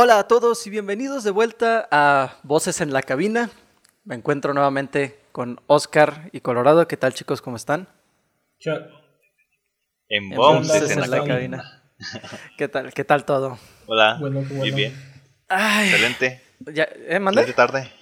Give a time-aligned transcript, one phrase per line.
[0.00, 3.50] Hola a todos y bienvenidos de vuelta a Voces en la Cabina.
[4.04, 6.86] Me encuentro nuevamente con Oscar y Colorado.
[6.86, 7.42] ¿Qué tal chicos?
[7.42, 7.88] ¿Cómo están?
[10.08, 11.82] En Voces en, la, cabina.
[12.56, 12.94] ¿Qué tal?
[12.94, 13.58] ¿Qué tal todo?
[13.86, 14.18] Hola.
[14.20, 14.94] Bueno, Muy bien.
[15.50, 16.44] Excelente.
[16.72, 17.92] Ya, ¿eh, Excelente tarde.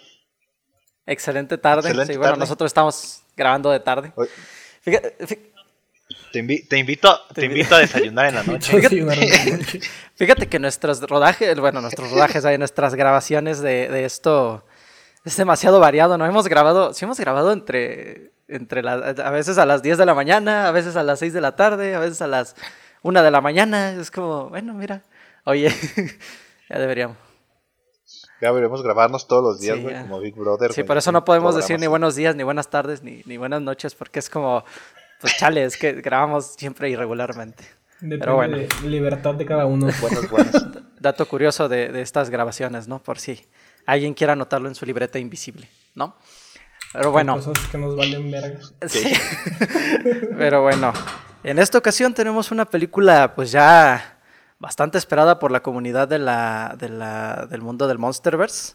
[1.06, 2.04] Excelente tarde.
[2.04, 4.12] sí, bueno, nosotros estamos grabando de tarde.
[4.82, 5.16] Fíjate,
[6.68, 8.72] te, invito, te, invito a desayunar en la noche.
[10.14, 14.64] Fíjate, que nuestros rodajes, bueno, nuestros rodajes hay nuestras grabaciones de, esto
[15.24, 16.26] es demasiado variado, ¿no?
[16.26, 20.68] Hemos grabado, sí hemos grabado entre, entre a veces a las 10 de la mañana,
[20.68, 22.54] a veces a las 6 de la tarde, a veces a las
[23.02, 23.92] 1 de la mañana.
[23.92, 25.02] Es como, bueno, mira,
[25.44, 25.72] oye,
[26.68, 27.16] ya deberíamos.
[28.40, 30.72] Ya deberíamos grabarnos todos los días, güey, como Big Brother.
[30.72, 33.62] Sí, por eso no podemos decir ni buenos días, ni buenas tardes, ni, ni buenas
[33.62, 34.62] noches, porque es como,
[35.26, 37.64] pues chale, es que grabamos siempre irregularmente.
[37.98, 38.58] Pero bueno.
[38.58, 39.88] De libertad de cada uno.
[41.00, 43.02] Dato curioso de, estas grabaciones, ¿no?
[43.02, 43.44] Por si
[43.86, 46.16] alguien quiera anotarlo en su libreta invisible, ¿no?
[46.92, 47.34] Pero bueno.
[47.34, 48.60] Cosas que nos valen verga.
[48.86, 49.12] Sí.
[50.38, 50.92] Pero bueno.
[51.42, 54.20] En esta ocasión tenemos una película, pues ya
[54.60, 58.74] bastante esperada por la comunidad de la, de la, del mundo del Monsterverse.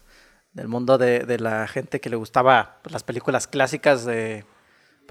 [0.52, 4.44] Del mundo de, de la gente que le gustaba pues, las películas clásicas de,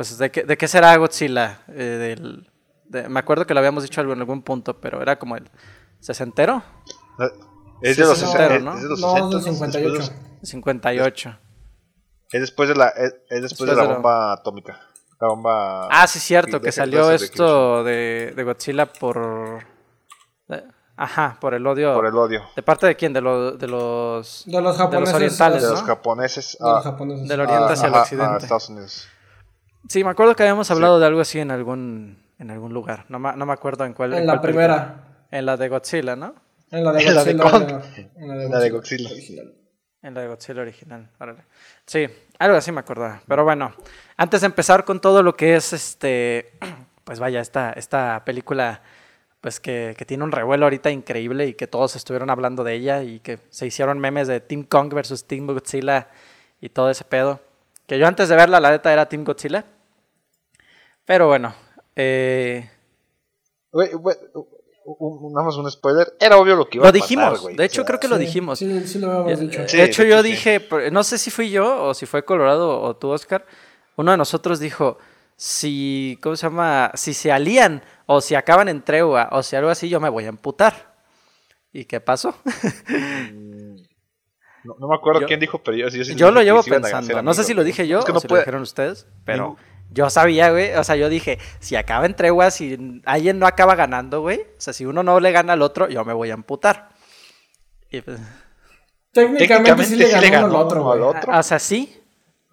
[0.01, 1.63] pues, ¿de qué, de qué será Godzilla?
[1.67, 2.49] Eh, del,
[3.09, 5.49] me acuerdo que lo habíamos dicho en algún punto, pero era como el
[5.99, 6.63] sesentero.
[7.81, 8.75] Es de los sesentero, ¿no?
[8.75, 10.13] Es de los no, es del 58.
[10.41, 11.39] 58.
[12.31, 14.79] Es después de la, es, después, de la bomba atómica.
[15.19, 15.87] La bomba.
[15.91, 19.63] Ah, sí, cierto, que salió esto de, de, Godzilla por.
[20.95, 21.93] ajá, por el odio.
[21.93, 22.41] Por el odio.
[22.55, 23.13] ¿De parte de quién?
[23.13, 24.45] De, lo, de los.
[24.47, 24.91] De los japoneses.
[24.91, 25.61] De los orientales.
[25.61, 26.57] De los japoneses.
[26.59, 27.27] De los japoneses.
[27.27, 28.33] Del oriente hacia el occidente.
[28.33, 29.07] A Estados Unidos.
[29.87, 33.05] Sí, me acuerdo que habíamos hablado de algo así en algún, en algún lugar.
[33.09, 34.13] No, no me acuerdo en cuál.
[34.13, 35.25] En, la primera.
[35.31, 36.35] En la de Godzilla, ¿no?
[36.69, 37.81] En la de Godzilla.
[38.15, 39.09] En la de, Godzilla.
[39.09, 39.53] Original.
[40.01, 41.09] En la de Godzilla original.
[41.85, 42.07] Sí,
[42.39, 43.21] algo así me acordaba.
[43.27, 43.73] Pero bueno,
[44.17, 46.53] antes de empezar con todo lo que es este.
[47.03, 48.83] Pues vaya, esta, esta película.
[49.41, 53.01] Pues que, que tiene un revuelo ahorita increíble y que todos estuvieron hablando de ella
[53.01, 56.09] y que se hicieron memes de Team Kong versus Team Godzilla
[56.61, 57.41] y todo ese pedo.
[57.87, 59.65] Que yo antes de verla, la neta era Team Godzilla.
[61.05, 61.53] Pero bueno.
[61.95, 62.69] Eh...
[63.73, 66.13] más un spoiler.
[66.19, 67.01] Era obvio lo que iba lo a pasar.
[67.01, 67.57] Lo dijimos.
[67.57, 68.59] De hecho, creo que lo dijimos.
[68.59, 69.63] Sí, sí lo habíamos dicho.
[69.63, 70.67] De hecho, yo dije.
[70.91, 73.45] No sé si fui yo o si fue Colorado o tú, Oscar.
[73.95, 74.97] Uno de nosotros dijo.
[75.35, 76.19] Si.
[76.21, 76.91] ¿Cómo se llama?
[76.93, 80.25] Si se alían o si acaban en tregua o si algo así, yo me voy
[80.25, 80.91] a emputar.
[81.73, 82.35] ¿Y qué pasó?
[84.63, 87.21] No, me acuerdo quién dijo, pero yo, yo, yo lo llevo pensando.
[87.21, 89.57] No sé si lo dije yo o si lo dijeron ustedes, pero
[89.91, 90.73] yo sabía, güey.
[90.73, 94.41] O sea, yo dije, si acaba en tregua, si alguien no acaba ganando, güey.
[94.41, 96.89] O sea, si uno no le gana al otro, yo me voy a amputar.
[97.89, 98.19] Pues,
[99.11, 101.01] Técnicamente, sí le ganó, al otro, güey.
[101.01, 102.01] O sea, sí.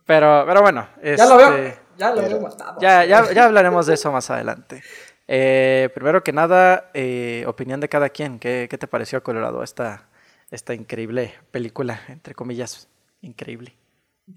[0.04, 0.88] Pero, pero bueno.
[1.02, 1.54] ya lo veo.
[1.54, 2.80] Este, ya lo veo matado.
[2.80, 4.82] Ya, ya, ya hablaremos de eso más adelante.
[5.28, 8.38] Eh, primero que nada, eh, opinión de cada quien.
[8.38, 10.08] ¿Qué, ¿Qué, te pareció Colorado esta,
[10.50, 12.88] esta increíble película, entre comillas,
[13.20, 13.75] increíble.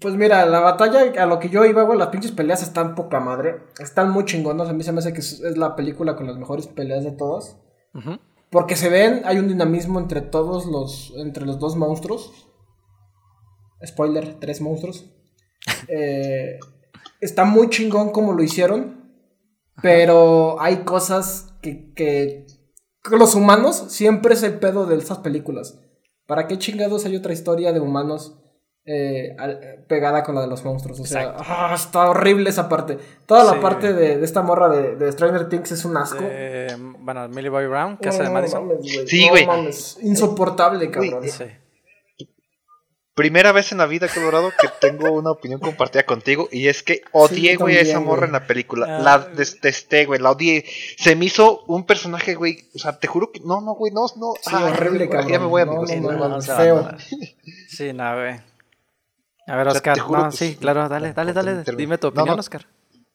[0.00, 3.20] Pues mira, la batalla a lo que yo iba, güey, las pinches peleas están poca
[3.20, 3.60] madre.
[3.78, 4.68] Están muy chingonas.
[4.68, 7.58] A mí se me hace que es, la película con las mejores peleas de todas.
[8.50, 12.48] Porque se ven, hay un dinamismo entre todos los, entre los dos monstruos.
[13.84, 15.06] Spoiler, tres monstruos.
[15.88, 16.58] Eh,
[17.20, 19.12] está muy chingón como lo hicieron.
[19.80, 22.46] Pero hay cosas que, que
[23.10, 25.81] los humanos siempre es el pedo de esas películas.
[26.32, 28.38] ¿Para qué chingados hay otra historia de humanos
[28.86, 29.36] eh,
[29.86, 30.98] pegada con la de los monstruos?
[30.98, 32.96] O sea, ah, está horrible esa parte.
[33.26, 36.24] Toda la parte de, esta morra de, Stranger Things es un asco.
[37.00, 38.66] bueno, Millie Bobby Brown, que hace de Madison.
[39.04, 39.46] sí, güey.
[40.00, 41.28] Insoportable, cabrón.
[41.28, 41.44] Sí.
[43.14, 46.48] Primera vez en la vida, Colorado, que tengo una opinión compartida contigo.
[46.50, 48.86] Y es que odié, güey, a esa morra en la película.
[48.88, 50.18] Ah, la detesté, güey.
[50.18, 50.64] La odié.
[50.96, 52.70] Se me hizo un personaje, güey.
[52.74, 53.40] O sea, te juro que.
[53.40, 53.92] No, no, güey.
[53.92, 54.32] No, no.
[54.40, 55.30] Sí, horrible, cabrón.
[55.30, 56.88] Ya me voy a no, no, no, feo.
[57.68, 58.40] Sí, no, güey.
[59.46, 59.98] A ver, Oscar.
[59.98, 60.88] no, sí, claro.
[60.88, 61.64] Dale, dale, dale.
[61.76, 62.66] Dime tu opinión, Oscar.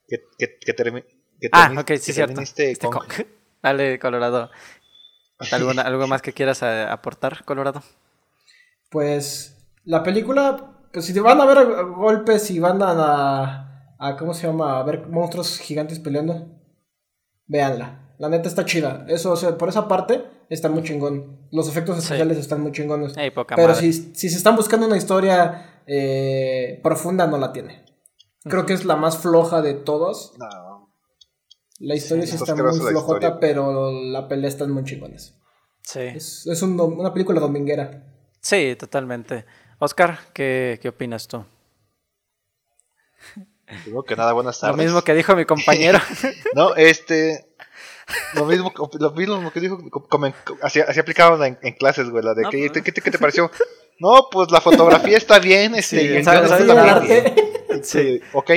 [0.07, 1.05] Que, que, que, termine,
[1.51, 2.39] Ah, ok, sí, cierto.
[2.39, 2.77] Este
[3.63, 4.51] dale, Colorado.
[5.51, 7.81] ¿Algo más que quieras eh, aportar, Colorado?
[8.89, 9.56] Pues
[9.87, 14.45] la película, pues si te van a ver golpes y van a, a, ¿cómo se
[14.45, 14.79] llama?
[14.79, 16.45] A ver monstruos gigantes peleando,
[17.45, 18.13] véanla.
[18.19, 19.05] La neta está chida.
[19.07, 21.47] Eso, o sea, por esa parte está muy chingón.
[21.51, 23.13] Los efectos especiales están muy chingones.
[23.55, 27.85] Pero si, si, se están buscando una historia eh, profunda, no la tiene.
[28.43, 30.33] Creo que es la más floja de todos.
[30.37, 30.91] No.
[31.79, 35.39] La historia sí, está muy flojota, pero la pelea está muy chingones.
[35.81, 36.01] Sí.
[36.01, 38.03] Es, una película dominguera.
[38.41, 39.45] Sí, totalmente.
[39.79, 41.45] Oscar, ¿qué, qué opinas tú?
[43.83, 44.77] Primero que nada, buenas tardes.
[44.77, 45.99] Lo mismo que dijo mi compañero.
[46.55, 47.45] no, este.
[48.33, 49.77] Lo mismo, lo mismo que dijo,
[50.61, 52.81] así, así aplicaban en, en, clases, güey, la de que, pues.
[52.81, 53.51] ¿qué, qué, te pareció?
[53.99, 57.35] No, pues la fotografía está bien, este, sí, y el ¿sabes, ¿sabes el arte?
[57.83, 58.51] Sí, ok.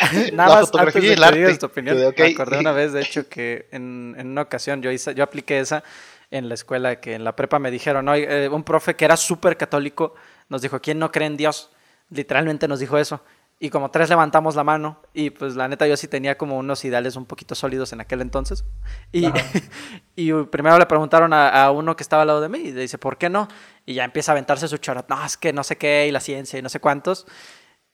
[0.32, 1.58] Nada la más fotografía y el arte.
[1.58, 2.34] Tu opinión, okay.
[2.34, 5.60] Me acordé una vez, de hecho, que en, en una ocasión yo, hice, yo apliqué
[5.60, 5.84] esa
[6.32, 9.16] en la escuela, que en la prepa me dijeron, no, eh, un profe que era
[9.16, 10.14] súper católico
[10.52, 11.70] nos dijo, ¿quién no cree en Dios?
[12.10, 13.22] Literalmente nos dijo eso
[13.58, 16.84] y como tres levantamos la mano y pues la neta yo sí tenía como unos
[16.84, 18.64] ideales un poquito sólidos en aquel entonces
[19.12, 19.28] y,
[20.16, 22.98] y primero le preguntaron a, uno que estaba al lado de mí y le dice
[22.98, 23.46] ¿por qué no?
[23.86, 26.18] y ya empieza a aventarse su chorro no es que no sé qué y la
[26.18, 27.24] ciencia y no sé cuántos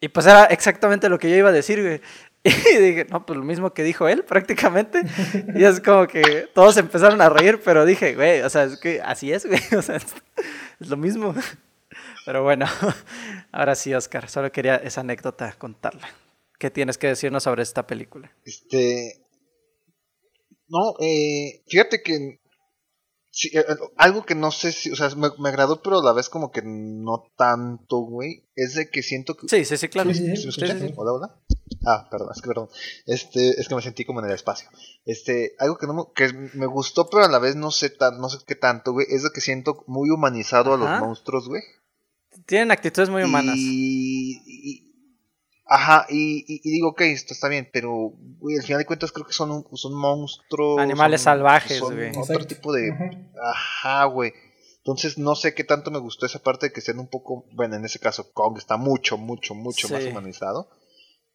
[0.00, 2.00] y pues era exactamente lo que yo iba a decir güey
[2.44, 5.02] y dije, no, pues lo mismo que dijo él prácticamente.
[5.54, 9.00] Y es como que todos empezaron a reír, pero dije, güey, o sea, es que
[9.02, 9.60] así es, güey.
[9.76, 11.34] O sea, es lo mismo.
[12.28, 12.66] Pero bueno,
[13.52, 16.10] ahora sí, Oscar, solo quería esa anécdota contarla.
[16.58, 18.30] ¿Qué tienes que decirnos sobre esta película?
[18.44, 19.26] Este.
[20.68, 22.42] No, eh, fíjate que.
[23.30, 23.64] Sí, eh,
[23.96, 24.90] algo que no sé si.
[24.90, 28.46] O sea, me, agradó, pero a la vez como que no tanto, güey.
[28.54, 29.48] Es de que siento que.
[29.48, 30.12] Sí, sí, sí, claro.
[30.12, 31.40] ¿Sí, me Hola, hola.
[31.86, 32.68] Ah, perdón, es que perdón.
[33.06, 34.68] Este, es que me sentí como en el espacio.
[35.06, 38.20] Este, algo que no me, que me gustó, pero a la vez no sé tan,
[38.20, 41.62] no sé qué tanto, güey, es de que siento muy humanizado a los monstruos, güey.
[42.48, 43.56] Tienen actitudes muy humanas.
[43.58, 44.90] Y,
[45.66, 49.34] ajá, y, digo, ok, esto está bien, pero, güey, al final de cuentas creo que
[49.34, 50.80] son, un, son monstruos.
[50.80, 52.10] Animales salvajes, güey.
[52.16, 52.90] Otro tipo de...
[53.38, 54.32] Ajá, güey.
[54.78, 57.76] Entonces no sé qué tanto me gustó esa parte de que sean un poco, bueno,
[57.76, 60.70] en ese caso Kong está mucho, mucho, mucho más humanizado.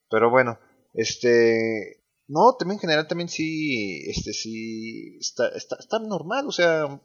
[0.09, 0.57] Pero bueno,
[0.95, 7.00] este, no, también en general también sí, este sí, está, está, está normal, o sea,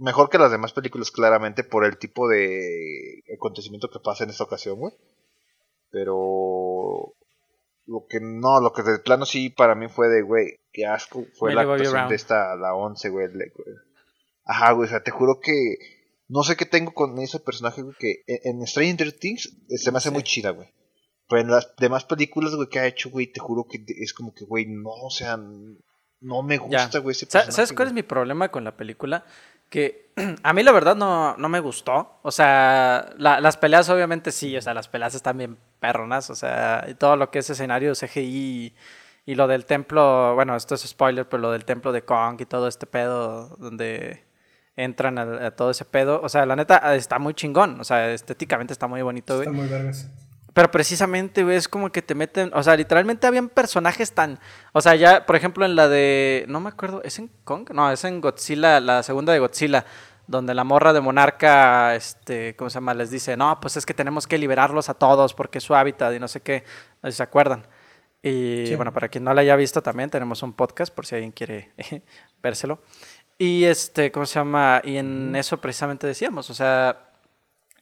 [0.00, 4.44] mejor que las demás películas, claramente, por el tipo de acontecimiento que pasa en esta
[4.44, 4.94] ocasión, güey.
[5.90, 7.14] Pero
[7.86, 11.24] lo que no, lo que de plano sí para mí fue de, güey, qué asco,
[11.38, 13.26] fue la actuación de esta, la 11, güey.
[14.44, 15.76] Ajá, güey, o sea, te juro que
[16.28, 19.98] no sé qué tengo con ese personaje, güey, que en Stranger Things eh, se me
[19.98, 20.68] hace muy chida, güey.
[21.28, 24.32] Pero en las demás películas, güey, que ha hecho, güey, te juro que es como
[24.34, 27.52] que, güey, no, o sea, no me gusta, güey, ese personaje.
[27.52, 29.24] ¿Sabes cuál es mi problema con la película?
[29.70, 30.10] Que
[30.42, 32.18] a mí la verdad no, no me gustó.
[32.22, 36.84] O sea, las peleas obviamente sí, o sea, las peleas están bien perronas, o sea,
[36.88, 38.74] y todo lo que es escenario CGI
[39.26, 42.46] y, lo del templo, bueno, esto es spoiler, pero lo del templo de Kong y
[42.46, 44.24] todo este pedo donde
[44.74, 48.72] entran a, todo ese pedo, o sea, la neta está muy chingón, o sea, estéticamente
[48.72, 49.46] está muy bonito, güey.
[49.46, 50.10] Está muy vergas.
[50.52, 52.50] Pero precisamente, güey, es como que te meten.
[52.54, 54.38] O sea, literalmente habían personajes tan.
[54.72, 56.44] O sea, ya, por ejemplo, en la de.
[56.48, 57.70] No me acuerdo, ¿es en Kong?
[57.72, 59.84] No, es en Godzilla, la segunda de Godzilla.
[60.26, 62.94] Donde la morra de Monarca, este, ¿cómo se llama?
[62.94, 66.14] Les dice, no, pues es que tenemos que liberarlos a todos porque es su hábitat
[66.14, 66.64] y no sé qué.
[67.02, 67.66] No sé si se acuerdan.
[68.22, 71.32] Y bueno, para quien no la haya visto también, tenemos un podcast por si alguien
[71.32, 71.72] quiere
[72.42, 72.80] vérselo.
[73.38, 74.82] Y este, ¿cómo se llama?
[74.84, 77.09] Y en eso precisamente decíamos, o sea,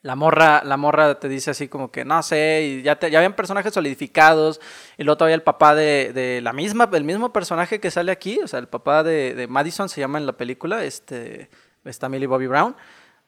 [0.02, 3.18] la morra, la morra te dice así como que no sé, y ya, te, ya
[3.18, 4.60] habían personajes solidificados,
[4.96, 8.38] y luego todavía el papá de, de, la misma, el mismo personaje que sale aquí,
[8.42, 11.50] o sea, el papá de, de, Madison se llama en la película, este,
[11.84, 12.76] está Millie Bobby Brown, o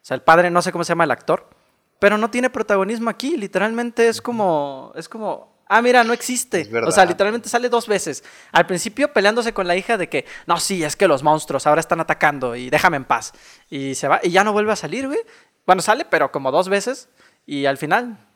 [0.00, 1.50] sea, el padre no sé cómo se llama el actor,
[1.98, 6.68] pero no tiene protagonismo aquí, literalmente es como, es como, ah, mira, no existe.
[6.84, 8.24] O sea, literalmente sale dos veces.
[8.52, 11.80] Al principio peleándose con la hija de que, no, sí, es que los monstruos ahora
[11.80, 13.32] están atacando y déjame en paz.
[13.70, 15.20] Y se va, y ya no vuelve a salir, güey.
[15.66, 17.08] Bueno, sale, pero como dos veces.
[17.46, 18.26] Y al final.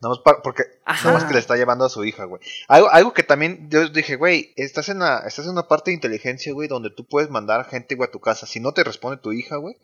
[0.00, 2.42] Nada más porque nada más que le está llevando a su hija, güey.
[2.66, 5.94] Algo, algo que también yo dije, güey, estás en, una, estás en una parte de
[5.94, 8.46] inteligencia, güey, donde tú puedes mandar gente, güey, a tu casa.
[8.46, 9.76] Si no te responde tu hija, güey,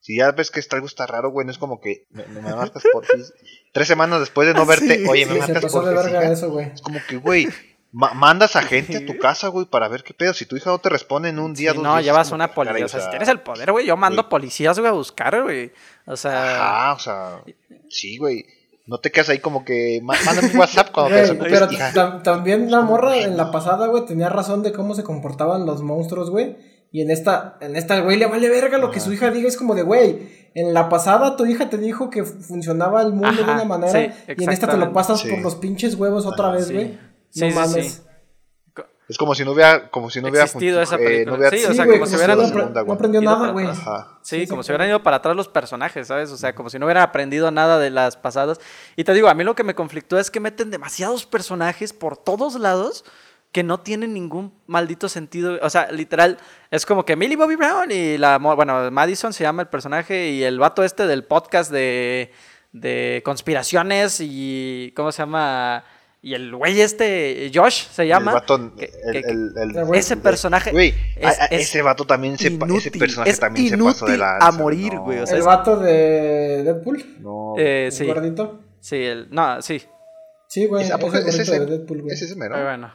[0.00, 3.06] si ya ves que algo está raro, güey, no es como que me, marcas por
[3.72, 7.48] Tres semanas después de no verte, oye, me marcas por Es como que, güey,
[7.92, 10.32] mandas a gente a tu casa, güey, para ver qué pedo.
[10.32, 12.84] Si tu hija no te responde en un día, dos no, llevas una policía.
[12.84, 15.72] O sea, si tienes el poder, güey, yo mando policías, güey, a buscar, güey.
[16.06, 16.54] O sea.
[16.54, 17.42] Ajá, o sea.
[17.88, 18.44] Sí, güey.
[18.86, 20.00] No te quedas ahí como que.
[20.02, 21.68] Mándame un WhatsApp cuando te Pero
[22.22, 26.30] también la morra en la pasada, güey, tenía razón de cómo se comportaban los monstruos,
[26.30, 26.56] güey.
[26.92, 29.46] Y en esta, en esta, güey, le vale verga lo que su hija diga.
[29.46, 33.44] Es como de, güey, en la pasada tu hija te dijo que funcionaba el mundo
[33.44, 34.12] de una manera.
[34.26, 37.09] y en esta te lo pasas por los pinches huevos otra vez, güey.
[37.30, 38.02] Sí, no mames.
[39.10, 41.48] Es como si no hubiera, como si no hubiera existido esa película.
[41.48, 43.66] Eh, sí, o sea, como si hubieran no, aprendió nada, güey.
[44.22, 46.30] Sí, como si hubieran ido para atrás los personajes, ¿sabes?
[46.30, 48.60] O sea, como si no hubieran aprendido nada de las pasadas.
[48.94, 52.16] Y te digo, a mí lo que me conflictó es que meten demasiados personajes por
[52.16, 53.04] todos lados
[53.50, 55.58] que no tienen ningún maldito sentido.
[55.60, 56.38] O sea, literal,
[56.70, 58.38] es como que Millie Bobby Brown y la.
[58.38, 62.30] Bueno, Madison se llama el personaje y el vato este del podcast de,
[62.70, 64.92] de conspiraciones y.
[64.94, 65.84] ¿Cómo se llama?
[66.22, 68.32] Y el güey este, Josh se llama.
[68.32, 70.70] El vato, el, el, ese personaje.
[70.70, 70.94] Güey,
[71.50, 74.36] ese vato también se Ese personaje también se pasó de la.
[74.36, 75.20] A morir, güey.
[75.20, 77.16] o sea, ¿El vato de Deadpool?
[77.20, 77.54] No.
[77.56, 78.04] Eh, sí.
[78.04, 78.60] ¿El gordito?
[78.80, 79.28] Sí, el.
[79.30, 79.82] No, sí.
[80.46, 80.84] Sí, güey.
[80.84, 82.12] Es, ese, ese, de Deadpool, güey.
[82.12, 82.54] Es ese mero.
[82.54, 82.92] Muy bueno.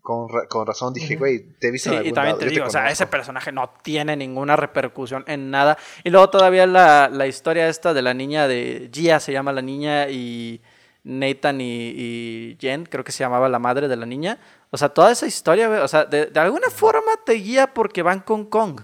[0.00, 2.44] Con, con, razón dije, güey, te he visto sí, en algún y también lado, te
[2.46, 5.76] yo digo, o sea, ese personaje no tiene ninguna repercusión en nada.
[6.02, 9.60] Y luego todavía la, la historia esta de la niña de Gia, se llama la
[9.60, 10.62] niña, y
[11.08, 14.38] Nathan y, Jen, creo que se llamaba la madre de la niña.
[14.70, 18.20] O sea, toda esa historia, o sea, de, de alguna forma te guía porque van
[18.20, 18.82] con Kong.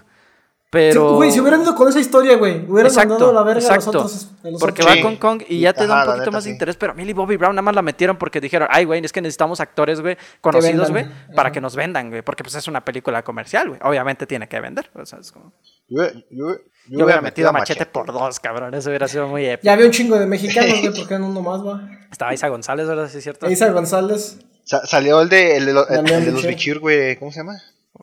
[0.75, 1.09] Pero...
[1.11, 3.75] Sí, güey, si hubieran ido con esa historia, güey, hubieran mandado a la verga a
[3.75, 4.29] los otros.
[4.43, 4.97] a los porque otros.
[4.97, 6.53] va con Kong y ya te da un poquito neta, más de sí.
[6.53, 6.75] interés.
[6.75, 9.61] Pero Millie Bobby Brown nada más la metieron porque dijeron, ay, güey, es que necesitamos
[9.61, 11.51] actores, güey, conocidos, güey, para Ajá.
[11.53, 12.21] que nos vendan, güey.
[12.23, 13.79] Porque pues es una película comercial, güey.
[13.83, 14.89] Obviamente tiene que vender.
[14.95, 15.53] O sea, es como...
[15.87, 16.57] Yo, yo, yo,
[16.89, 18.73] Yo, hubiera metido a machete, por dos, cabrón.
[18.73, 19.65] Eso hubiera sido muy épico.
[19.65, 21.89] Ya había un chingo de mexicanos, güey, ¿por qué no uno más, va?
[22.11, 23.07] Estaba Isa González, ¿verdad?
[23.09, 23.49] Sí, es cierto.
[23.49, 24.39] Isa González.
[24.65, 26.55] Sa- salió el de, el de, lo- el- Damián el de los Bichir.
[26.55, 27.15] bichir, güey.
[27.17, 27.61] ¿Cómo se llama?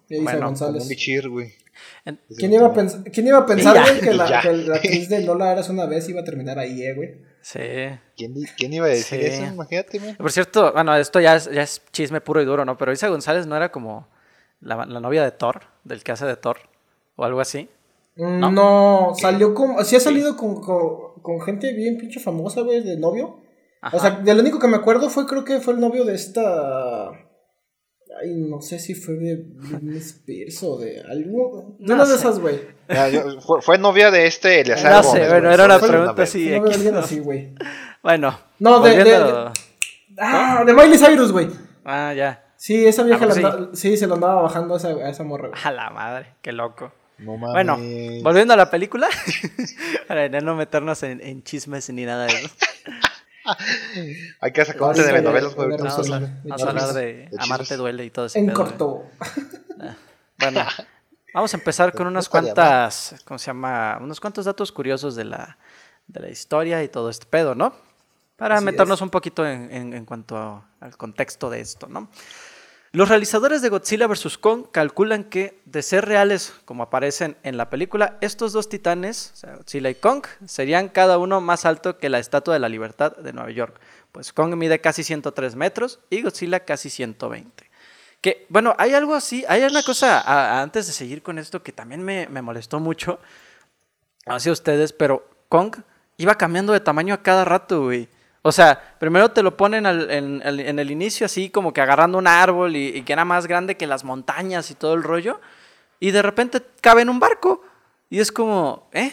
[0.09, 0.83] Isa Bueno, González.
[0.85, 1.53] Un bichir, güey.
[2.37, 5.23] ¿Quién iba, a pens- ¿Quién iba a pensar, güey, que la, que la actriz de
[5.23, 7.11] Lola eras una vez iba a terminar ahí, eh, güey?
[7.43, 7.61] Sí.
[8.17, 9.27] ¿Quién, iba a decir Sí.
[9.27, 9.45] eso?
[9.45, 10.15] Imagínate, güey.
[10.17, 12.77] Por cierto, bueno, esto ya es, ya es chisme puro y duro, ¿no?
[12.77, 14.09] Pero Isa González no era como
[14.61, 16.59] la, la novia de Thor, del que hace de Thor,
[17.17, 17.69] o algo así.
[18.17, 18.51] Mm, ¿No?
[18.53, 19.85] No, salió con.
[19.85, 23.39] Sí ha salido con, con, con gente bien pinche famosa, güey, de novio.
[23.81, 23.97] Ajá.
[23.97, 26.15] O sea, de lo único que me acuerdo fue, creo que fue el novio de
[26.15, 27.11] esta.
[28.23, 31.75] Ay, no sé si fue de Britney Spears o de algo.
[31.79, 32.61] De No una de esas, güey.
[33.13, 36.49] Yo- fue, fue novia de este Eleazar No sé, bueno, era una pregunta así.
[36.49, 36.61] De
[36.93, 36.99] ¿no?
[36.99, 37.55] así, güey.
[38.03, 38.39] Bueno.
[38.59, 39.53] No, de- de- volviendo-
[40.19, 41.49] Ah, de Miley Cyrus, güey.
[41.85, 42.45] Ah, ya.
[42.57, 43.97] Sí, esa vieja Ah, la pues andaba- sí.
[43.97, 45.61] se lo andaba bajando a esa, a esa morra, güey.
[45.65, 46.93] A la madre, qué loco.
[47.19, 47.53] No mames.
[47.55, 49.09] Bueno, volviendo a la película,
[50.09, 52.49] para no meternos en, en chismes ni nada de eso.
[54.41, 55.71] Hay que sacar un Ah, sí, de ya, novelas, ya, güey.
[55.79, 59.05] Vamos a, hablar de De Amarte duele y todo ese En pedo, corto.
[60.39, 60.61] Bueno,
[61.35, 63.99] vamos a empezar con unas cuantas, ¿cómo se llama?
[64.01, 65.59] Unos cuantos datos curiosos de la,
[66.07, 67.75] de la historia y todo este pedo, ¿no?
[68.37, 69.03] Para Así meternos es.
[69.03, 72.09] un poquito en, en- en cuanto a- al contexto de esto, ¿no?
[72.95, 74.37] Los realizadores de Godzilla vs.
[74.37, 79.89] Kong calculan que, de ser reales, como aparecen en la película, estos dos titanes, Godzilla
[79.89, 83.51] y Kong, serían cada uno más alto que la Estatua de la Libertad de Nueva
[83.51, 83.81] York.
[84.13, 87.71] Pues Kong mide casi 103 metros y Godzilla casi 120.
[88.21, 92.03] Que, bueno, hay algo así, hay una cosa, antes de seguir con esto, que también
[92.03, 93.19] me, me molestó mucho,
[94.37, 95.77] sé ustedes, pero Kong
[96.19, 98.11] iba cambiando de tamaño a cada rato, güey.
[98.45, 101.81] O sea, primero te lo ponen al- en, al- en el inicio así como que
[101.81, 105.03] agarrando un árbol y, y que era más grande que las montañas y todo el
[105.05, 105.41] rollo,
[106.01, 107.63] y de repente cabe en un barco,
[108.11, 109.13] y es como, ¿eh?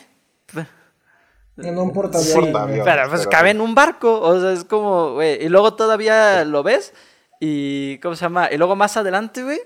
[1.57, 2.45] En un portaavión.
[2.45, 2.51] Sí,
[2.85, 6.45] pero pues pero cabe en un barco, o sea, es como, güey, y luego todavía
[6.45, 6.93] lo ves
[7.41, 8.49] y, ¿cómo se llama?
[8.51, 9.59] Y luego más adelante, güey,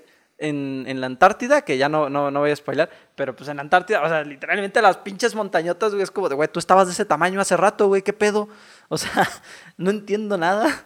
[0.43, 3.57] en, en la Antártida, que ya no, no, no voy a spoiler, pero pues en
[3.57, 6.88] la Antártida, o sea, literalmente las pinches montañotas, güey, es como de, güey, tú estabas
[6.88, 8.50] de ese tamaño hace rato, güey, ¿qué pedo?
[8.89, 9.12] O sea,
[9.77, 10.85] no entiendo nada.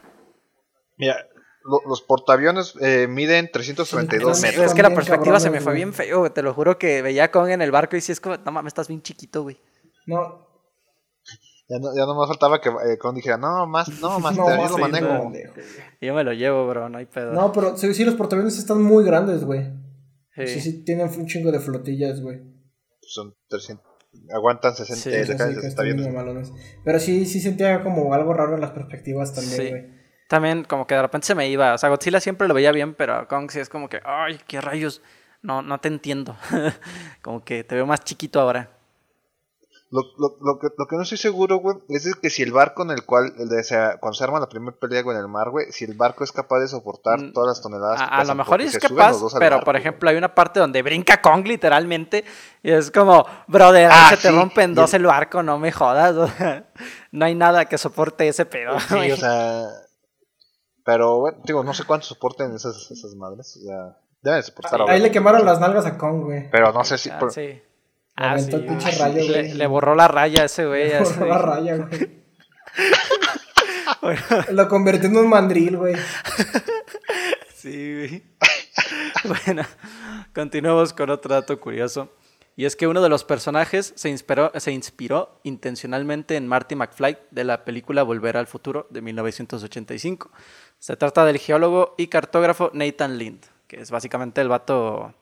[0.97, 1.15] Mira,
[1.63, 4.65] lo- los portaaviones eh, miden 332 Sí, metros.
[4.67, 7.25] Es que la perspectiva se me fue bien feo, güey, te lo juro que veía
[7.25, 9.59] a Kong en el barco y sí es como, no mames, estás bien chiquito, güey.
[10.05, 10.46] No,
[11.69, 14.47] Ya no, ya no más faltaba que eh, Con dijera, no, más, no, más, no,
[14.49, 15.07] yo lo manejo.
[15.07, 15.31] no.
[16.01, 17.33] Yo me lo llevo, bro, no hay pedo.
[17.33, 19.65] No, pero sí, sí, los portaaviones están muy grandes, güey.
[20.35, 20.47] Sí.
[20.47, 22.39] Sí, sí, tienen un chingo de flotillas, güey.
[23.01, 23.83] Son 300,
[24.35, 26.05] aguantan 60, Sí, Sí, le caen sí, que 60 están aviones.
[26.05, 26.53] muy malones.
[26.85, 29.69] Pero sí, sí sentía como algo raro en las perspectivas también, Sí.
[29.69, 29.97] güey.
[30.29, 31.73] También como que de repente se me iba.
[31.73, 34.39] O sea, Godzilla siempre lo veía bien, pero a Kong sí es como que, ay,
[34.47, 35.01] qué rayos.
[35.41, 36.35] No, no te entiendo.
[37.21, 38.76] como que te veo más chiquito ahora.
[39.89, 42.51] Lo, lo, lo, que, lo que no estoy seguro, güey, es de que si el
[42.51, 45.15] barco en el cual, el de, o sea, cuando se arma la primera pelea güey,
[45.15, 47.99] en el mar, güey, si el barco es capaz de soportar Mm, todas las toneladas.
[47.99, 49.81] que A, a lo mejor es capaz, pero barco, por güey.
[49.81, 52.25] ejemplo hay una parte donde brinca Kong literalmente
[52.61, 55.07] y es como, brother, ahí Ah, se te sí, rompe en y dos el- el
[55.07, 56.15] barco, no me jodas.
[56.17, 56.67] o sea,
[57.13, 58.77] no hay nada que soporte ese pedo.
[58.81, 59.11] Sí, güey.
[59.13, 59.67] o sea.
[60.83, 63.57] Pero, bueno, digo, no sé cuánto soporten esas, esas madres.
[63.57, 64.73] O sea, deben soportar.
[64.73, 66.49] Ahí le obviamente, quemaron las nalgas a Kong, güey.
[66.49, 67.09] Pero no sé si.
[67.09, 67.61] Ah, por- sí.
[68.17, 70.91] Le Ah, sí, pinche rayo, le, le borró la raya a ese güey.
[70.91, 72.17] ese Por la raya, güey.
[74.51, 75.95] Lo convirtió en un mandril, güey.
[77.55, 78.23] Sí, güey.
[79.45, 79.63] bueno,
[80.33, 82.11] continuamos con otro dato curioso.
[82.55, 87.17] Y es que uno de los personajes se inspiró, se inspiró intencionalmente en Marty McFly
[87.29, 90.31] de la película Volver al Futuro de 1985.
[90.79, 95.13] Se trata del geólogo y cartógrafo Nathan Lind, que es básicamente el vato,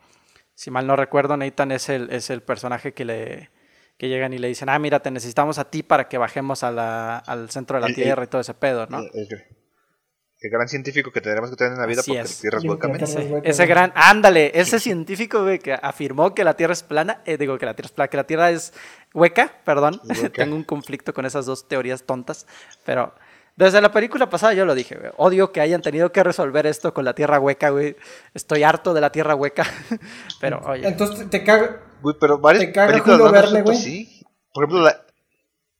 [0.56, 3.50] si mal no recuerdo, Nathan es el, es el personaje que le
[3.98, 6.72] que llegan y le dicen, ah, mira, te necesitamos a ti para que bajemos a
[6.72, 9.00] la, al centro de la Tierra y todo ese pedo, ¿no?
[9.00, 12.88] El, gran científico que tenemos que tener en la vida porque la Tierra es hueca.
[13.00, 17.38] Ese, ese gran, ándale, ese científico, güey, que afirmó que la Tierra es plana, eh,
[17.38, 18.74] digo que la Tierra es plana, que la Tierra es
[19.14, 20.00] hueca, perdón,
[20.36, 22.46] tengo un conflicto con esas dos teorías tontas,
[22.84, 23.16] pero
[23.56, 25.12] desde la película pasada yo lo dije, güey.
[25.18, 27.96] Odio que hayan tenido que resolver esto con la tierra hueca, güey.
[28.34, 29.66] Estoy harto de la tierra hueca.
[30.42, 30.88] pero, oye.
[30.88, 31.82] Entonces te caga.
[32.02, 33.78] Güey, pero varias te caga Julio Verne, güey.
[33.78, 34.22] Sí.
[34.54, 35.06] Por ejemplo, la,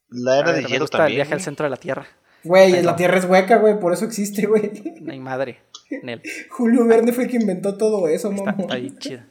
[0.10, 1.20] la era de hielo gusta también.
[1.20, 2.08] el viaje al centro de la tierra.
[2.44, 3.80] Güey, la tierra es hueca, güey.
[3.80, 4.72] Por eso existe, güey.
[5.02, 5.62] No hay madre.
[6.04, 6.22] Nel.
[6.50, 8.52] Julio Verne fue el que inventó todo eso, mamá.
[8.52, 9.22] Está, está ahí chido.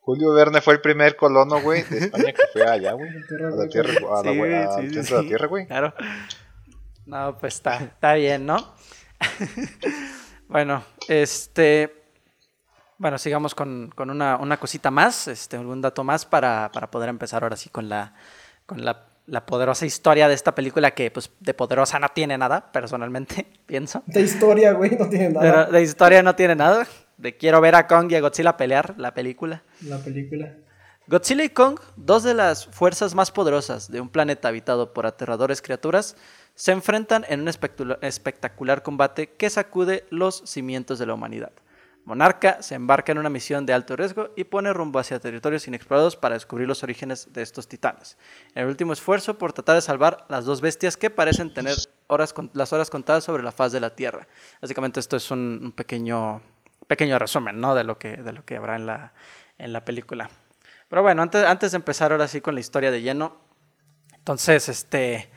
[0.00, 3.08] Julio Verne fue el primer colono, güey, de España que fue allá, güey.
[3.08, 5.14] A la tierra, a la, sí, a, sí, sí.
[5.14, 5.66] de la tierra, güey.
[5.66, 5.94] Claro.
[7.06, 8.74] No, pues está, está bien, ¿no?
[10.48, 12.02] bueno, este.
[12.98, 17.08] Bueno, sigamos con, con una, una, cosita más, este, algún dato más para, para, poder
[17.08, 18.14] empezar ahora sí con la,
[18.64, 22.70] con la, la, poderosa historia de esta película que pues de poderosa no tiene nada,
[22.70, 24.04] personalmente, pienso.
[24.06, 25.64] De historia, güey, no tiene nada.
[25.66, 26.86] De historia no tiene nada.
[27.16, 29.64] De quiero ver a Kong y a Godzilla pelear, la película.
[29.80, 30.54] La película.
[31.08, 35.60] Godzilla y Kong, dos de las fuerzas más poderosas de un planeta habitado por aterradores
[35.60, 36.16] criaturas,
[36.54, 41.52] se enfrentan en un espectacular combate que sacude los cimientos de la humanidad.
[42.04, 46.16] Monarca se embarca en una misión de alto riesgo y pone rumbo hacia territorios inexplorados
[46.16, 48.18] para descubrir los orígenes de estos titanes.
[48.56, 51.76] En el último esfuerzo por tratar de salvar las dos bestias que parecen tener
[52.08, 54.26] horas, las horas contadas sobre la faz de la Tierra.
[54.60, 56.42] Básicamente esto es un, pequeño,
[56.88, 57.76] pequeño resumen ¿no?
[57.76, 59.12] de, lo que, de lo que habrá en la,
[59.58, 60.28] en la película.
[60.88, 63.36] Pero bueno, antes, antes de empezar ahora sí con la historia de lleno,
[64.22, 65.30] entonces, este,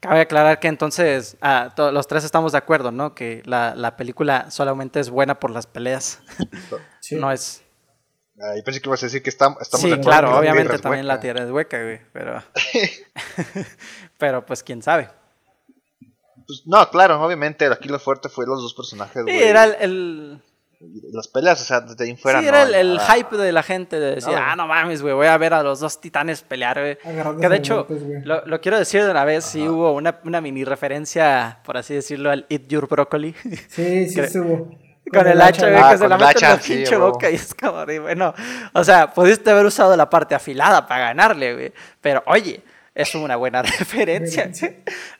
[0.00, 3.14] Cabe aclarar que entonces ah, los tres estamos de acuerdo, ¿no?
[3.14, 6.20] Que la, la, película solamente es buena por las peleas.
[7.00, 7.16] Sí.
[7.16, 7.62] no es.
[8.38, 10.10] Ah, yo pensé que ibas a decir que estamos, estamos sí, de acuerdo.
[10.10, 12.00] claro, obviamente también la tierra es hueca, güey.
[12.12, 12.42] Pero.
[14.18, 15.08] pero pues quién sabe.
[16.46, 19.38] Pues, no, claro, obviamente aquí lo fuerte fue los dos personajes, güey.
[19.38, 20.42] Sí, era el
[20.80, 22.40] las peleas, o sea, desde ahí fuera.
[22.40, 25.36] Sí, era el, hype de la gente de decir, ah, no mames, güey, voy a
[25.36, 26.98] ver a los dos titanes pelear, güey.
[27.40, 27.86] Que de hecho,
[28.22, 31.94] lo, lo, quiero decir de una vez, sí hubo una, una, mini referencia, por así
[31.94, 33.34] decirlo, al Eat Your Broccoli.
[33.68, 34.70] Sí, sí, estuvo.
[35.12, 37.84] Con, el hacha, güey, que se la mete en la pinche boca y es como,
[38.02, 38.34] bueno,
[38.74, 41.72] o sea, pudiste haber usado la parte afilada para ganarle, güey.
[42.00, 42.62] Pero oye,
[42.94, 44.50] es una buena referencia.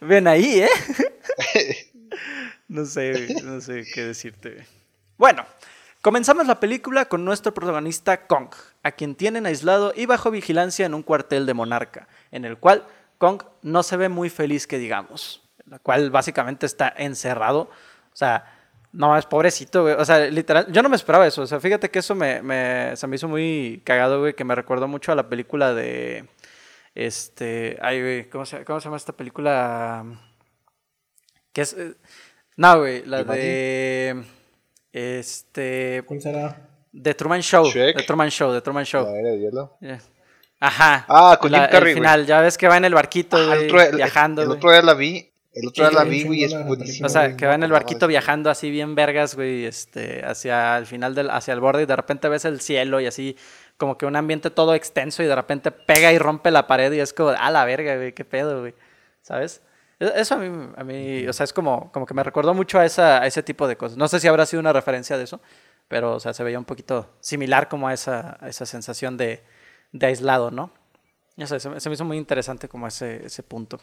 [0.01, 1.90] Ven ahí, ¿eh?
[2.68, 4.77] no sé, no sé qué decirte, güey.
[5.18, 5.44] Bueno,
[6.00, 8.50] comenzamos la película con nuestro protagonista Kong,
[8.85, 12.87] a quien tienen aislado y bajo vigilancia en un cuartel de monarca, en el cual
[13.18, 18.54] Kong no se ve muy feliz que digamos, la cual básicamente está encerrado, o sea,
[18.92, 19.94] no, es pobrecito, güey.
[19.98, 21.42] O sea, literal, yo no me esperaba eso.
[21.42, 24.54] O sea, fíjate que eso me, me, se me hizo muy cagado, güey, que me
[24.54, 26.26] recordó mucho a la película de.
[26.94, 27.78] Este.
[27.83, 30.04] Ay, güey, ¿cómo se, ¿cómo se llama esta película?
[31.52, 31.74] Que es.
[31.74, 31.96] Eh,
[32.57, 34.24] no, güey, la de.
[34.98, 36.02] Este.
[36.06, 36.56] ¿Cuál será?
[37.00, 37.70] The Truman Show.
[37.72, 39.04] The Truman Show, The Truman Show.
[39.04, 39.76] La era de hielo.
[39.80, 40.00] Yeah.
[40.58, 41.04] Ajá.
[41.08, 41.92] Ah, con Jim Carrey.
[41.92, 44.42] Al final, ya ves que va en el barquito, ah, el otro, viajando.
[44.42, 45.30] El, el otro día la vi.
[45.54, 47.06] El otro día la vi, güey, es buenísimo.
[47.06, 50.87] O sea, que va en el barquito viajando así bien vergas, güey, este, hacia el
[50.87, 53.37] final del, hacia el borde y de repente ves el cielo y así
[53.76, 57.00] como que un ambiente todo extenso y de repente pega y rompe la pared y
[57.00, 58.74] es como, ah, la verga, güey, qué pedo, güey,
[59.22, 59.62] ¿sabes?
[60.00, 62.78] E-, eso a mí, a mí, o sea, es como, como que me recordó mucho
[62.78, 63.98] a, esa, a ese tipo de cosas.
[63.98, 65.40] No sé si habrá sido una referencia de eso,
[65.88, 69.42] pero, o sea, se veía un poquito similar como a esa, a esa sensación de,
[69.92, 70.70] de aislado, ¿no?
[71.37, 73.80] No sé, se, se, me hizo muy interesante como ese, ese punto.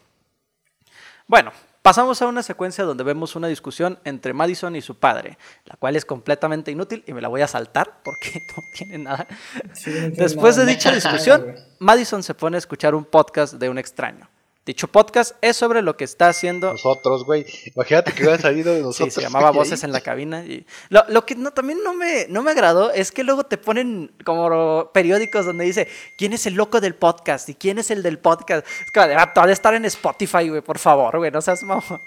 [1.28, 1.52] Bueno,
[1.82, 5.96] pasamos a una secuencia donde vemos una discusión entre Madison y su padre, la cual
[5.96, 9.28] es completamente inútil y me la voy a saltar porque no tiene nada.
[9.74, 10.68] Sí, no tiene Después nada.
[10.68, 14.30] de dicha discusión, Madison se pone a escuchar un podcast de un extraño.
[14.66, 16.72] Dicho podcast es sobre lo que está haciendo.
[16.72, 17.46] Nosotros, güey.
[17.76, 19.10] Imagínate que hubiera salido de nosotros.
[19.14, 20.44] sí, se llamaba Voces en la cabina.
[20.44, 23.60] Y lo, lo, que no, también no me, no me agradó es que luego te
[23.60, 28.02] ponen como periódicos donde dice quién es el loco del podcast y quién es el
[28.02, 28.66] del podcast.
[28.84, 32.02] Es que va a estar en Spotify, güey, por favor, güey, no seas mamón.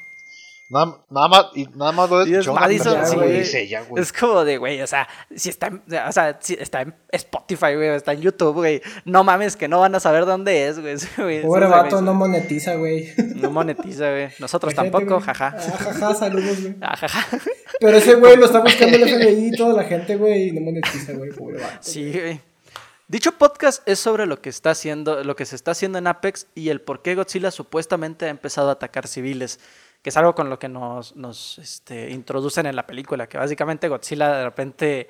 [0.71, 3.41] Nada, nada, más, y nada más lo es Madison, sí, güey.
[3.97, 7.75] Es como de, güey, o sea, si está en, o sea, si está en Spotify,
[7.75, 8.83] güey, está en YouTube, güey.
[9.07, 10.97] No mames, que no van a saber dónde es, güey.
[11.43, 13.09] Pobre vato, no monetiza, güey.
[13.37, 14.29] No monetiza, güey.
[14.41, 15.55] Nosotros Fíjate, tampoco, jaja.
[15.57, 16.77] Ah, jaja, saludos, güey.
[16.83, 17.39] Ah, jaja.
[17.81, 20.61] Pero ese güey lo está buscando el FBI y toda la gente, güey, y no
[20.61, 21.31] monetiza, güey.
[21.31, 21.79] Pobre vato.
[21.81, 22.41] Sí, güey.
[23.09, 26.47] Dicho podcast es sobre lo que está haciendo, lo que se está haciendo en Apex
[26.55, 29.61] y el por qué Godzilla supuestamente ha empezado a atacar civiles.
[30.03, 34.33] Que es algo con lo que nos, este, introducen en la película, que básicamente Godzilla
[34.37, 35.09] de repente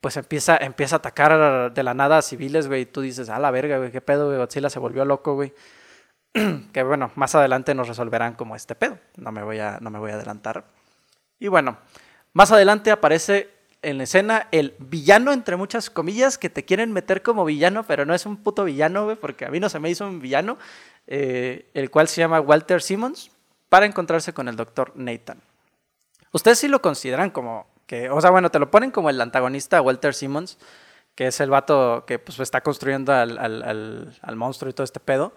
[0.00, 3.38] pues empieza, empieza a atacar de la nada a civiles, güey, y tú dices, a
[3.38, 5.52] la verga, güey, qué pedo, güey, Godzilla se volvió loco, güey.
[6.72, 9.98] que bueno, más adelante nos resolverán como este pedo, no me voy a, no me
[9.98, 10.66] voy a adelantar.
[11.40, 11.78] Y bueno,
[12.32, 13.50] más adelante aparece
[13.82, 18.04] en la escena el villano, entre muchas comillas, que te quieren meter como villano, pero
[18.04, 20.58] no es un puto villano, güey, porque a mí no se me hizo un villano,
[21.06, 23.30] eh, el cual se llama Walter Simmons,
[23.68, 25.40] para encontrarse con el doctor Nathan.
[26.32, 29.80] Ustedes sí lo consideran como que, o sea, bueno, te lo ponen como el antagonista
[29.80, 30.58] Walter Simmons,
[31.14, 35.34] que es el vato que pues está construyendo al, al, monstruo y todo este pedo.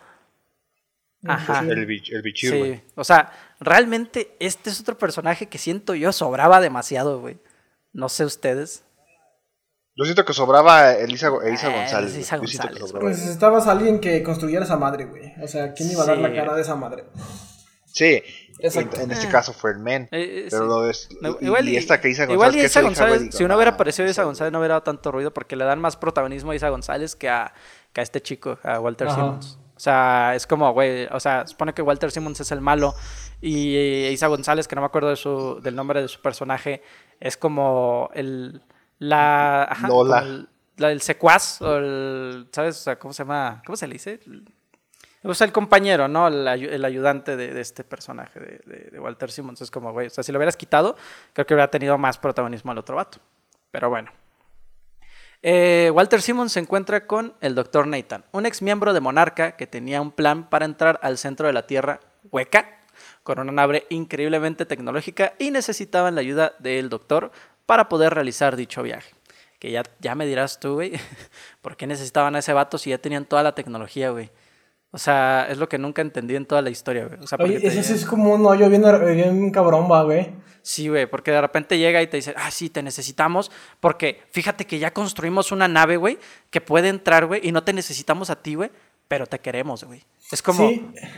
[1.25, 1.61] Ajá.
[1.61, 7.19] El, el Sí, o sea, realmente este es otro personaje que siento yo sobraba demasiado,
[7.21, 7.39] güey.
[7.93, 8.83] No sé ustedes.
[9.95, 12.15] Yo siento que sobraba Elisa, Elisa eh, González.
[12.15, 12.83] Elisa González.
[12.91, 15.33] Pues necesitabas alguien que construyera esa madre, güey.
[15.43, 17.05] O sea, ¿quién iba a dar la cara de esa madre?
[17.91, 18.21] Sí,
[18.59, 20.03] en, este caso fue el men.
[20.11, 21.09] Eh, eh, pero lo es,
[21.41, 22.53] igual y, esta que Isa González.
[22.53, 25.55] Igual Isa González, si no hubiera aparecido Isa González, no hubiera dado tanto ruido porque
[25.55, 27.53] le dan más protagonismo a Isa González que a,
[27.91, 29.57] que a este chico, a Walter Simmons.
[29.75, 32.93] O sea, es como, güey, o sea, supone que Walter Simmons es el malo
[33.41, 33.75] y
[34.09, 36.83] Isa González, que no me acuerdo de su, del nombre de su personaje,
[37.19, 38.61] es como el.
[38.99, 39.63] La.
[39.63, 39.87] Ajá,
[40.21, 42.47] El, el, secuaz, o el.
[42.51, 42.77] ¿Sabes?
[42.77, 43.63] O sea, ¿cómo se llama?
[43.65, 44.19] ¿Cómo se le dice?
[45.23, 46.27] O sea, el compañero, ¿no?
[46.27, 49.61] El, ayudante de, de, este personaje de, de, Walter Simmons.
[49.61, 50.95] Es como, güey, o sea, si lo hubieras quitado,
[51.33, 53.19] creo que hubiera tenido más protagonismo el otro vato.
[53.69, 54.11] Pero bueno.
[55.43, 57.87] Eh, Walter Simmons se encuentra con el Dr.
[57.87, 61.53] Nathan, un ex miembro de Monarca que tenía un plan para entrar al centro de
[61.53, 61.99] la Tierra
[62.31, 62.77] hueca
[63.23, 67.31] con una nave increíblemente tecnológica y necesitaban la ayuda del doctor
[67.65, 69.15] para poder realizar dicho viaje.
[69.57, 70.93] Que ya, ya me dirás tú, güey,
[71.61, 74.29] ¿por qué necesitaban a ese vato si ya tenían toda la tecnología, güey?
[74.93, 77.19] O sea, es lo que nunca entendí en toda la historia, güey.
[77.21, 78.83] O sea, Oye, ese es como un hoyo bien,
[79.15, 80.33] bien cabrón, va, güey.
[80.63, 84.65] Sí, güey, porque de repente llega y te dice, ah, sí, te necesitamos, porque fíjate
[84.65, 88.35] que ya construimos una nave, güey, que puede entrar, güey, y no te necesitamos a
[88.35, 88.69] ti, güey,
[89.07, 90.03] pero te queremos, güey.
[90.31, 90.69] Es como,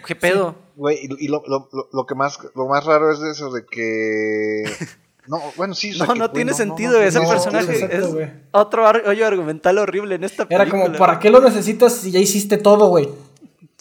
[0.08, 0.56] ¿qué pedo?
[0.76, 4.64] Güey, y, lo, lo, lo, que más, lo más raro es eso de que...
[5.26, 5.98] No, bueno, sí.
[5.98, 7.02] no, no tiene sentido.
[7.02, 8.06] ese personaje es
[8.52, 10.64] otro hoyo argumental horrible en esta película.
[10.64, 13.08] Era como, ¿para qué lo necesitas si ya hiciste todo, güey?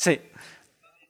[0.02, 0.20] Sí.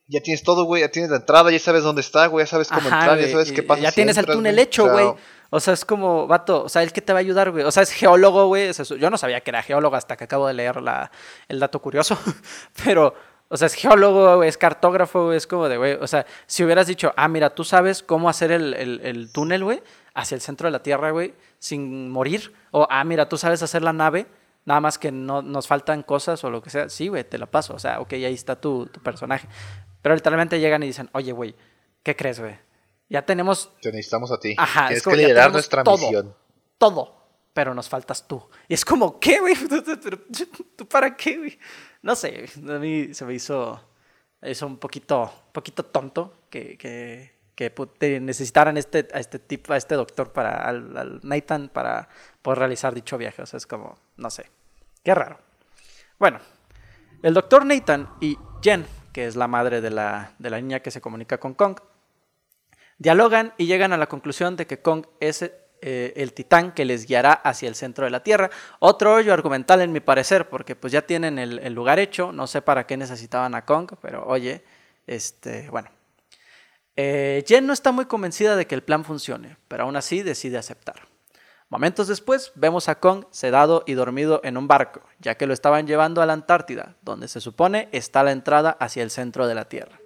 [0.07, 0.83] Ya tienes todo, güey.
[0.83, 2.44] Ya tienes la entrada, ya sabes dónde está, güey.
[2.44, 3.81] Ya sabes cómo entrar, ya sabes qué pasa.
[3.81, 5.14] Ya tienes el túnel hecho, güey.
[5.48, 7.64] O sea, es como, vato, o sea, el que te va a ayudar, güey.
[7.64, 8.70] O sea, es geólogo, güey.
[8.98, 11.11] Yo no sabía que era geólogo hasta que acabo de leer la,
[11.48, 12.18] el dato curioso.
[12.85, 13.14] Pero,
[13.48, 15.38] o sea, es geólogo, es cartógrafo, güey.
[15.38, 15.94] Es como de, güey.
[15.94, 19.83] O sea, si hubieras dicho, ah, mira, tú sabes cómo hacer el, el túnel, güey,
[20.12, 22.52] hacia el centro de la Tierra, güey, sin morir.
[22.72, 24.26] O, ah, mira, tú sabes hacer la nave
[24.64, 26.88] Nada más que no nos faltan cosas o lo que sea.
[26.88, 27.75] Sí, güey, te la paso.
[27.75, 29.48] O sea, ok, ahí está tu, tu personaje.
[30.03, 31.55] Pero literalmente llegan y dicen, oye, güey,
[32.03, 32.59] ¿qué crees, güey?
[33.09, 33.72] Ya tenemos...
[33.81, 34.55] Te necesitamos a ti.
[34.57, 34.88] Ajá.
[34.88, 36.35] Tienes es que liderar nuestra todo, misión.
[36.79, 37.22] Todo.
[37.53, 38.42] Pero nos faltas tú.
[38.68, 39.55] Y es como, ¿qué, güey?
[40.77, 41.59] ¿Tú para qué, güey?
[42.01, 42.46] No sé.
[42.68, 43.81] A mí se me hizo,
[44.42, 47.73] hizo un poquito, poquito tonto que, que, que
[48.21, 52.09] necesitaran este, a este tipo, a este doctor para, al Nathan para
[52.41, 53.43] por realizar dicho viaje.
[53.43, 54.51] O sea, es como, no sé,
[55.05, 55.38] qué raro.
[56.19, 56.41] Bueno,
[57.23, 60.91] el doctor Nathan y Jen, que es la madre de la, de la niña que
[60.91, 61.79] se comunica con Kong,
[62.99, 67.07] dialogan y llegan a la conclusión de que Kong es eh, el titán que les
[67.07, 68.51] guiará hacia el centro de la Tierra.
[68.79, 72.62] Otro hoyo argumental en mi parecer, porque pues ya tienen el, lugar hecho, no sé
[72.62, 74.62] para qué necesitaban a Kong, pero oye,
[75.07, 75.91] este, bueno.
[76.96, 80.59] Eh, Jen no está muy convencida de que el plan funcione, pero aún así decide
[80.59, 81.09] aceptar.
[81.68, 85.87] Momentos después vemos a Kong sedado y dormido en un barco, ya que lo estaban
[85.87, 89.70] llevando a la Antártida, donde se supone está la entrada hacia el centro de la
[89.70, 89.98] Tierra.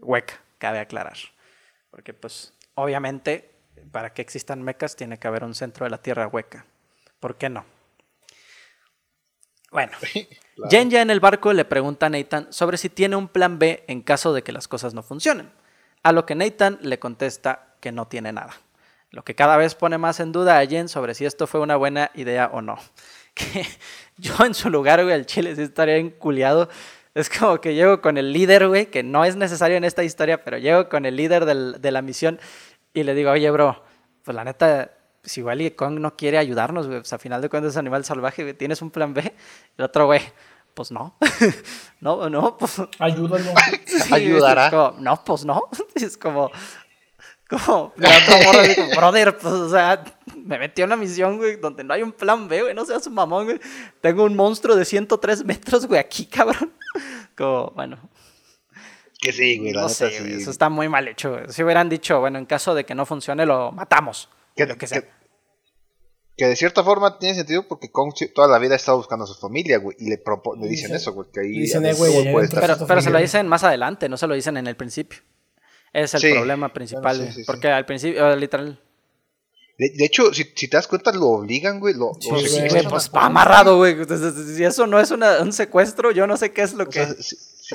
[0.00, 1.18] Hueca, cabe aclarar.
[1.90, 3.54] Porque pues obviamente
[3.90, 6.64] para que existan mecas tiene que haber un centro de la Tierra hueca.
[7.20, 7.64] ¿Por qué no?
[9.70, 9.92] Bueno,
[10.70, 13.84] Jen ya en el barco le pregunta a Nathan sobre si tiene un plan B
[13.88, 15.52] en caso de que las cosas no funcionen,
[16.04, 18.54] a lo que Nathan le contesta que no tiene nada
[19.14, 21.76] lo que cada vez pone más en duda a Jen sobre si esto fue una
[21.76, 22.78] buena idea o no.
[23.34, 23.66] Que
[24.16, 26.68] yo en su lugar, güey, al chile sí estaría enculiado.
[27.14, 30.44] Es como que llego con el líder, güey, que no es necesario en esta historia,
[30.44, 32.38] pero llego con el líder de la misión
[32.92, 33.82] y le digo, oye, bro,
[34.22, 37.48] pues la neta, pues igual y Kong no quiere ayudarnos, güey, pues a final de
[37.48, 39.34] cuentas es animal salvaje, güey, ¿tienes un plan B?
[39.78, 40.20] El otro, güey,
[40.74, 41.16] pues no.
[42.00, 42.76] no, no, pues.
[42.98, 43.52] Ayúdalo.
[44.10, 44.94] Ayudará.
[44.98, 45.62] no, pues no.
[45.94, 46.50] Es como,
[47.48, 47.92] como,
[48.96, 50.02] brother, pues, o sea,
[50.36, 53.06] me metió en una misión, güey, donde no hay un plan B, güey, no seas
[53.06, 53.60] un mamón, güey.
[54.00, 56.72] Tengo un monstruo de 103 metros, güey, aquí, cabrón.
[57.36, 57.98] Como, bueno.
[59.20, 60.18] Que sí, güey, la No neta sé, sí.
[60.22, 61.30] güey, eso está muy mal hecho.
[61.32, 61.44] güey.
[61.48, 64.28] Si hubieran dicho, bueno, en caso de que no funcione, lo matamos.
[64.56, 65.00] Que, lo que sea.
[65.02, 65.23] que-
[66.36, 69.28] que de cierta forma tiene sentido porque Kong toda la vida ha estado buscando a
[69.28, 69.96] su familia, güey.
[70.00, 71.28] Y le, propo- le dicen eso, güey.
[71.32, 72.60] Que ahí dicen, eh, güey, puede estar.
[72.60, 75.20] Pero, pero se lo dicen más adelante, no se lo dicen en el principio.
[75.92, 76.32] Es el Sí.
[76.32, 77.46] problema principal, Bueno, sí, güey, sí, sí.
[77.46, 78.80] porque al principio, eh, literal,
[79.78, 81.94] De, de hecho, si, si te das cuenta, lo obligan, güey.
[81.94, 83.92] Lo, Sí, lo güey, güey, pues va amarrado, güey.
[83.94, 86.88] Entonces, Si eso no es una- un secuestro, yo no sé qué es lo O
[86.88, 87.04] que...
[87.04, 87.74] sea, si, si-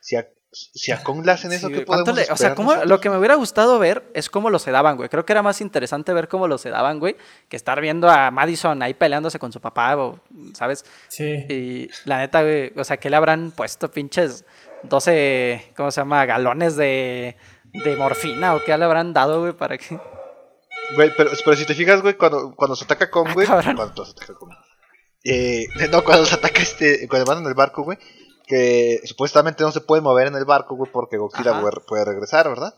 [0.00, 2.36] si a, si a Kong le hacen eso, Sí, ¿qué güey, ¿cuánto podemos le- o
[2.36, 2.86] sea, nosotros?
[2.86, 5.08] lo que me hubiera gustado ver es cómo lo sedaban, güey.
[5.08, 7.16] Creo que era más interesante ver cómo lo sedaban, güey,
[7.48, 10.20] que estar viendo a Madison ahí peleándose con su papá, o,
[10.54, 10.84] ¿sabes?
[11.08, 11.24] Sí.
[11.48, 14.44] Y la neta, güey, o sea, ¿qué le habrán puesto pinches
[14.84, 16.26] 12, ¿cómo se llama?
[16.26, 17.36] Galones de,
[17.72, 19.98] de morfina o qué le habrán dado, güey, para que...
[20.96, 23.46] Güey, pero, pero si te fijas, güey, cuando, cuando se ataca Kong, güey.
[23.46, 23.76] cabrón.
[23.76, 24.50] cuando se ataca Kong.
[25.24, 27.06] Eh, no, cuando se ataca este.
[27.08, 27.96] Cuando van en el barco, güey.
[28.52, 31.60] Que supuestamente no se puede mover en el barco, güey, porque Godzilla Ajá.
[31.62, 32.74] puede, puede regresar, ¿verdad?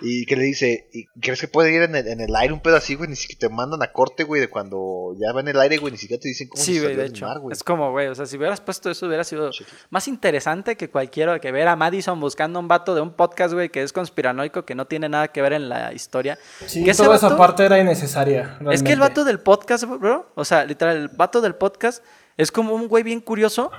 [0.00, 2.60] Y que le dice, ¿y ¿crees que puede ir en el, en el aire un
[2.60, 3.08] pedo así, güey?
[3.10, 5.92] Ni siquiera te mandan a corte, güey, de cuando ya va en el aire, güey,
[5.92, 7.26] ni siquiera te dicen cómo Sí, se güey, salió de hecho.
[7.26, 7.52] mar, güey.
[7.52, 9.64] es como, güey, o sea, si hubieras puesto eso hubiera sido Sí.
[9.90, 13.70] más interesante que cualquiera que ver a Madison buscando un vato de un podcast, güey,
[13.70, 16.38] que es conspiranoico, que no tiene nada que ver en la historia.
[16.66, 18.58] Sí, Que ese toda esa parte era innecesaria.
[18.70, 22.04] Es que el vato del podcast, bro, o sea, literal, el vato del podcast
[22.36, 23.70] es como un güey bien curioso,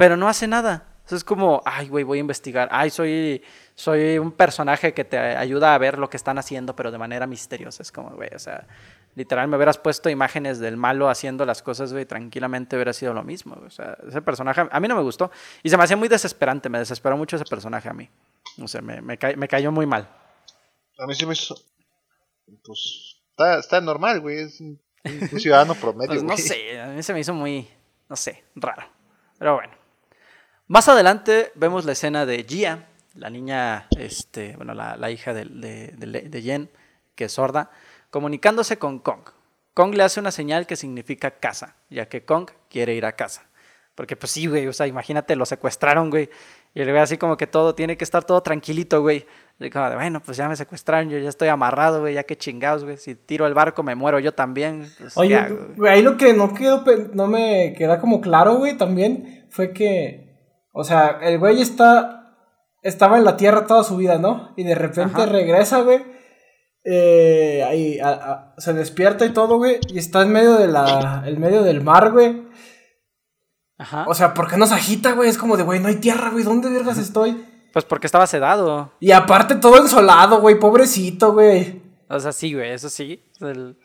[0.00, 0.86] pero no hace nada.
[1.04, 2.68] Sea, es como, ay, güey, voy a investigar.
[2.72, 3.42] Ay, soy,
[3.74, 7.26] soy un personaje que te ayuda a ver lo que están haciendo, pero de manera
[7.26, 7.82] misteriosa.
[7.82, 8.66] Es como, güey, o sea,
[9.14, 13.22] literal, me hubieras puesto imágenes del malo haciendo las cosas, güey, tranquilamente hubiera sido lo
[13.22, 13.56] mismo.
[13.66, 15.30] O sea, ese personaje a mí no me gustó.
[15.62, 18.08] Y se me hacía muy desesperante, me desesperó mucho ese personaje a mí.
[18.62, 20.08] O sea, me, me, ca- me cayó muy mal.
[20.98, 21.54] A mí sí me hizo.
[22.64, 23.16] Pues.
[23.32, 24.38] Está, está normal, güey.
[24.44, 24.80] Es un,
[25.32, 27.68] un ciudadano promedio, Pues no sé, a mí se me hizo muy,
[28.08, 28.82] no sé, raro.
[29.38, 29.79] Pero bueno.
[30.70, 35.44] Más adelante vemos la escena de Gia, la niña, este, bueno, la, la hija de,
[35.46, 36.68] de, de-
[37.16, 37.72] que es sorda,
[38.10, 39.22] comunicándose con Kong.
[39.74, 43.42] Kong le hace una señal que significa casa, ya que Kong quiere ir a casa.
[43.96, 46.30] Porque pues sí, güey, o sea, imagínate, lo secuestraron, güey.
[46.72, 49.26] Y le ve así como que todo, tiene que estar todo tranquilito, güey.
[49.58, 52.38] Y como de, bueno, pues ya me secuestraron, yo ya estoy amarrado, güey, ya que
[52.38, 52.96] chingados, güey.
[52.96, 54.88] Si tiro el barco me muero yo también.
[55.00, 55.92] pues, ¿qué Oye, güey?
[55.92, 60.29] ahí lo que no quedó, no me queda como claro, güey, también fue que,
[60.72, 62.34] o sea, el güey está,
[62.82, 64.52] estaba en la tierra toda su vida, ¿no?
[64.56, 65.26] Y de repente Ajá.
[65.26, 66.02] regresa, güey,
[66.84, 71.22] eh, ahí, a- a- se despierta y todo, güey, y está en medio de la,
[71.26, 72.42] en medio del mar, güey.
[73.78, 74.04] Ajá.
[74.08, 75.28] O sea, ¿por qué no se agita, güey?
[75.28, 77.46] Es como de, güey, no hay tierra, güey, ¿dónde vergas estoy?
[77.72, 78.92] Pues porque estaba sedado.
[79.00, 81.82] Y aparte todo ensolado, güey, pobrecito, güey.
[82.08, 83.22] O sea, sí, güey, eso sí.
[83.40, 83.78] El-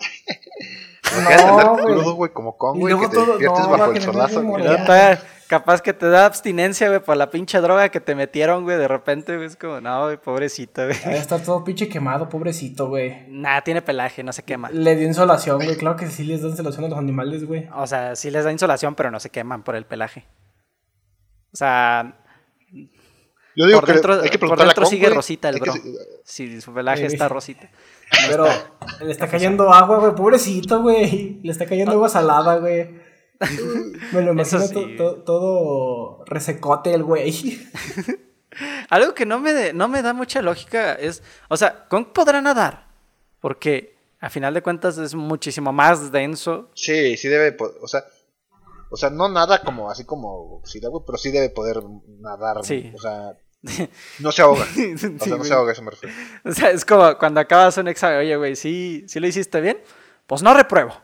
[1.13, 1.85] No, güey.
[1.85, 4.43] crudo, güey, como Y güey, que te despiertes no, bajo el solazo,
[5.47, 8.87] capaz que te da abstinencia, güey, por la pinche droga que te metieron, güey, de
[8.87, 9.47] repente, güey.
[9.47, 10.97] Es como, no, güey, pobrecito, güey.
[11.15, 13.25] Está todo pinche quemado, pobrecito, güey.
[13.27, 14.69] Nada, tiene pelaje, no se quema.
[14.71, 15.77] Le dio insolación, güey.
[15.77, 17.69] Claro que sí les da insolación a los animales, güey.
[17.75, 20.25] O sea, sí les da insolación, pero no se queman por el pelaje.
[21.53, 22.17] O sea,
[23.55, 25.15] Yo digo por que dentro, hay que por preguntarle a dentro Kong, sigue güey.
[25.15, 25.73] rosita el Hay bro.
[26.25, 27.13] Si su pelaje Sí.
[27.13, 27.69] está rosita.
[28.29, 28.45] Pero
[29.01, 30.15] le está cayendo agua, güey.
[30.15, 31.39] Pobrecito, güey.
[31.43, 32.89] Le está cayendo agua salada, güey.
[34.13, 34.97] Me lo imagino sí, to- güey.
[34.97, 37.59] to- todo resecote el güey.
[38.89, 42.41] Algo que no me, de- no me da mucha lógica es, o sea, Kong podrá
[42.41, 42.87] nadar,
[43.41, 46.69] porque a final de cuentas es muchísimo más denso.
[46.73, 48.05] Sí, sí debe, o sea,
[48.89, 51.81] o sea, no nada como así como güey, pero sí debe poder
[52.21, 52.93] nadar, Sí.
[52.95, 53.37] o sea,
[54.19, 55.47] no se ahoga, o Sí, sea, no güey.
[55.47, 56.15] se ahoga, eso me refiero.
[56.43, 59.81] O sea, es como cuando acabas un examen, oye, güey, ¿sí, ¿sí lo hiciste bien?
[60.27, 60.95] Pues no repruebo.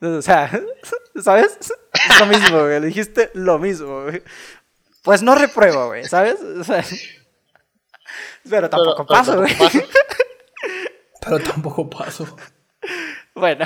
[0.00, 0.50] O sea,
[1.22, 1.58] ¿sabes?
[1.60, 2.80] Es lo mismo, güey.
[2.80, 4.22] Le dijiste lo mismo, güey.
[5.02, 6.40] Pues no repruebo, güey, ¿sabes?
[6.42, 6.84] O sea,
[8.48, 9.84] pero tampoco pero paso, tampoco güey.
[11.20, 12.36] Pero tampoco paso.
[13.34, 13.64] Bueno.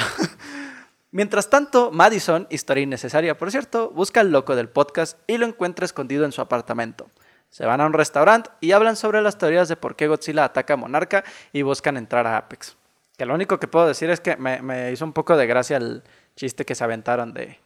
[1.13, 5.87] Mientras tanto, Madison, historia innecesaria, por cierto, busca al loco del podcast y lo encuentra
[5.87, 7.09] escondido en su apartamento.
[7.51, 10.75] Se van a un restaurante y hablan sobre las teorías de por qué Godzilla ataca
[10.75, 12.77] a Monarca y buscan entrar a Apex.
[13.17, 15.79] Que lo único que puedo decir es que me, me hizo un poco de gracia
[15.79, 16.03] el
[16.35, 17.59] chiste que se aventaron de,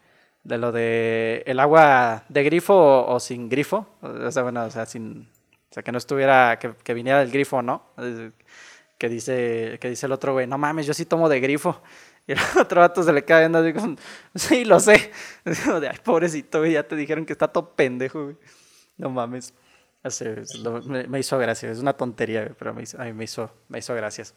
[0.45, 3.87] de lo de el agua de grifo o, sin grifo.
[4.01, 5.29] O sea, bueno, o sea, sin.
[5.71, 7.83] O sea, que no estuviera, que, que viniera del grifo no.
[8.99, 11.81] Que dice, que dice el otro güey, no mames, yo sí tomo de grifo.
[12.27, 13.97] Y el otro vato se le queda viendo así
[14.35, 15.11] sí, lo sé.
[15.45, 18.37] Ay, pobrecito, güey, ya te dijeron que está todo pendejo, güey.
[18.99, 19.55] No mames.
[20.03, 23.05] Así, es lo- me, me hizo gracia, es una tontería, güey, pero me hizo, a
[23.05, 24.35] mí me hizo, me hizo gracias.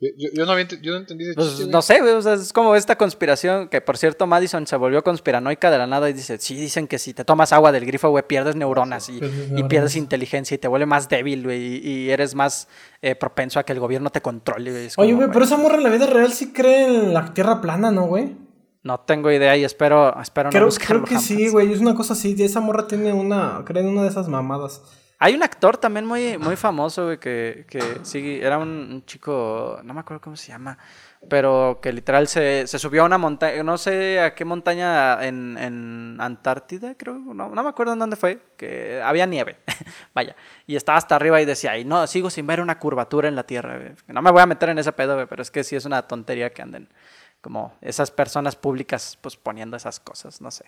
[0.00, 3.68] Yo, no, yo no entendí ese pues, No sé, o sea, es como esta conspiración
[3.68, 6.98] que, por cierto, Madison se volvió conspiranoica de la nada y dice, sí, dicen que
[6.98, 9.20] si te tomas agua del grifo, güey, pierdes neuronas y,
[9.68, 12.68] pierdes inteligencia y te vuelve más débil, güey, y, eres más
[13.02, 14.88] eh, propenso a que el gobierno te controle.
[14.96, 17.90] Oye, güey, pero esa morra en la vida real sí cree en la tierra plana,
[17.90, 18.43] ¿no, güey?
[18.84, 22.12] No tengo idea y espero, espero creo, no Creo que sí, güey, es una cosa
[22.12, 24.82] así, esa morra tiene una, cree en una de esas mamadas.
[25.18, 29.94] Hay un actor también muy, muy famoso, güey, que, que sí, era un, chico, no
[29.94, 30.76] me acuerdo cómo se llama,
[31.30, 35.56] pero que literal se, se subió a una montaña, no sé a qué montaña en,
[35.56, 39.56] en Antártida, creo, no, no, me acuerdo en dónde fue, que había nieve,
[40.14, 43.36] vaya, y estaba hasta arriba y decía, ay, no, sigo sin ver una curvatura en
[43.36, 43.92] la Tierra, güey.
[44.08, 46.02] No me voy a meter en ese pedo, güey, pero es que sí es una
[46.02, 46.90] tontería que anden
[47.44, 50.64] como esas personas públicas, pues poniendo esas cosas, no sé.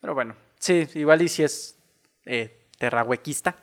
[0.00, 1.78] Pero bueno, sí, igual y si es...
[2.24, 3.56] Eh, terrahuequista.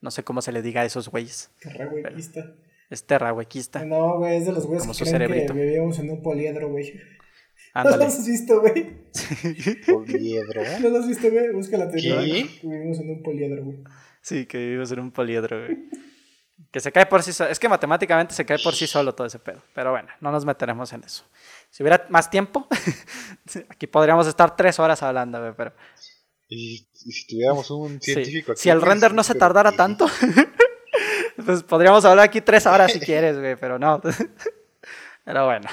[0.00, 1.52] No sé cómo se le diga a esos güeyes.
[1.60, 2.52] Terrahuequista.
[2.90, 3.84] Es terrahuequista.
[3.84, 7.00] No, güey, es de los güeyes que creen que vivíamos en un poliedro, güey.
[7.76, 9.06] ¿No lo has visto, güey?
[9.86, 10.62] ¿Poliedro?
[10.80, 11.52] ¿No lo has visto, güey?
[11.52, 12.16] Busca la teoría.
[12.62, 13.78] Vivimos en un poliedro, güey.
[14.20, 15.78] Sí, que vivimos en un poliedro, güey.
[16.70, 17.50] Que se cae por sí solo.
[17.50, 19.62] Es que matemáticamente se cae por sí solo todo ese pedo.
[19.74, 21.24] Pero bueno, no nos meteremos en eso.
[21.70, 22.66] Si hubiera más tiempo,
[23.68, 25.72] aquí podríamos estar tres horas hablando, güey, pero...
[26.48, 30.06] Y, si tuviéramos un científico aquí, Si el pues, render no se tardara tanto,
[31.46, 34.02] pues podríamos hablar aquí tres horas si quieres, güey, pero no.
[35.24, 35.68] pero bueno.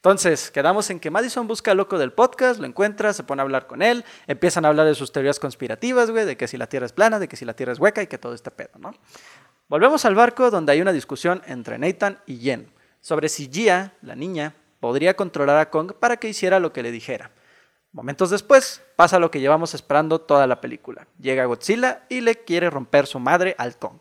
[0.00, 3.44] Entonces, quedamos en que Madison busca al loco del podcast, lo encuentra, se pone a
[3.44, 6.68] hablar con él, empiezan a hablar de sus teorías conspirativas, güey, de que si la
[6.68, 8.78] Tierra es plana, de que si la Tierra es hueca y que todo este pedo,
[8.78, 8.94] ¿no?
[9.70, 14.16] Volvemos al barco donde hay una discusión entre Nathan y Jen sobre si Gia, la
[14.16, 17.30] niña, podría controlar a Kong para que hiciera lo que le dijera.
[17.92, 21.06] Momentos después, pasa lo que llevamos esperando toda la película.
[21.20, 24.00] Llega Godzilla y le quiere romper su madre al Kong,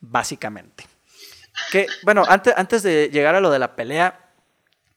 [0.00, 0.88] básicamente.
[1.70, 4.32] Que, bueno, antes, antes de llegar a lo de la pelea,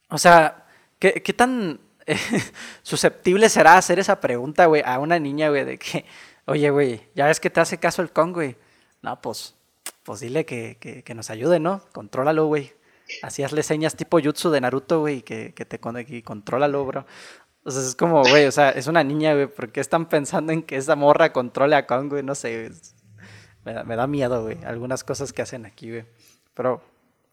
[0.08, 0.66] o sea,
[0.98, 2.18] ¿qué, tan eh,
[2.82, 6.04] susceptible será hacer esa pregunta, güey, a una niña, güey, de que,
[6.46, 8.56] oye, güey, ya ves que te hace caso el Kong, güey?
[9.02, 9.54] No, pues,
[10.02, 11.82] pues dile que, que, nos ayude, ¿no?
[11.92, 12.72] Contrólalo, güey.
[13.22, 17.06] Así hazle señas tipo jutsu de Naruto, güey, que, que te que contrólalo, bro.
[17.64, 20.52] O sea, es como, güey, o sea, es una niña, güey, ¿por qué están pensando
[20.52, 22.22] en que esa morra controle a Kong, güey?
[22.22, 22.70] No sé,
[23.64, 26.04] me, da, me, da, miedo, güey, algunas cosas que hacen aquí, güey.
[26.54, 26.82] Pero,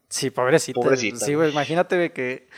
[0.08, 0.80] sí, pobrecita.
[0.80, 1.24] Pobrecita.
[1.24, 2.48] Sí, güey, imagínate, güey, que...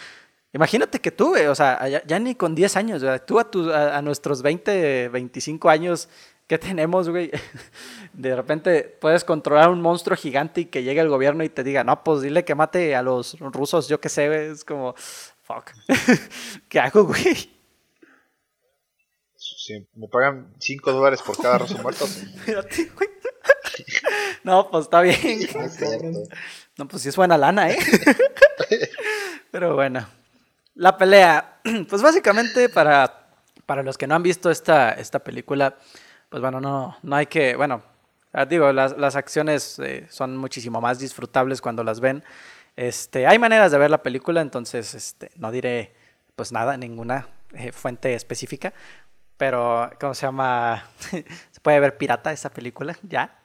[0.53, 3.71] Imagínate que tú, güey, o sea, ya, ni con 10 años, güey, tú a, tu,
[3.73, 6.09] a, nuestros 20, 25 años
[6.51, 7.31] que tenemos, güey,
[8.13, 11.85] de repente puedes controlar un monstruo gigante y que llegue el gobierno y te diga,
[11.85, 15.71] no, pues dile que mate a los rusos, yo qué sé, güey, es como, fuck,
[16.69, 17.57] ¿qué hago, güey?
[19.37, 22.05] Si me pagan 5 dólares por cada ruso muerto.
[24.43, 25.39] no, pues está bien.
[26.77, 27.79] No, pues sí es buena lana, ¿eh?
[29.53, 30.05] Pero bueno.
[30.75, 31.61] La pelea.
[31.89, 33.29] Pues básicamente para,
[33.67, 35.77] para los que no han visto esta, esta película,
[36.31, 37.83] pues bueno, no, no hay que, bueno,
[38.33, 42.25] ah, digo, las, las acciones eh, son muchísimo más disfrutables cuando las ven.
[42.77, 45.93] Este, hay maneras de ver la película, entonces este, no diré
[46.37, 48.73] pues nada, ninguna eh, fuente específica,
[49.37, 50.87] pero, ¿cómo se llama?
[51.11, 53.37] se puede ver pirata esa película, ya.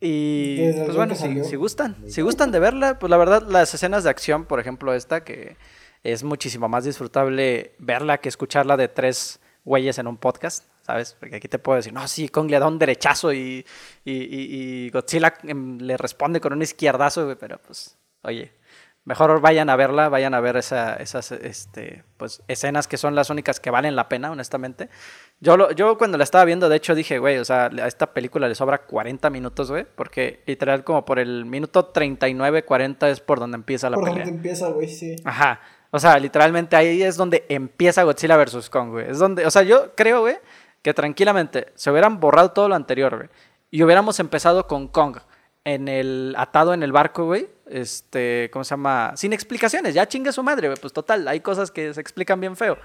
[0.00, 4.10] Y pues bueno, si, gustan, si gustan de verla, pues la verdad las escenas de
[4.10, 5.56] acción, por ejemplo esta, que
[6.02, 11.16] es muchísimo más disfrutable verla que escucharla de tres güeyes en un podcast, ¿sabes?
[11.18, 13.64] Porque aquí te puedo decir, no, sí, Kong le da un derechazo y,
[14.04, 18.52] y, y, Godzilla em, le responde con un izquierdazo, pero pues, oye,
[19.06, 23.28] Mejor vayan a verla, vayan a ver esa, esas este, pues, escenas que son las
[23.28, 24.88] únicas que valen la pena, honestamente.
[25.40, 28.14] Yo, lo, yo cuando la estaba viendo, de hecho dije, güey, o sea, a esta
[28.14, 33.20] película le sobra 40 minutos, güey, porque literal como por el minuto 39, 40 es
[33.20, 34.10] por donde empieza la pelea.
[34.10, 35.16] Por donde empieza, güey, sí.
[35.22, 35.60] Ajá.
[35.90, 38.70] O sea, literalmente ahí es donde empieza Godzilla vs.
[38.70, 39.10] Kong, güey.
[39.10, 40.36] Es donde, o sea, yo creo, güey,
[40.84, 43.28] que tranquilamente se hubieran borrado todo lo anterior, güey.
[43.70, 45.16] Y hubiéramos empezado con Kong
[45.64, 47.48] en el atado en el barco, güey.
[47.66, 49.14] Este, ¿cómo se llama?
[49.16, 50.78] Sin explicaciones, ya chingue su madre, güey.
[50.78, 52.76] Pues total, hay cosas que se explican bien feo.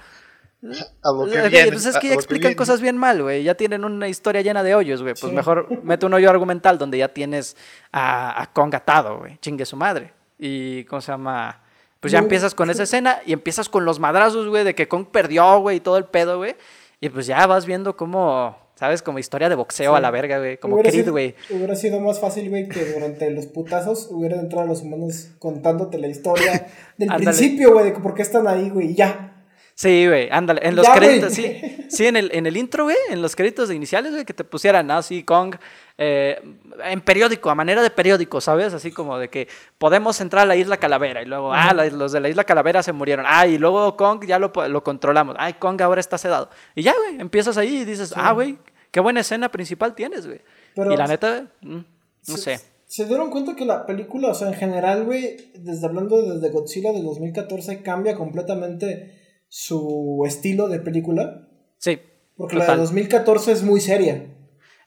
[1.04, 3.44] A lo que viene, pues es que ya explican cosas bien mal, güey.
[3.44, 5.14] Ya tienen una historia llena de hoyos, güey.
[5.20, 7.58] Pues mejor mete un hoyo argumental donde ya tienes
[7.92, 9.38] a, a Kong atado, güey.
[9.40, 10.14] Chingue su madre.
[10.38, 11.64] Y, ¿cómo se llama?
[12.00, 15.08] Pues ya empiezas con esa escena y empiezas con los madrazos, güey, de que Kong
[15.12, 16.56] perdió, güey, y todo el pedo, güey.
[17.02, 19.02] Y pues ya vas viendo cómo ¿Sabes?
[19.02, 20.58] Como historia de boxeo a la verga, güey.
[20.58, 21.36] Como Creed, güey.
[21.50, 26.08] Hubiera sido más fácil, güey, que durante los putazos hubieran entrado los humanos contándote la
[26.08, 26.66] historia
[26.98, 29.44] del principio, güey, de por qué están ahí, güey, y ya.
[29.76, 30.62] Sí, güey, ándale.
[30.64, 31.60] En los créditos, sí.
[31.90, 34.90] Sí, en el, en el intro, güey, en los créditos iniciales, güey, que te pusieran
[34.92, 35.56] así, Kong,
[36.02, 36.42] eh,
[36.86, 38.74] en periódico, a manera de periódico, ¿sabes?
[38.74, 42.22] Así como de que podemos entrar a la isla Calavera y luego, ah, los de
[42.22, 43.26] la isla Calavera se murieron.
[43.28, 45.36] Ah, y luego Kong ya lo, lo controlamos.
[45.38, 46.50] Ay, Kong ahora está sedado.
[46.74, 48.58] Y ya, güey, empiezas ahí y dices, ah, güey,
[48.92, 50.40] qué buena escena principal tienes, güey.
[50.78, 51.80] y la neta, mm,
[52.28, 52.62] no sé.
[52.86, 56.94] ¿Se dieron cuenta que la película, o sea, en general, güey, desde hablando desde Godzilla
[56.94, 61.46] del 2014, cambia completamente su estilo de película.
[61.78, 62.00] Sí.
[62.38, 64.38] Porque la de 2014 es muy seria.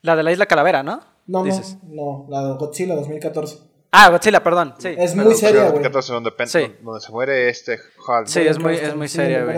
[0.03, 1.01] La de la isla Calavera, ¿no?
[1.27, 3.57] No, no, no, la de Godzilla 202014.
[3.95, 4.73] Ah, Godzilla, perdón.
[4.79, 4.89] Sí.
[4.97, 5.81] Es muy seria, güey.
[5.81, 6.01] Donde,
[6.47, 6.59] sí.
[6.83, 8.27] donde se muere este Hulk.
[8.27, 9.55] Sí, es muy, es muy seria, güey.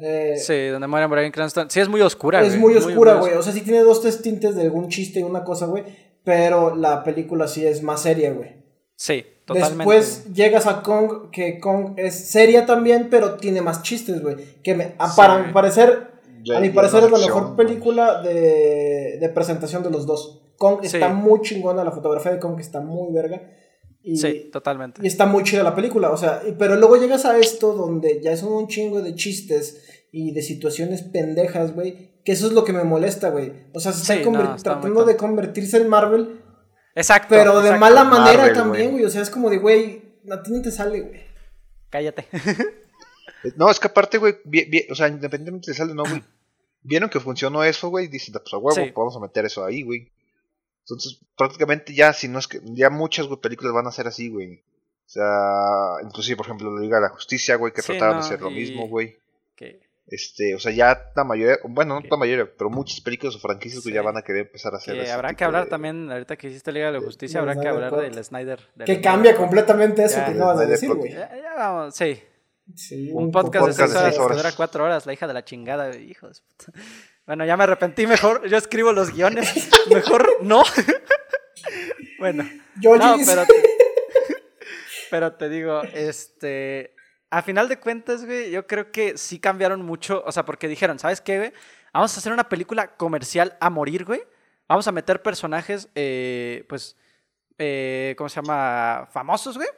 [0.00, 1.68] Eh, sí, donde muere Brian Cranston.
[1.68, 3.32] Sí, es muy oscura, Es muy oscura, güey.
[3.32, 5.84] O sea, sí tiene dos, tres tintes de algún chiste y una cosa, güey.
[6.22, 8.56] Pero la película sí es más seria, güey.
[8.94, 9.78] Sí, totalmente.
[9.78, 14.36] Después llegas a Kong, que Kong es seria también, pero tiene más chistes, güey.
[14.62, 16.15] Que me, para mi parecer,
[16.54, 20.42] a mi parecer es la mejor película de, de, presentación de los dos.
[20.58, 23.42] Kong está muy chingona, la fotografía de Kong está muy verga.
[24.02, 25.00] Y, sí, totalmente.
[25.02, 28.36] Y está muy chida la película, o sea, pero luego llegas a esto donde ya
[28.36, 32.72] son un chingo de chistes y de situaciones pendejas, güey, que eso es lo que
[32.72, 33.52] me molesta, güey.
[33.74, 36.40] O sea, se está, tratando de convertirse en Marvel,
[36.96, 37.28] Exacto.
[37.28, 39.04] Pero de mala manera también, güey.
[39.04, 41.20] O sea, es como de, güey, a ti no te sale, güey.
[41.90, 42.26] Cállate.
[43.56, 44.34] no, es que aparte, güey,
[44.90, 46.22] o sea, independientemente de sale no, güey.
[46.86, 49.82] Vieron que funcionó eso, güey, dicen, pues a huevo, pues vamos a meter eso ahí,
[49.82, 50.10] güey.
[50.80, 54.62] Entonces, prácticamente ya, si no es que, ya muchas películas van a ser así, güey.
[55.06, 58.40] O sea, inclusive, por ejemplo, la Liga de la Justicia, güey, que trataron de hacer
[58.40, 59.16] lo mismo, güey.
[60.08, 63.82] Este, o sea, ya la mayoría, bueno, no la mayoría, pero muchas películas o franquicias
[63.82, 65.12] que ya van a querer empezar a hacer eso.
[65.12, 68.24] Habrá que hablar también, ahorita que hiciste Liga de la Justicia, habrá que hablar del
[68.24, 68.60] Snyder.
[68.84, 71.12] que cambia completamente eso que acabas de decir, güey.
[71.12, 72.00] Ya, vamos,
[72.74, 73.10] sí.
[73.12, 76.44] un, podcast, de seis horas, que dura cuatro horas, la hija de la chingada, hijos.
[77.26, 80.62] Bueno, ya me arrepentí, mejor yo escribo los guiones, mejor no.
[82.18, 82.48] bueno,
[82.80, 83.44] yo no, pero,
[85.10, 86.94] pero te digo, este,
[87.30, 90.22] a final de cuentas, güey, yo creo que sí cambiaron mucho.
[90.26, 91.52] O sea, porque dijeron, ¿sabes qué, güey?
[91.92, 94.22] Vamos a hacer una película comercial a morir, güey.
[94.68, 96.96] Vamos a meter personajes, eh, pues,
[97.58, 99.08] eh, ¿cómo se llama?
[99.12, 99.68] Famosos, güey.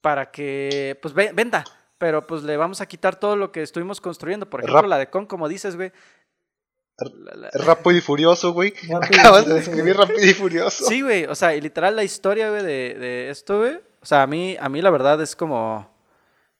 [0.00, 1.64] Para que, pues, venda.
[1.98, 4.48] Pero, pues, le vamos a quitar todo lo que estuvimos construyendo.
[4.48, 5.92] Por ejemplo, la de Con, como dices, güey.
[7.54, 8.72] Rápido y furioso, güey.
[9.02, 10.84] Acabas de describir rápido y furioso.
[10.86, 11.26] Sí, güey.
[11.26, 13.80] O sea, y literal la historia, güey, de, de esto, güey.
[14.00, 15.88] O sea, a mí, a mí la verdad es como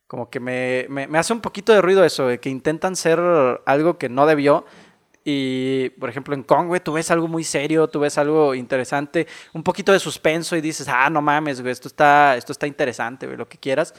[0.08, 3.20] como que me, me, hace un poquito de ruido eso, de que intentan ser
[3.66, 4.64] algo que no debió.
[5.22, 9.26] Y, por ejemplo, en Kong, güey, tú ves algo muy serio, tú ves algo interesante,
[9.52, 13.26] un poquito de suspenso y dices, ah, no mames, güey, esto está, esto está interesante,
[13.26, 13.92] güey, lo que quieras.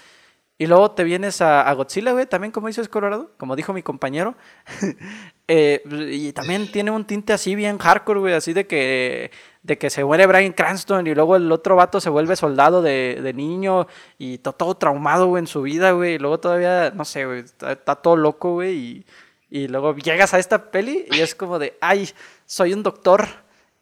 [0.61, 4.35] Y luego te vienes a, Godzilla, güey, también como dices Colorado, como dijo mi compañero.
[5.51, 5.81] Eh,
[6.11, 9.31] y también tiene un tinte así bien hardcore, güey, así de que,
[9.63, 13.33] de que se muere Brian Cranston y luego el otro vato se vuelve soldado de,
[13.35, 13.87] niño
[14.19, 16.13] y está todo traumado, güey, en su vida, güey.
[16.13, 18.77] Y luego todavía, no sé, güey, está, todo loco, güey.
[18.77, 19.05] Y,
[19.49, 22.07] y luego llegas a esta peli y es como de, ay,
[22.45, 23.27] soy un doctor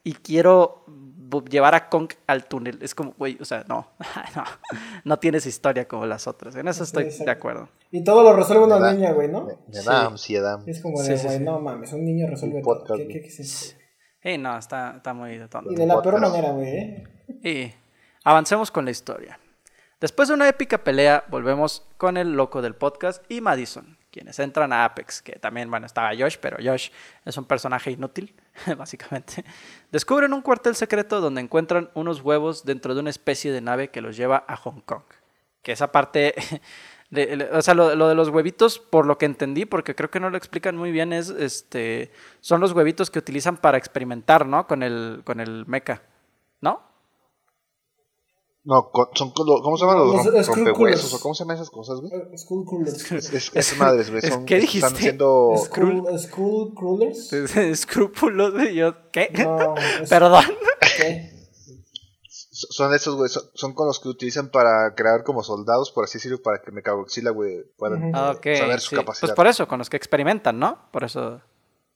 [0.05, 0.85] y quiero
[1.49, 2.79] llevar a Kong al túnel.
[2.81, 3.87] Es como, güey, o sea, no,
[4.35, 4.43] no,
[5.03, 6.55] no tienes historia como las otras.
[6.55, 7.69] En eso estoy de acuerdo.
[7.91, 9.47] Y todo lo resuelve una niña, güey, ¿no?
[9.67, 10.63] De Adam, sí, Adam.
[10.65, 12.83] Es como de, güey, no mames, un niño resuelve todo.
[12.95, 13.75] ¿Qué, qué, qué es eso?
[14.21, 15.71] Eh, no, está, está muy tonto.
[15.71, 17.03] Y de la peor manera, güey, ¿eh?
[17.43, 17.73] Y
[18.23, 19.39] avancemos con la historia.
[19.99, 24.73] Después de una épica pelea, volvemos con el loco del podcast y Madison, quienes entran
[24.73, 26.89] a Apex, que también, bueno, estaba Josh, pero Josh
[27.25, 28.33] es un personaje inútil,
[28.77, 29.43] básicamente.
[29.91, 34.01] Descubren un cuartel secreto donde encuentran unos huevos dentro de una especie de nave que
[34.01, 35.03] los lleva a Hong Kong.
[35.61, 36.33] Que esa parte,
[37.51, 40.37] o sea, lo, de los huevitos, por lo que entendí, porque creo que no lo
[40.37, 44.67] explican muy bien, es, este, son los huevitos que utilizan para experimentar, ¿no?
[44.67, 46.01] Con el, con el mecha.
[48.67, 51.13] No, son, ¿cómo se llaman los, rompehuesos?
[51.13, 52.11] ¿O cómo se llaman esas cosas, güey?
[52.65, 53.11] Crullers.
[53.33, 54.21] Es, es, madres, güey.
[54.29, 54.87] Son, ¿Qué dijiste?
[54.87, 55.53] Están siendo...
[55.71, 57.31] Crullers.
[57.55, 59.31] Escrúpulos, yo, ¿qué?
[59.31, 59.73] No,
[60.09, 60.43] Perdón.
[60.97, 61.47] ¿Qué?
[62.27, 66.41] Son esos, güey, son, con los que utilizan para crear como soldados, por así decirlo,
[66.41, 69.29] para que Mechagodzilla, güey, puedan saber su capacidad.
[69.29, 70.89] Pues por eso, con los que experimentan, ¿no?
[70.91, 71.39] Por eso,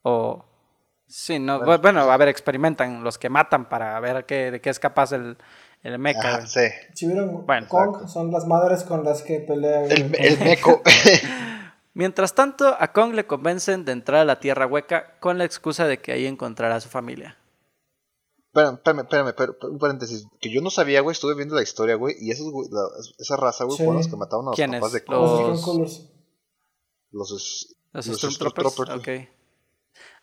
[0.03, 0.45] o...
[1.05, 4.69] Sí, no, bueno, bueno a ver, experimentan los que matan para ver qué, de qué
[4.69, 5.37] es capaz el,
[5.83, 6.45] el mecha.
[6.45, 6.61] sí.
[6.93, 9.85] Si vieron bueno, Kong, son las madres con las que pelea.
[9.85, 10.81] El, el meco.
[11.93, 15.87] Mientras tanto, a Kong le convencen de entrar a la Tierra Hueca con la excusa
[15.87, 17.37] de que ahí encontrará a su familia.
[18.53, 20.27] Espérame, espérame, espérame, un paréntesis.
[20.39, 22.47] Que yo no sabía, güey, estuve viendo la historia, güey, y esos,
[23.17, 25.17] esa raza, güey, fueron los que mataron a los papás de Kong.
[25.49, 26.11] Los...
[27.11, 28.89] Los, los, Stormtroopers.
[28.91, 29.07] Ok.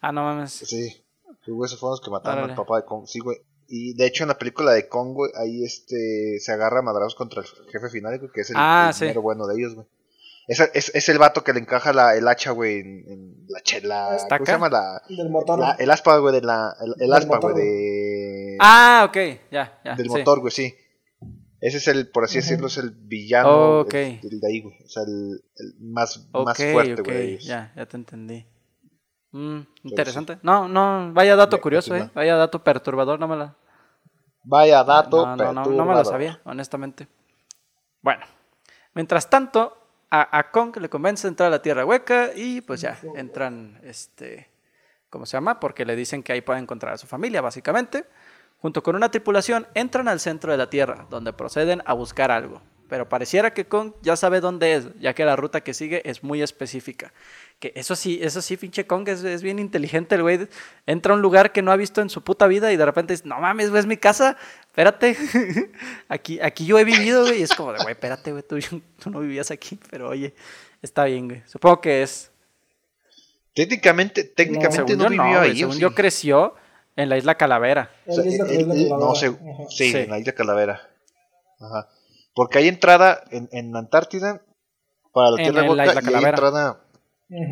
[0.01, 0.53] Ah, no mames.
[0.53, 1.05] Sí.
[1.43, 3.07] Esos fueron los que mataron al papá de Kong.
[3.07, 3.39] Sí, güey.
[3.69, 7.43] Y de hecho en la película de Kong, güey, ahí este se agarra a contra
[7.43, 9.87] el jefe final, que es el, ah, bueno de ellos, güey.
[10.47, 14.17] Es, es, es, el vato que le encaja la, el hacha, güey, en, la chela.
[14.31, 14.71] ¿Cómo se llama?
[14.71, 15.61] La, del motor.
[15.79, 16.75] el aspa, güey, de la.
[16.99, 18.57] El, aspa, güey, de.
[18.59, 19.17] Ah, ok,
[19.53, 19.95] ya, ya.
[19.95, 20.75] Del motor, güey, sí.
[21.61, 24.21] Ese es el, por así decirlo, es el villano okay.
[24.23, 24.77] del, de ahí, güey.
[24.83, 27.39] O sea, el, el más, más fuerte, güey.
[27.39, 28.47] Ya, ya te entendí.
[29.33, 30.39] Mm, interesante.
[30.43, 32.11] No, no, vaya dato curioso, eh.
[32.15, 33.55] Vaya dato perturbador, no me la.
[34.45, 37.07] Vaya dato no, no, no, no me lo sabía, honestamente.
[38.01, 38.25] Bueno,
[38.95, 39.77] mientras tanto,
[40.11, 43.79] a, a, Kong le convence a entrar a la Tierra Hueca y pues ya entran,
[43.83, 44.51] este,
[45.11, 45.61] ¿cómo se llama?
[45.61, 48.07] Porque le dicen que ahí puede encontrar a su familia, básicamente.
[48.61, 52.61] Junto con una tripulación entran al centro de la Tierra, donde proceden a buscar algo.
[52.89, 56.23] Pero pareciera que Kong ya sabe dónde es, ya que la ruta que sigue es
[56.23, 57.13] muy específica.
[57.59, 60.49] Que eso sí, eso sí, pinche Kong es, es, bien inteligente el güey.
[60.87, 63.13] Entra a un lugar que no ha visto en su puta vida y de repente
[63.13, 65.17] dice, no mames, güey, es mi casa, espérate.
[66.09, 67.41] aquí, aquí yo he vivido, güey.
[67.41, 68.59] Y es como de, güey, espérate, güey, tú,
[69.03, 70.35] tú, no vivías aquí, pero oye,
[70.81, 71.43] está bien, güey.
[71.47, 72.31] Supongo que es.
[73.55, 75.59] Técnicamente, técnicamente no, vivió ahí.
[75.59, 76.55] Según yo creció
[76.97, 77.91] en la isla Calavera.
[78.07, 79.37] no, sé,
[79.69, 80.89] sí, en la isla Calavera.
[81.61, 81.89] Ajá.
[82.39, 84.43] Porque hay entrada en, en Antártida
[85.13, 86.29] para la Tierra en, la isla Calavera.
[86.29, 86.85] entrada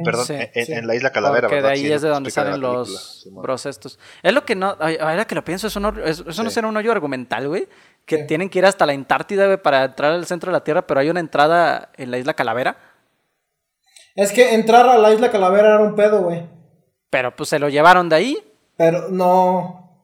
[0.04, 3.98] Perdón, en, la isla Calavera, Porque de ahí es de donde salen los bros estos.
[4.22, 6.92] Es lo que no, ahora que lo pienso, eso no, eso no será un hoyo
[6.92, 7.66] argumental, güey.
[8.04, 10.86] Que tienen que ir hasta la Antártida, güey, para entrar al centro de la Tierra,
[10.86, 12.76] pero hay una entrada en la isla Calavera.
[14.14, 16.48] Es que entrar a la isla Calavera era un pedo, güey.
[17.10, 18.38] Pero pues se lo llevaron de ahí.
[18.76, 20.00] Pero no.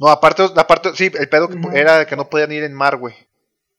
[0.00, 3.29] No, aparte, aparte sí, el pedo era que no podían ir en mar, güey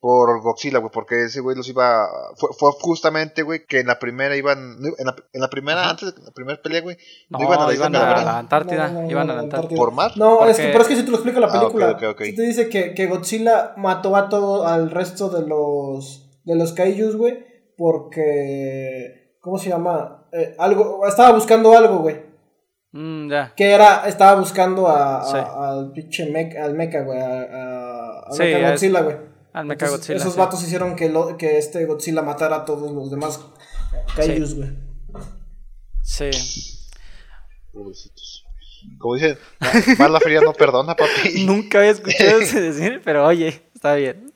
[0.02, 2.08] por Godzilla, güey, porque ese güey los iba.
[2.36, 4.78] Fue, fue justamente, güey, que en la primera iban.
[4.98, 6.98] En la, en la primera, antes de la primera pelea, güey.
[7.30, 9.06] No, iban a la, iban a la Antártida.
[9.08, 9.78] iban a la Antártida.
[9.78, 10.14] ¿Por mar?
[10.16, 11.90] No, es que, pero es que si te lo explica la ah, película.
[11.90, 16.42] Ah, okay, okay, te dice que, que, Godzilla mató a todo, al resto de los.
[16.46, 17.46] de los Kaijus, güey,
[17.78, 19.38] porque.
[19.40, 20.28] ¿Cómo se llama?
[20.32, 21.06] Eh, algo.
[21.08, 22.26] Estaba buscando algo, güey.
[22.92, 23.54] Mm, ya.
[23.56, 24.08] Que era.
[24.08, 27.20] Estaba buscando a, al pinche mecha, al mecha, güey.
[27.20, 29.31] A, a, a sí, Godzilla, güey.
[29.54, 30.18] Al Mecha Godzilla.
[30.18, 33.40] Esos vatos hicieron que, lo, que este Godzilla matara a todos los demás
[34.16, 34.70] Kaijus, güey.
[36.04, 36.30] Sí.
[37.72, 38.46] Pobrecitos.
[38.98, 39.38] Como dicen,
[40.00, 41.44] más la fría no perdona, papi.
[41.46, 44.34] nunca había escuchado ese decir, pero oye, está bien.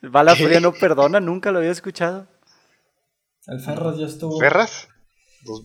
[0.00, 2.26] Bala fría no perdona, nunca lo había escuchado.
[3.46, 4.38] El Ferras ya estuvo.
[4.38, 4.88] ¿Ferras?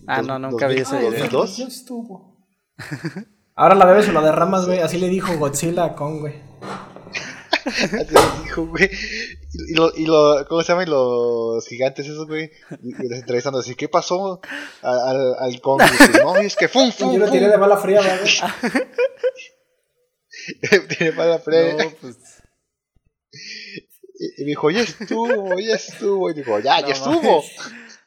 [0.06, 1.46] ah, no, nunca había ese video.
[1.46, 2.36] Ya estuvo.
[3.54, 4.80] Ahora la bebes o la derramas, güey.
[4.80, 6.34] Así le dijo Godzilla a Kong, güey.
[7.64, 8.90] Así dijo, güey.
[9.68, 12.50] Y, lo, y lo, ¿cómo se llaman los gigantes esos, güey?
[12.82, 14.40] Y, les entrevistando así, ¿qué pasó
[14.82, 15.82] al, al Kong?
[16.22, 17.12] no, es que fum, fum.
[17.12, 18.20] Yo lo tiré de mala fría, güey.
[20.88, 21.74] tiré de mala fría.
[21.74, 22.16] No, pues.
[24.16, 26.30] Y, y, me dijo, ya estuvo, ya estuvo.
[26.30, 27.42] Y dijo, ya, ya estuvo.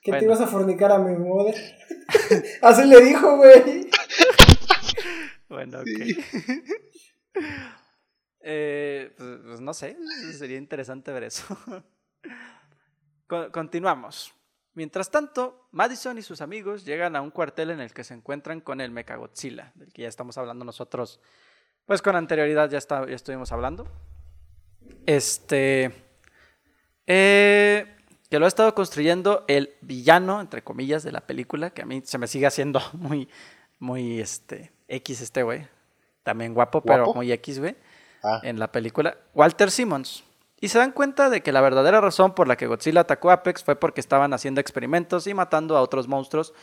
[0.02, 1.54] ¿Que te ibas a fornicar a mi madre?
[2.62, 3.90] Así le dijo, güey.
[5.50, 5.88] Bueno, ok.
[8.50, 9.98] Eh, pues, pues, no sé,
[10.32, 11.46] sería interesante ver eso.
[13.52, 14.34] continuamos.
[14.74, 18.62] Mientras tanto, Madison y sus amigos llegan a un cuartel en el que se encuentran
[18.62, 21.20] con el Mechagodzilla, del que ya estamos hablando nosotros,
[21.86, 23.86] pues con anterioridad ya, está, ya estuvimos hablando.
[25.06, 25.92] Este.
[27.06, 27.98] Eh,
[28.30, 32.02] que lo ha estado construyendo el villano, entre comillas, de la película, que a mí
[32.06, 33.28] se me sigue haciendo muy,
[33.78, 35.68] muy, este, X este güey.
[36.24, 37.76] También guapo, pero muy X, güey.
[38.24, 38.40] Ah.
[38.44, 40.24] en la película, Walter Simmons.
[40.60, 43.34] Y se dan cuenta de que la verdadera razón por la que Godzilla atacó a
[43.34, 46.54] Apex fue porque estaban haciendo experimentos y matando a otros monstruos,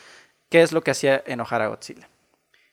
[0.48, 2.09] que es lo que hacía enojar a Godzilla.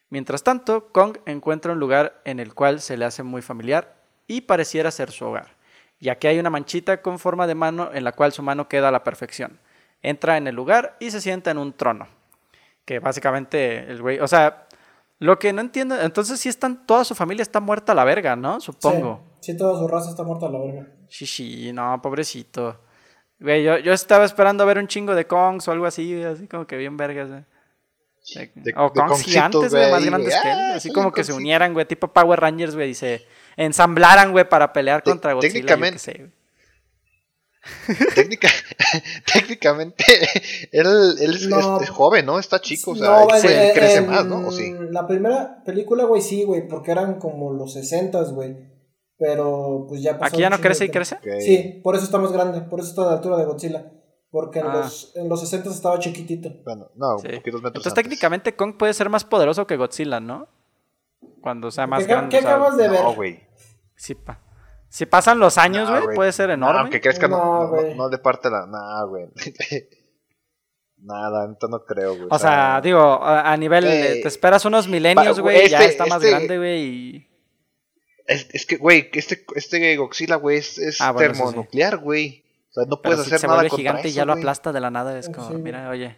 [0.10, 3.96] Mientras tanto, Kong encuentra un lugar en el cual se le hace muy familiar
[4.28, 5.56] y pareciera ser su hogar,
[6.00, 8.90] ya que hay una manchita con forma de mano en la cual su mano queda
[8.90, 9.60] a la perfección.
[10.02, 12.08] Entra en el lugar y se sienta en un trono.
[12.84, 14.66] Que básicamente el güey, o sea,
[15.22, 18.36] lo que no entiendo, entonces sí están, toda su familia está muerta a la verga,
[18.36, 18.60] ¿no?
[18.60, 19.22] Supongo.
[19.40, 20.88] Sí, toda su raza está muerta a la verga.
[21.10, 22.82] Sí, sí, no, pobrecito.
[23.40, 26.48] Güey, yo, yo estaba esperando a ver un chingo de Kongs o algo así, así
[26.48, 28.52] como que bien vergas, güey.
[28.76, 30.58] o Kongs gigantes, güey, más grandes que él.
[30.58, 33.24] Ah, así como que se unieran, güey, tipo Power Rangers, güey, y se
[33.58, 35.54] ensamblaran, güey, para pelear contra Godzilla.
[35.54, 36.32] Técnicamente,
[39.34, 40.04] técnicamente,
[40.72, 40.88] él,
[41.20, 42.40] él es, joven, ¿no?
[42.40, 43.26] Está chico, o sea,
[43.74, 44.48] crece más, ¿no?
[44.48, 44.74] ¿O sí?
[44.90, 48.72] La primera película, güey, sí, güey, porque eran como los 60, güey.
[49.18, 50.34] Pero pues ya pasó.
[50.34, 51.18] ¿Aquí ya no crece y crece?
[51.42, 53.92] Sí, por eso está más grande, por eso está a la altura de Godzilla.
[54.32, 54.78] Porque en, Ah.
[54.78, 56.50] los, en los 60 estaba chiquitito.
[56.64, 57.28] Bueno, no, Sí.
[57.28, 58.04] un poquitos metros Entonces antes.
[58.04, 60.48] técnicamente Kong puede ser más poderoso que Godzilla, ¿no?
[61.42, 62.30] Cuando sea más ¿Qué, grande.
[62.30, 63.02] qué o sea, acabas de ver?
[63.04, 63.42] No, güey.
[63.96, 64.40] si, pa-
[64.92, 66.16] si pasan los años, güey, güey.
[66.16, 66.80] puede ser No, enorme.
[66.82, 67.96] aunque crezca, no, No, no, güey.
[67.96, 68.66] no, de parte la.
[68.68, 69.28] Nah, güey.
[70.98, 72.28] Nada, entonces no creo, güey.
[72.30, 76.06] O sea, digo, a, nivel, Eh, eh, te esperas unos milenios, güey, ya este- está
[76.06, 77.28] más este- grande, güey, y...
[78.28, 81.40] Es, es que, güey, que este, este Godzilla, güey, es, es Ah, bueno, sí.
[81.42, 82.44] termonuclear, güey.
[82.70, 84.26] O sea, no Pero puedes si hacer se nada vuelve contra gigante y eso, ya
[84.26, 84.44] lo güey.
[84.44, 85.62] aplasta de la nada, es Sí, como, güey.
[85.62, 86.18] mira, oye,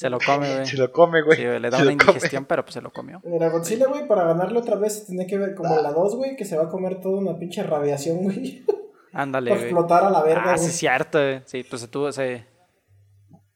[0.00, 0.66] se lo come, güey.
[0.66, 1.36] Se lo come, güey.
[1.36, 1.92] Sí, le da Se una come.
[2.12, 3.20] indigestión, pero pues se lo comió.
[3.24, 6.36] Mira, Godzilla, güey, para ganarle otra vez tenía que ver como en la 2, güey,
[6.36, 8.64] que se va a comer toda una pinche radiación, güey.
[9.12, 9.70] Ándale, para güey.
[9.70, 11.42] explotar a la verga, Ah, sí, es cierto, güey.
[11.44, 12.46] Sí, pues se tuvo ese...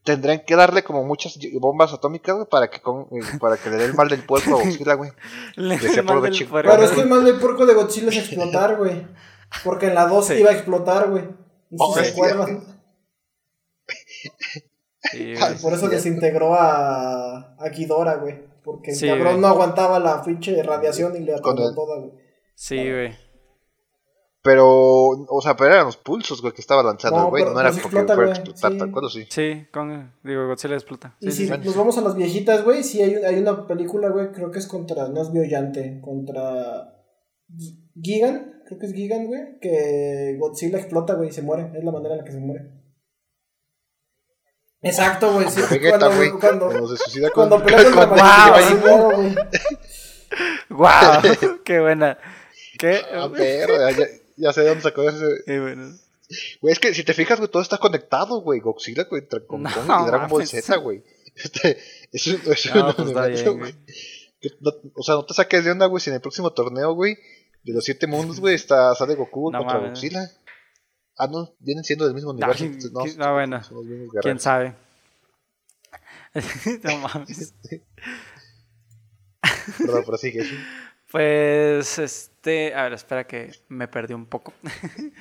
[0.03, 3.77] Tendrían que darle como muchas bombas atómicas, güey, para que, con- eh, para que le
[3.77, 5.13] dé el mal del puerco a Godzilla, güey.
[5.57, 6.51] Le Que sea mal puro de del chico.
[6.51, 9.07] puerco, Pero es que el mal del puerco de Godzilla es explotar, güey.
[9.65, 10.35] Porque en la 2 Sí.
[10.35, 11.23] iba a explotar, güey.
[11.71, 12.63] Si Oh, se es acuerdan.
[15.13, 15.35] Sí.
[15.63, 18.43] Por eso desintegró a, a Ghidorah, güey.
[18.63, 19.39] Porque el Sí, cabrón güey.
[19.41, 22.13] no aguantaba la pinche radiación y le atoró el- toda, güey.
[22.55, 23.13] Sí, güey.
[24.43, 24.67] Pero,
[25.09, 27.45] o sea, pero eran los pulsos, güey, que estaba lanzando No, güey.
[27.45, 28.79] No era porque explota, fuera a güey, explotar, sí.
[28.79, 29.25] tal cual, ¿o sí.
[29.31, 31.17] Sí, con, digo, Godzilla explota.
[31.21, 33.67] Sí, Y sí, si nos vamos a las viejitas, güey, sí hay, un- hay una
[33.67, 36.95] película, güey, creo que es contra, no es Biollante, contra
[37.57, 41.83] Gi- Gigan, creo que es Gigan, güey, que Godzilla explota, güey, y se muere, es
[41.83, 42.71] la manera en la que se muere.
[44.85, 46.31] Exacto, güey, sí, cuando, güey.
[46.33, 49.35] cuando, Cuando se suicida con, cuando pelea contra con- Wow, güey.
[50.71, 51.23] ¡Guau!
[51.65, 52.19] ¡Qué buena!
[52.79, 54.07] ¡Qué, Ah, perro, ya,
[54.37, 55.25] ya sé de dónde sacó ese.
[55.47, 55.97] qué bueno!
[56.61, 58.59] Güey, es que si te fijas, güey, todo está conectado, güey.
[58.61, 60.47] Godzilla, güey, tra- con No, Kong y Dragon Ball.
[60.47, 61.03] Z, güey.
[61.37, 61.79] Este,
[62.13, 63.75] es un, es No, un pues está bien, güey.
[64.61, 67.17] no- o sea, no te saques de onda, güey, si en el próximo torneo, güey,
[67.63, 69.93] de los siete mundos, güey, está, sale Goku No contra mames.
[70.01, 70.31] Godzilla.
[71.17, 72.65] Ah, no, vienen siendo del mismo universo.
[72.65, 73.61] Entonces, no, ah, bueno.
[74.21, 74.75] ¿Quién sabe?
[76.83, 77.55] no mames.
[79.79, 80.45] Perdón, prosigue.
[81.11, 82.75] Pues, este.
[82.75, 84.53] A ver, espera que me perdí un poco.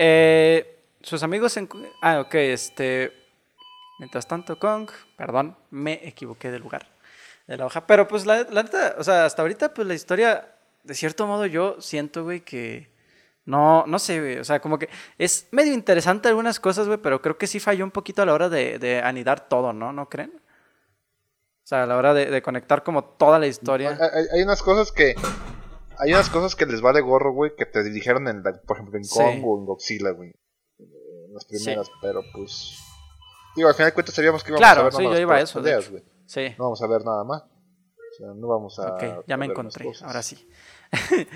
[0.00, 1.68] Eh, sus amigos en.
[2.02, 3.12] Ah, ok, este.
[3.98, 4.88] Mientras tanto, Kong.
[5.16, 6.86] Perdón, me equivoqué de lugar.
[7.48, 7.84] De la hoja.
[7.84, 10.54] Pero pues la, la neta, o sea, hasta ahorita, pues la historia.
[10.84, 12.92] De cierto modo, yo siento, güey, que.
[13.48, 14.38] No, no sé, güey.
[14.38, 17.82] O sea, como que es medio interesante algunas cosas, güey, pero creo que sí falló
[17.82, 19.90] un poquito a la hora de, de anidar todo, ¿no?
[19.90, 20.32] ¿No creen?
[20.36, 23.98] O sea, a la hora de, de conectar como toda la historia.
[24.34, 25.14] Hay, unas cosas que.
[25.98, 28.98] Hay unas cosas que les vale gorro, güey, que te dijeron, en, la- por ejemplo,
[28.98, 29.18] en Sí.
[29.18, 30.28] Kong o en Godzilla, güey.
[30.28, 32.78] Eh, En las primeras, pero pues.
[33.56, 35.40] Digo, al final de cuentas sabíamos que íbamos Claro, a ver sí, yo iba a
[35.40, 36.04] eso, peleas, güey.
[36.26, 36.54] Sí.
[36.58, 37.42] No vamos a ver nada más.
[37.42, 38.92] O sea, no vamos a.
[38.94, 40.48] Ok, ya me encontré, ahora sí.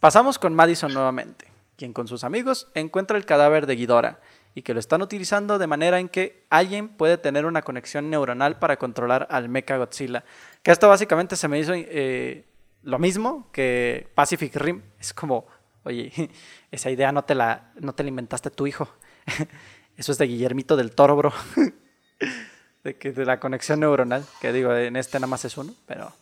[0.00, 1.47] Pasamos con Madison nuevamente,
[1.78, 4.18] quien con sus amigos encuentra el cadáver de Ghidorah
[4.54, 8.58] y que lo están utilizando de manera en que alguien puede tener una conexión neuronal
[8.58, 10.24] para controlar al Mecha Godzilla.
[10.62, 12.44] Que esto básicamente se me hizo eh,
[12.82, 14.82] lo mismo que Pacific Rim.
[14.98, 15.46] Es como,
[15.84, 16.12] oye,
[16.72, 18.88] esa idea no te la, no te la inventaste tu hijo.
[19.96, 21.32] Eso es de Guillermito del Toro, bro.
[22.82, 26.12] de, que, de la conexión neuronal, que digo, en este nada más es uno, pero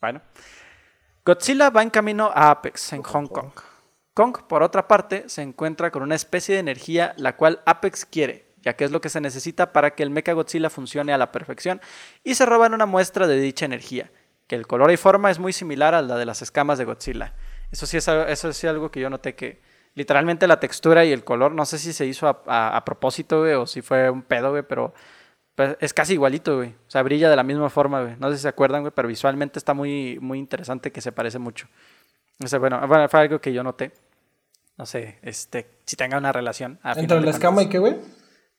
[0.00, 0.20] bueno.
[1.24, 3.52] Godzilla va en camino a Apex, en Hong Kong.
[4.16, 8.46] Kong, por otra parte, se encuentra con una especie de energía la cual Apex quiere,
[8.62, 11.32] ya que es lo que se necesita para que el Mecha Godzilla funcione a la
[11.32, 11.82] perfección,
[12.24, 14.10] y se roban una muestra de dicha energía,
[14.46, 17.34] que el color y forma es muy similar a la de las escamas de Godzilla.
[17.70, 19.60] Eso sí es, eso sí es algo que yo noté que
[19.94, 23.66] literalmente la textura y el color, no sé si se hizo a, propósito, güey, o
[23.66, 24.94] si fue un pedo, güey, pero
[25.54, 26.70] pues, es casi igualito, güey.
[26.70, 28.16] O sea, brilla de la misma forma, güey.
[28.18, 31.38] No sé si se acuerdan, güey, pero visualmente está muy, muy interesante que se parece
[31.38, 31.68] mucho.
[32.42, 33.92] O bueno, bueno, fue algo que yo noté.
[34.78, 36.78] No sé, este, si tenga una relación.
[36.96, 37.96] Entre la escama y qué, güey.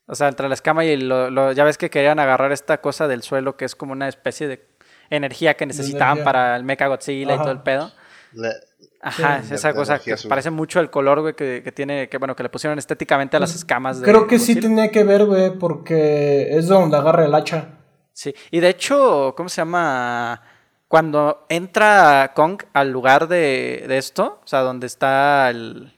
[0.08, 3.08] O sea, entre la escama y lo, lo- ya ves que querían agarrar esta cosa
[3.08, 4.66] del suelo que es como una especie de
[5.10, 6.24] energía que necesitaban energía.
[6.26, 7.92] para el Mecha Godzilla y todo el pedo.
[8.34, 8.54] La-
[9.00, 9.54] Ajá, Sí.
[9.54, 10.28] esa La cosa que azul.
[10.28, 13.40] parece mucho el color, güey, que, que tiene, que bueno, que le pusieron estéticamente a
[13.40, 17.36] las escamas de Creo que sí tenía que ver, güey, porque es donde agarra el
[17.36, 17.78] hacha.
[18.12, 20.42] Sí, y de hecho, ¿cómo se llama?
[20.88, 25.94] Cuando entra Kong al lugar de, de esto, o sea, donde está el,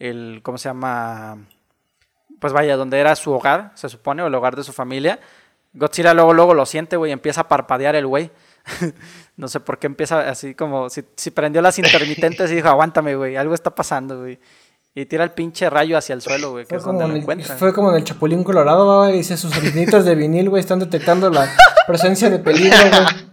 [0.00, 1.38] el, ¿cómo se llama?
[2.40, 5.20] Pues vaya, donde era su hogar, se supone, o el hogar de su familia.
[5.72, 8.32] Godzilla luego, luego lo siente, güey, y empieza a parpadear el güey.
[9.36, 13.14] no sé por qué empieza así como, si, si prendió las intermitentes y dijo, aguántame,
[13.14, 14.40] güey, algo está pasando, güey.
[14.92, 17.56] Y tira el pinche rayo hacia el suelo, güey, que Fue es como, donde lo
[17.56, 19.12] fue como en el Chapulín Colorado, güey.
[19.18, 21.48] Dice sus antenitas de vinil, güey, están detectando la
[21.86, 23.30] presencia de peligro, güey.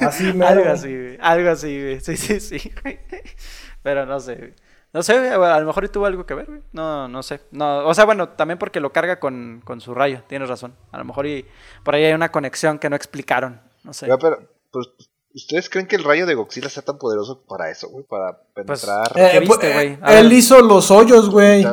[0.00, 1.18] Así, mero, Algo así, güey.
[1.20, 2.00] Algo así, güey.
[2.00, 2.72] Sí, sí, sí.
[3.82, 4.54] Pero no sé, güey.
[4.92, 6.62] No sé, a lo mejor tuvo algo que ver, güey.
[6.72, 7.40] No, no sé.
[7.50, 10.74] No, o sea, bueno, también porque lo carga con, con su rayo, tienes razón.
[10.92, 11.46] A lo mejor y
[11.84, 13.60] por ahí hay una conexión que no explicaron.
[13.84, 14.06] No sé.
[14.18, 14.38] pero,
[14.72, 14.88] pues,
[15.34, 18.04] ¿ustedes creen que el rayo de Godzilla sea tan poderoso para eso, güey?
[18.06, 19.12] Para pues, penetrar.
[19.14, 21.66] Eh, pues, eh, él hizo los hoyos, güey.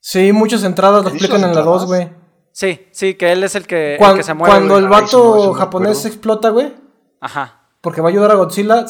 [0.00, 2.10] Sí, muchas entradas lo explican en la 2, güey.
[2.52, 4.52] Sí, sí, que él es el que, cuando, se muere.
[4.52, 6.74] Cuando el vato japonés explota, güey.
[7.20, 7.57] Ajá
[7.88, 8.84] porque va a ayudar a Godzilla.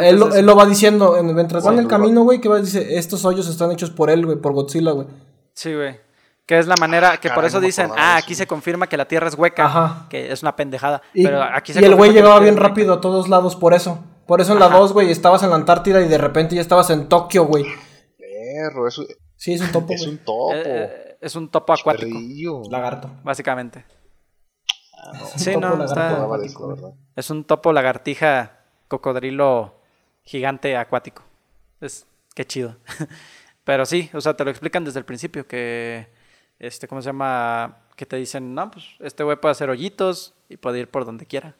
[0.00, 3.48] él, lo va diciendo mientras va en el camino, güey, que va dice, estos hoyos
[3.48, 5.08] están hechos por él, güey, por Godzilla, güey.
[5.54, 5.98] Sí, güey.
[6.46, 9.26] Que es la manera, que por eso dicen, ah, aquí se confirma que la Tierra
[9.26, 10.06] es hueca, Ajá.
[10.08, 11.02] que es una pendejada.
[11.12, 13.98] Y, pero aquí y el güey llegaba bien rápido a todos lados por eso.
[14.24, 16.90] Por eso en la 2, güey, estabas en la Antártida y de repente ya estabas
[16.90, 17.64] en Tokio, güey.
[18.16, 19.02] Perro, eso...
[19.34, 19.94] Sí, es un topo.
[19.94, 20.54] Es un topo.
[20.54, 22.16] Eh, eh, es un topo acuático.
[22.70, 23.10] Lagarto.
[23.24, 23.84] Básicamente.
[25.36, 26.28] Sí, no, está...
[27.16, 29.80] Es un topo lagartija cocodrilo
[30.22, 31.22] gigante acuático.
[31.80, 32.76] Es qué chido.
[33.64, 36.08] Pero sí, o sea, te lo explican desde el principio que
[36.58, 37.78] este ¿cómo se llama?
[37.96, 41.26] que te dicen, "No, pues este güey puede hacer hoyitos y puede ir por donde
[41.26, 41.54] quiera."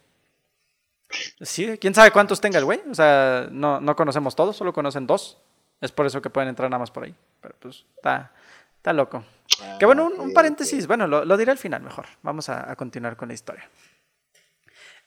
[1.41, 5.07] Sí, quién sabe cuántos tenga el güey, o sea, no, no conocemos todos, solo conocen
[5.07, 5.39] dos.
[5.81, 7.15] Es por eso que pueden entrar nada más por ahí.
[7.41, 8.33] Pero pues está,
[8.85, 9.25] está loco.
[9.79, 12.05] que bueno, un, paréntesis, bueno, lo, diré al final mejor.
[12.23, 13.69] Vamos a, a continuar con la historia.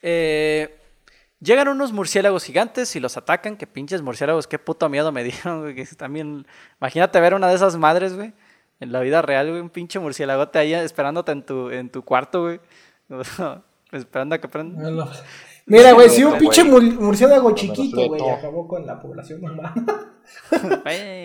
[0.02, 0.78] Eh,
[1.40, 3.56] Llegan unos murciélagos gigantes y los atacan.
[3.56, 5.86] Que pinches murciélagos, qué puto miedo me dieron, güey.
[5.96, 6.46] también.
[6.80, 8.32] Imagínate ver una de esas madres, güey.
[8.80, 9.60] En la vida real, güey.
[9.60, 12.60] Un pinche murciélagote ahí esperándote en tu, en tu cuarto, güey.
[13.92, 15.08] Esperando a que prenda.
[15.66, 19.74] Mira, güey, si un pinche murciélago chiquito, güey, acabó con la población humana.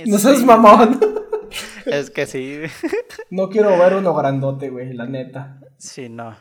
[0.05, 0.99] no seas mamón.
[1.85, 2.61] Es que sí.
[3.29, 5.59] No quiero ver uno grandote, güey, la neta.
[5.77, 6.35] Sí, no.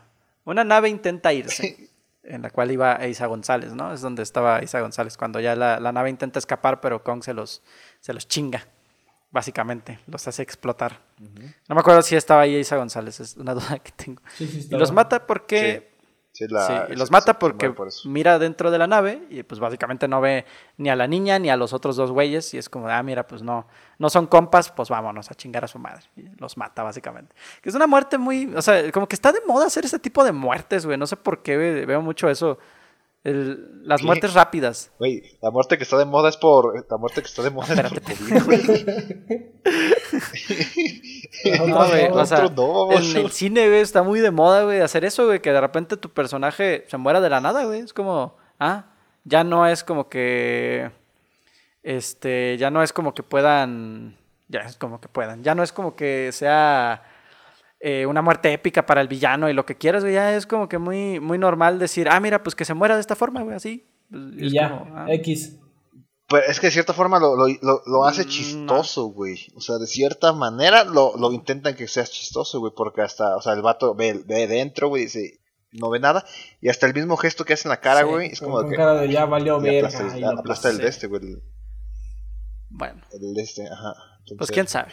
[0.45, 1.91] Una nave intenta irse
[2.23, 3.93] en la cual iba Isa González, ¿no?
[3.93, 7.63] Es donde estaba Isa González, cuando ya la, nave intenta escapar, pero Kong se los,
[8.01, 8.67] se los chinga,
[9.31, 11.01] básicamente, los hace explotar.
[11.69, 14.23] No me acuerdo si estaba ahí Isa González, es una duda que tengo.
[14.39, 15.92] y los mata porque Sí,
[16.41, 17.75] y los mata porque
[18.07, 20.47] mira dentro de la nave y pues básicamente no ve
[20.79, 23.27] ni a la niña ni a los otros dos güeyes y es como, ah, mira,
[23.27, 23.67] pues no,
[23.99, 26.05] no son compas, pues vámonos a chingar a su madre.
[26.17, 27.35] Y los mata básicamente.
[27.61, 30.25] Que es una muerte muy, o sea, como que está de moda hacer ese tipo
[30.25, 30.97] de muertes, güey.
[30.97, 32.59] No sé por qué veo mucho eso
[33.25, 34.91] las muertes rápidas.
[34.99, 36.87] Güey, la muerte que está de moda es por.
[36.91, 38.63] La muerte que está de moda es por COVID, güey.
[41.69, 42.09] no, güey.
[42.11, 45.53] o sea, en el cine, güey, está muy de moda, güey, hacer eso, güey, que
[45.53, 47.81] de repente tu personaje se muera de la nada, güey.
[47.81, 48.37] Es como.
[48.59, 48.87] Ah,
[49.25, 50.91] ya no es como que.
[51.85, 54.17] Este, ya no es como que puedan.
[54.49, 55.45] Ya es como que puedan.
[55.45, 57.05] Ya no es como que sea
[57.85, 60.69] eh, una muerte épica para el villano y lo que quieras, güey, ya es como
[60.69, 63.57] que muy, muy normal decir, ah, mira, pues que se muera de esta forma, güey,
[63.57, 63.85] así.
[64.09, 65.07] Pues, y ya, ah.
[65.09, 65.59] X.
[66.29, 69.49] Pues es que de cierta forma lo, lo, hace mm, chistoso, güey.
[69.57, 73.43] O sea, de cierta manera lo, lo intentan que sea chistoso, güey, porque hasta, o
[73.43, 75.41] sea, el vato ve, ve dentro, güey, dice,
[75.73, 76.25] no ve nada.
[76.61, 78.77] Y hasta el mismo gesto que hace en la cara, güey, es como que.
[78.77, 79.87] cara de ya valió ver.
[79.87, 81.21] Aplasta, el, de este, güey.
[82.71, 83.03] Bueno.
[83.13, 83.95] El de este, ajá.
[84.39, 84.93] pues quién sabe.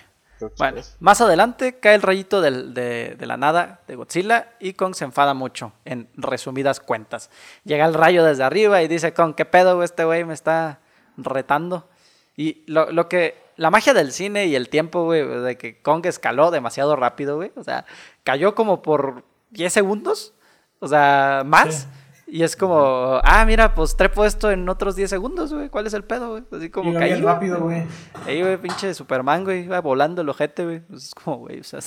[0.58, 5.34] Bueno, más adelante cae el rayito de, la nada de Godzilla y Kong se enfada
[5.34, 7.30] mucho, en resumidas cuentas.
[7.64, 10.80] Llega el rayo desde arriba y dice, Kong, ¿qué pedo, este güey me está
[11.18, 11.90] retando?
[12.36, 16.52] Y lo, que, la magia del cine y el tiempo, güey, de que Kong escaló
[16.52, 17.86] demasiado rápido, güey, o sea,
[18.24, 20.34] cayó como por 10 segundos,
[20.80, 21.88] o sea, más.
[22.32, 25.70] Y es como, ah, mira, pues trepo esto en otros 10 segundos, güey.
[25.70, 26.44] ¿Cuál es el pedo, güey?
[26.52, 27.20] Así como caí.
[27.20, 27.84] rápido, güey.
[28.26, 29.64] Ahí, güey, pinche Superman, güey.
[29.64, 30.80] Iba volando el ojete, güey.
[30.82, 31.80] Pues es como, güey, o sea,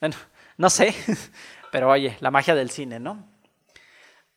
[0.00, 0.16] bueno,
[0.58, 0.94] no sé.
[1.72, 3.26] Pero oye, la magia del cine, ¿no?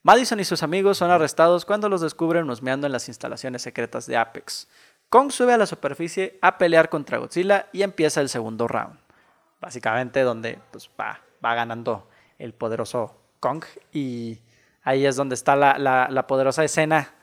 [0.01, 4.15] Madison y sus amigos son arrestados cuando los descubren husmeando en las instalaciones secretas de
[4.15, 4.69] Apex.
[5.09, 8.97] Kong sube a la superficie a pelear contra Godzilla y empieza el segundo round.
[9.59, 14.39] Básicamente donde pues, va, va ganando el poderoso Kong y
[14.83, 15.77] Ahí es donde está la,
[16.09, 17.13] la, poderosa escena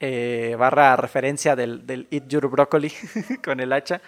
[0.00, 2.92] eh, barra referencia del, del Eat Your Broccoli
[3.44, 4.00] con el hacha,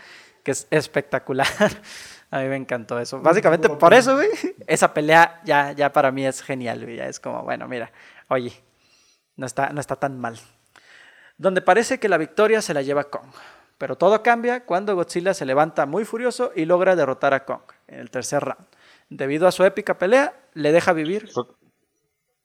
[0.43, 1.47] que es espectacular.
[2.31, 3.21] A mí me encantó eso.
[3.21, 4.29] Básicamente por eso, güey,
[4.67, 6.97] esa pelea ya, ya para mí es genial, güey.
[6.97, 7.93] Ya es como, bueno, mira,
[8.29, 8.53] oye,
[9.37, 10.39] no está, no está tan mal.
[11.39, 13.31] Donde parece que la victoria se la lleva Kong.
[13.79, 18.01] Pero todo cambia cuando Godzilla se levanta muy furioso y logra derrotar a Kong en
[18.01, 18.67] el tercer round.
[19.11, 21.31] Debido a su épica pelea, le deja vivir.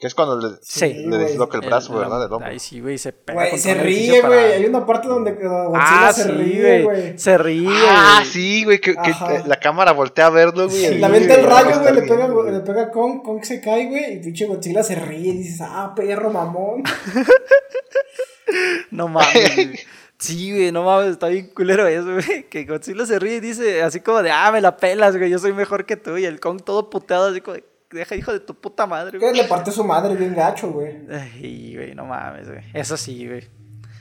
[0.01, 2.27] Que es cuando le, sí, le desloca el brazo, ¿verdad?
[2.27, 3.47] Del Ahí sí, güey, se pega.
[3.47, 4.53] Güey, se ríe, güey.
[4.53, 7.19] Hay una parte donde Godzilla ah, se ríe, güey.
[7.19, 7.69] Se ríe.
[7.69, 8.81] Ah, sí, güey.
[8.81, 9.13] Que, que,
[9.45, 10.85] la cámara voltea a verlo, güey.
[10.87, 11.93] Sí, la venta el rayo, güey.
[11.93, 13.21] Le pega, le pega a Kong.
[13.21, 14.15] Kong se cae, güey.
[14.15, 15.33] Y pinche Godzilla se ríe.
[15.33, 16.81] Y dices, ah, perro mamón.
[18.89, 19.85] no mames.
[20.21, 22.47] Sí, güey, no mames, está bien culero eso, güey.
[22.47, 25.39] Que Godzilla se ríe y dice así como de, ah, me la pelas, güey, yo
[25.39, 26.15] soy mejor que tú.
[26.15, 29.35] Y el Kong todo puteado, así como de, deja hijo de tu puta madre, güey.
[29.35, 31.07] Le parte su madre bien gacho, güey.
[31.09, 32.63] Ay, güey, no mames, güey.
[32.73, 33.47] Eso sí, güey.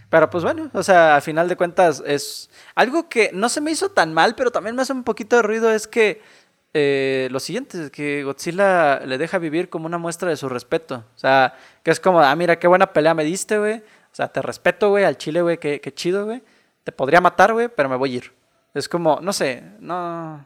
[0.09, 3.71] Pero pues bueno, o sea, al final de cuentas es algo que no se me
[3.71, 6.21] hizo tan mal, pero también me hace un poquito de ruido es que
[6.75, 11.05] eh, lo siguiente, que Godzilla le deja vivir como una muestra de su respeto.
[11.15, 13.79] O sea, que es como, ah, mira, qué buena pelea me diste, güey.
[13.79, 16.43] O sea, te respeto, güey, al chile, güey, qué, qué chido, güey.
[16.83, 18.33] Te podría matar, güey, pero me voy a ir.
[18.75, 20.45] Es como, no sé, no...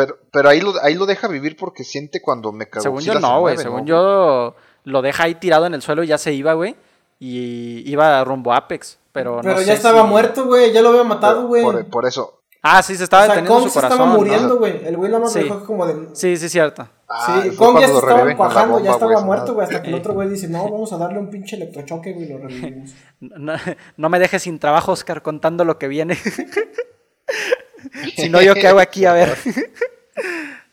[0.00, 2.82] Pero, pero ahí, lo, ahí lo deja vivir porque siente cuando me cago.
[2.82, 3.58] Según yo no, güey.
[3.58, 6.74] Según yo lo deja ahí tirado en el suelo y ya se iba, güey.
[7.18, 8.98] Y iba rumbo a Apex.
[9.12, 10.72] Pero, pero ya estaba muerto, güey.
[10.72, 11.62] Ya lo había matado, güey.
[11.90, 12.40] Por, eso.
[12.62, 13.98] Ah, sí, se estaba deteniendo su corazón.
[13.98, 14.86] estaba muriendo, güey.
[14.86, 16.14] El güey nada más dejó como de.
[16.14, 16.88] Sí, sí, cierto.
[17.06, 19.66] Ah, sí, Kong ya se estaba cuajando, ya estaba muerto, güey.
[19.66, 22.28] Hasta que el otro güey dice, no, vamos a darle un pinche electrochoque, güey, y
[22.32, 22.94] lo revivimos.
[23.20, 23.52] No,
[23.98, 26.16] no me dejes sin trabajo, Oscar, contando lo que viene.
[28.16, 29.04] si no, ¿yo qué hago aquí?
[29.04, 29.36] A ver.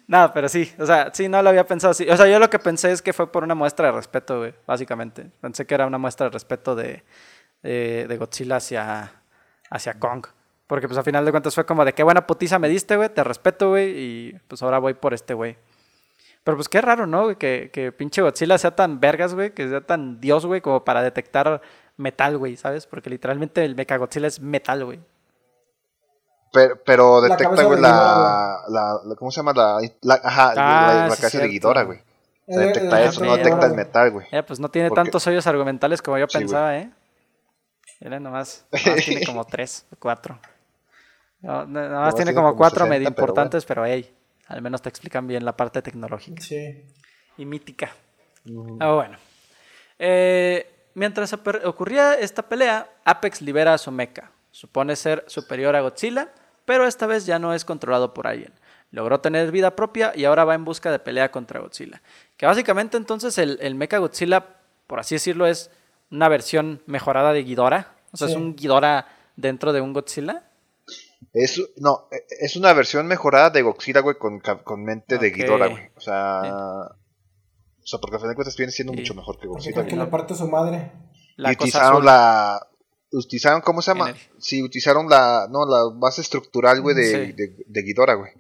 [0.10, 2.10] No, pero sí, o sea, sí, no lo había pensado así.
[2.10, 4.54] O sea, yo lo que pensé es que fue por una muestra de respeto, güey,
[4.66, 5.30] básicamente.
[5.42, 7.04] Pensé que era una muestra de respeto de,
[7.62, 9.12] de, Godzilla hacia,
[9.70, 10.26] hacia Kong.
[10.66, 13.10] Porque pues al final de cuentas fue como de qué buena putiza me diste, güey,
[13.10, 15.58] te respeto, güey, y pues ahora voy por este güey.
[16.46, 17.38] Pero pues qué raro, ¿no?
[17.38, 21.02] Que, que pinche Godzilla sea tan vergas, güey, que sea tan dios, güey, como para
[21.02, 21.62] detectar
[21.98, 22.88] metal, güey, ¿sabes?
[22.88, 25.00] Porque literalmente el Mecha Godzilla es metal, güey.
[26.52, 29.54] Pero, pero detecta, güey, la, la, ¿Cómo se llama?
[29.54, 32.00] La, la ajá, la, ah, cabeza seguidora, güey.
[32.48, 34.28] Eh, detecta eso, no detecta el metal, güey.
[34.32, 36.92] Eh, pues no tiene tantos hoyos argumentales como yo pensaba, ¿eh?
[38.00, 40.40] Era nomás, nomás tiene como tres o cuatro.
[41.42, 44.16] No, nomás tiene como, cuatro medio importantes, pero, hey,
[44.48, 46.42] al menos te explican bien la parte tecnológica.
[46.42, 46.84] Sí.
[47.38, 47.92] Y mítica.
[48.80, 49.18] Ah, bueno.
[50.00, 54.32] Eh, mientras ocurría esta pelea, Apex libera a su mecha.
[54.58, 56.34] Supone ser superior a Godzilla,
[56.66, 58.52] pero esta vez ya no es controlado por alguien.
[58.90, 62.02] Logró tener vida propia y ahora va en busca de pelea contra Godzilla.
[62.38, 65.70] Que básicamente entonces el, el Mecha Godzilla, por así decirlo, es
[66.10, 67.94] una versión mejorada de Ghidorah.
[68.12, 70.50] O sea, es un Ghidorah dentro de un Godzilla.
[71.34, 75.92] Es, no, es una versión mejorada de Godzilla, güey, con, con mente de Ghidorah, güey.
[75.96, 79.76] O sea, o sea, porque al final de cuentas viene siendo mucho mejor que Godzilla.
[79.76, 80.94] Porque le parte su madre.
[81.36, 82.68] La y utilizaron la,
[83.12, 84.14] utilizaron, ¿cómo se llama?
[84.38, 88.32] Sí, utilizaron la, no, la base estructural, güey, de, de, de, Ghidorah, güey.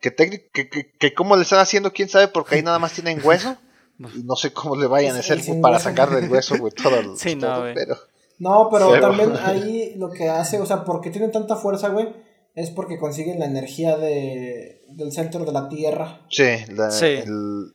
[0.00, 3.20] Que, que, que, que, cómo le están haciendo, quién sabe, porque ahí nada más tienen
[3.22, 3.56] hueso.
[3.98, 7.16] y no sé cómo le vayan a hacer para sacar del hueso, güey, todo, el,
[7.16, 7.96] sí, no, pero...
[8.38, 12.14] No, pero también ahí lo que hace, o sea, porque tienen tanta fuerza, güey,
[12.54, 16.20] es porque consiguen la energía de, del centro de la Tierra.
[16.28, 17.06] Sí, la, sí.
[17.06, 17.72] El,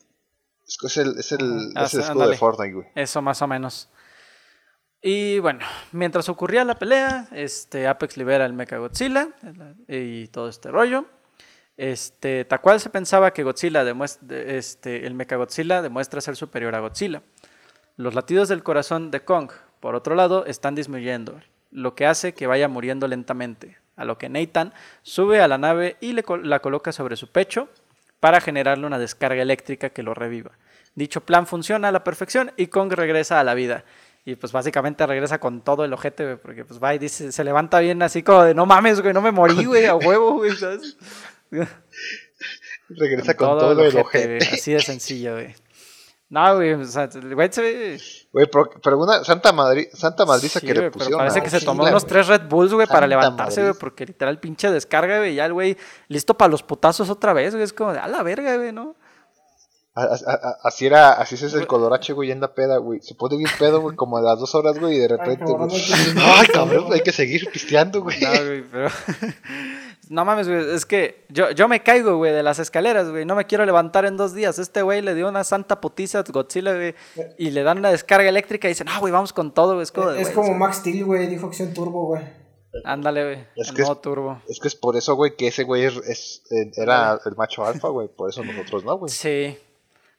[0.67, 2.87] es el, es el, es el escudo de Fortnite, güey.
[2.95, 3.89] Eso más o menos.
[5.01, 9.29] Y bueno, mientras ocurría la pelea, este, Apex libera el Mecha Godzilla
[9.87, 11.05] y todo este rollo.
[11.75, 13.83] Este, tal cual se pensaba que Godzilla
[14.29, 17.23] este, el Mecha Godzilla demuestra ser superior a Godzilla.
[17.97, 21.39] Los latidos del corazón de Kong, por otro lado, están disminuyendo,
[21.71, 25.97] lo que hace que vaya muriendo lentamente, a lo que Nathan sube a la nave
[25.99, 27.69] y le, la coloca sobre su pecho
[28.19, 30.51] para generarle una descarga eléctrica que lo reviva.
[30.93, 33.83] Dicho plan funciona a la perfección y Kong regresa a la vida.
[34.23, 37.43] Y pues básicamente regresa con todo el ojete, güey, porque pues va y dice, se
[37.43, 40.55] levanta bien así como de, no mames, güey, no me morí, güey, a huevo, güey,
[40.55, 40.95] ¿sabes?
[42.89, 44.37] Regresa con, todo, el ojete.
[44.53, 45.55] así de sencillo, güey.
[46.29, 47.99] No, güey, o sea, el güey se ve...
[48.31, 48.47] Güey,
[48.81, 51.17] pero, una santa, madri santa madriza que le pusieron.
[51.17, 54.71] parece que se tomó unos tres Red Bulls, güey, para levantarse, güey, porque literal pinche
[54.71, 55.75] descarga, güey, ya el güey
[56.07, 58.95] listo para los putazos otra vez, güey, es como de, a la verga, güey, ¿no?
[59.93, 63.01] Así era, así es el colorache, güey, en la peda, güey.
[63.01, 65.45] Se puede ir pedo, güey, como a las dos horas, güey, y de repente,
[66.17, 68.19] Ay, cabrón, hay que seguir pisteando, güey.
[68.21, 68.87] No, güey, pero.
[70.09, 73.25] no mames, güey, es que yo, yo me caigo, güey, de las escaleras, güey.
[73.25, 74.59] No me quiero levantar en dos días.
[74.59, 76.95] Este güey le dio una santa putiza a Godzilla, güey,
[77.37, 79.83] y le dan una descarga eléctrica y dicen, ah, güey, vamos con todo, güey.
[79.83, 82.23] Es como, es como Max Steel, güey, dijo acción turbo, güey.
[82.85, 83.47] Ándale, güey.
[83.57, 84.41] Es que turbo.
[84.47, 86.43] Es que es por eso, güey, que ese güey es,
[86.77, 88.07] era el macho alfa, güey.
[88.07, 89.11] Por eso nosotros no, güey.
[89.11, 89.57] Sí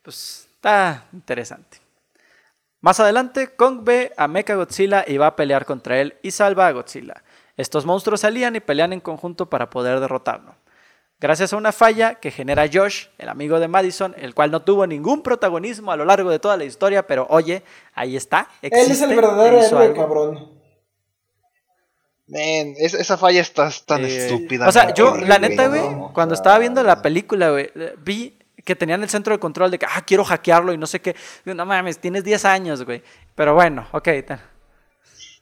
[0.02, 1.78] pues está interesante.
[2.80, 6.66] Más adelante, Kong ve a Mecha Godzilla y va a pelear contra él y salva
[6.66, 7.22] a Godzilla.
[7.56, 10.56] Estos monstruos salían y pelean en conjunto para poder derrotarlo.
[11.20, 14.88] Gracias a una falla que genera Josh, el amigo de Madison, el cual no tuvo
[14.88, 17.62] ningún protagonismo a lo largo de toda la historia, pero oye,
[17.94, 18.48] ahí está.
[18.60, 20.60] Él es el verdadero héroe, cabrón.
[22.26, 24.66] Man, esa falla está tan estúpida.
[24.66, 25.82] O sea, yo, la neta, güey,
[26.12, 29.86] cuando estaba viendo la película, güey, vi que tenían el centro de control de que,
[29.86, 31.16] ah, quiero hackearlo y no sé qué.
[31.44, 33.02] No mames, tienes 10 años, güey.
[33.34, 34.08] Pero bueno, ok.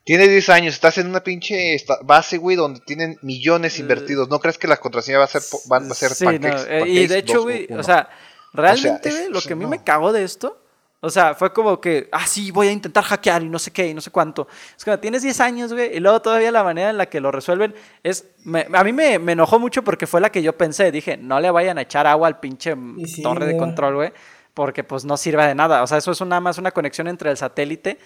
[0.04, 4.28] Tiene 10 años, estás en una pinche base, güey, donde tienen millones eh, invertidos.
[4.28, 7.18] ¿No crees que la contraseña va a ser, va, a ser sí, no, Y de
[7.18, 8.08] hecho, güey, o sea,
[8.52, 10.59] realmente, güey, lo que a mí me cagó de esto
[11.03, 13.88] o sea, fue como que, ah, sí, voy a intentar hackear y no sé qué
[13.88, 14.46] y no sé cuánto.
[14.76, 17.32] Es que tienes 10 años, güey, y luego todavía la manera en la que lo
[17.32, 18.26] resuelven es.
[18.74, 20.92] a mí me, enojó mucho porque fue la que yo pensé.
[20.92, 22.76] Dije, no le vayan a echar agua al pinche
[23.22, 24.12] torre de control, güey,
[24.53, 25.82] porque pues no sirve de nada.
[25.82, 27.96] O sea, eso es nada más una conexión entre el satélite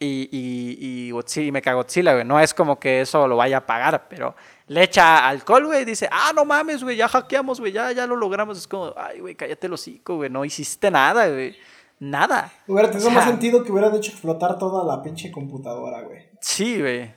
[0.00, 2.24] y, y, y, y Mechagodzilla, güey.
[2.24, 4.34] No es como que eso lo vaya a pagar, pero
[4.66, 8.04] le echa alcohol, güey, y dice, ah, no mames, güey, ya hackeamos, güey, ya, ya
[8.04, 8.58] lo logramos.
[8.58, 11.56] Es como, ay, güey, cállate el hocico, güey, no hiciste nada, güey
[12.02, 12.52] nada.
[12.66, 16.30] Hubiera tenido más sentido que hubieran hecho explotar toda la pinche computadora, güey.
[16.40, 17.14] Sí, güey.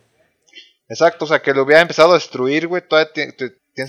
[0.87, 3.31] Exacto, o sea, que lo hubiera empezado a destruir, güey, todavía tiene,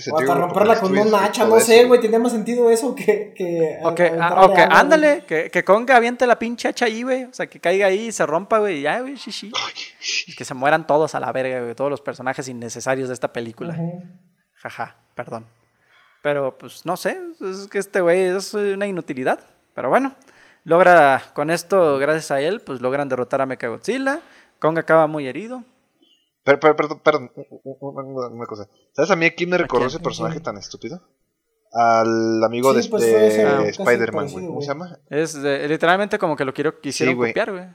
[0.01, 0.15] sentido.
[0.15, 3.35] O hasta romperla con una hacha, no sé, güey, tenía más sentido eso que...
[3.37, 7.45] que ok, ah, ándale, que, que Conga aviente la pinche hacha ahí, güey, o sea,
[7.45, 9.51] que caiga ahí y se rompa, güey, y ya, güey, sí, sí.
[10.25, 13.31] Y que se mueran todos a la verga, güey, todos los personajes innecesarios de esta
[13.31, 13.77] película.
[14.55, 15.45] Jaja, perdón.
[16.23, 19.39] Pero, pues, no sé, es que este güey es una inutilidad,
[19.75, 20.15] pero bueno
[20.67, 24.19] logra, con esto, gracias a él, pues logran derrotar a Mechagodzilla.
[24.59, 25.63] Kong acaba muy herido.
[26.43, 27.31] Pero, pero, perdón, perdón,
[27.63, 28.67] una, cosa.
[28.91, 31.01] ¿Sabes a mí quién me recordó ese personaje tan estúpido?
[31.71, 34.45] Al amigo de, pues, Spider-Man, güey.
[34.45, 34.99] ¿Cómo se llama?
[35.09, 37.65] Es literalmente como que lo quiero, quisieron copiar, güey.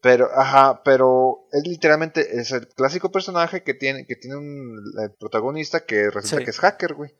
[0.00, 4.80] Pero, ajá, pero es literalmente es el clásico personaje que tiene, que tiene un
[5.18, 7.12] protagonista que resulta que es hacker, güey.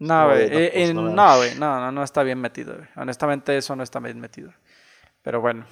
[0.00, 0.48] No, güey.
[0.50, 1.54] Eh, pues, no, güey.
[1.56, 2.88] No, no, no está bien metido, güey.
[2.96, 4.52] Honestamente, eso no está bien metido.
[5.22, 5.64] Pero bueno.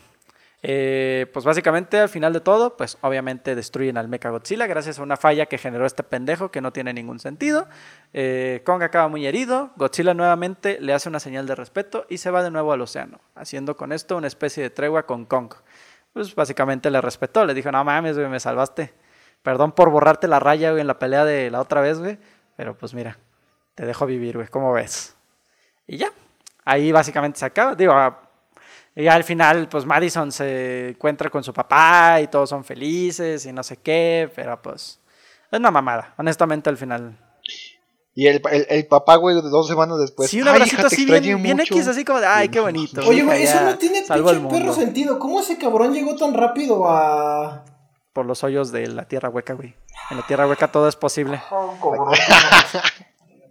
[0.60, 5.04] Eh, pues básicamente al final de todo, pues obviamente destruyen al Mecha Godzilla gracias a
[5.04, 7.68] una falla que generó este pendejo que no tiene ningún sentido.
[8.12, 12.32] Eh, Kong acaba muy herido, Godzilla nuevamente le hace una señal de respeto y se
[12.32, 15.54] va de nuevo al océano, haciendo con esto una especie de tregua con Kong.
[16.12, 18.92] Pues básicamente le respetó, le dijo, no mames, güey, me salvaste.
[19.42, 22.18] Perdón por borrarte la raya, güey, en la pelea de la otra vez, güey.
[22.56, 23.16] Pero pues mira,
[23.78, 25.14] te dejo vivir, güey, ¿cómo ves?
[25.86, 26.10] Y ya,
[26.64, 27.76] ahí básicamente se acaba.
[27.76, 28.28] Digo, ah,
[28.96, 33.52] y al final, pues Madison se encuentra con su papá y todos son felices y
[33.52, 34.98] no sé qué, pero pues
[35.48, 37.16] es una mamada, honestamente al final.
[38.16, 40.28] Y el, el, papá, güey, dos semanas después.
[40.28, 43.00] Sí, un abracito así bien, bien X, así como de, ay, qué bonito.
[43.06, 45.20] Oye, güey, eso no tiene pinche perro sentido.
[45.20, 47.64] ¿Cómo ese cabrón llegó tan rápido a...?
[48.12, 49.76] Por los hoyos de la tierra hueca, güey.
[50.10, 51.40] En la tierra hueca todo es posible.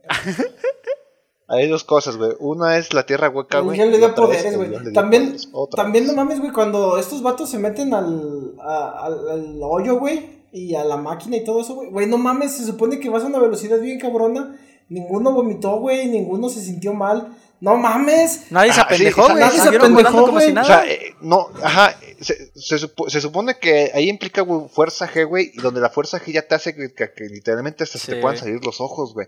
[1.50, 2.32] Hay dos cosas, güey.
[2.40, 3.78] Una es la tierra hueca, güey.
[3.78, 4.70] le dio poderes, güey.
[4.94, 5.38] También,
[5.74, 10.84] también no mames, güey, cuando estos vatos se meten al, al, hoyo, güey, y a
[10.84, 11.90] la máquina y todo eso, güey.
[11.90, 14.60] Güey, no mames, se supone que vas a una velocidad bien cabrona.
[14.90, 17.34] Ninguno vomitó, güey, ninguno se sintió mal.
[17.60, 18.52] No mames.
[18.52, 19.36] Nadie se ah, apendejó, güey.
[19.36, 20.56] nadie se apendejó, güey.
[20.56, 21.98] O sea, eh, no, ajá.
[22.20, 25.52] Se, se, supone que ahí implica, fuerza G, güey.
[25.54, 28.64] Y donde la fuerza G ya te hace que, literalmente hasta se te puedan salir
[28.64, 29.28] los ojos, güey.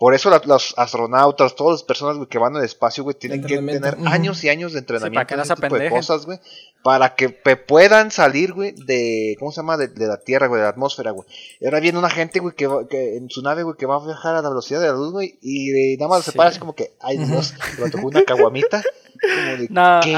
[0.00, 3.58] Por eso los astronautas, todas las personas güey, que van al espacio, güey, tienen que
[3.58, 6.40] tener años y años de entrenamiento para que no tipo de cosas, güey,
[6.82, 9.76] para que puedan salir, güey, de, ¿cómo se llama?
[9.76, 11.28] De, la Tierra, güey, de la atmósfera, güey.
[11.62, 14.36] Ahora viene una gente, güey, que, que, en su nave, güey, que va a viajar
[14.36, 16.94] a la velocidad de la luz, güey, y nada más se para así como que,
[17.02, 18.82] ay Dios, le tocó una caguamita.
[19.20, 20.16] Como de, no, ¿qué?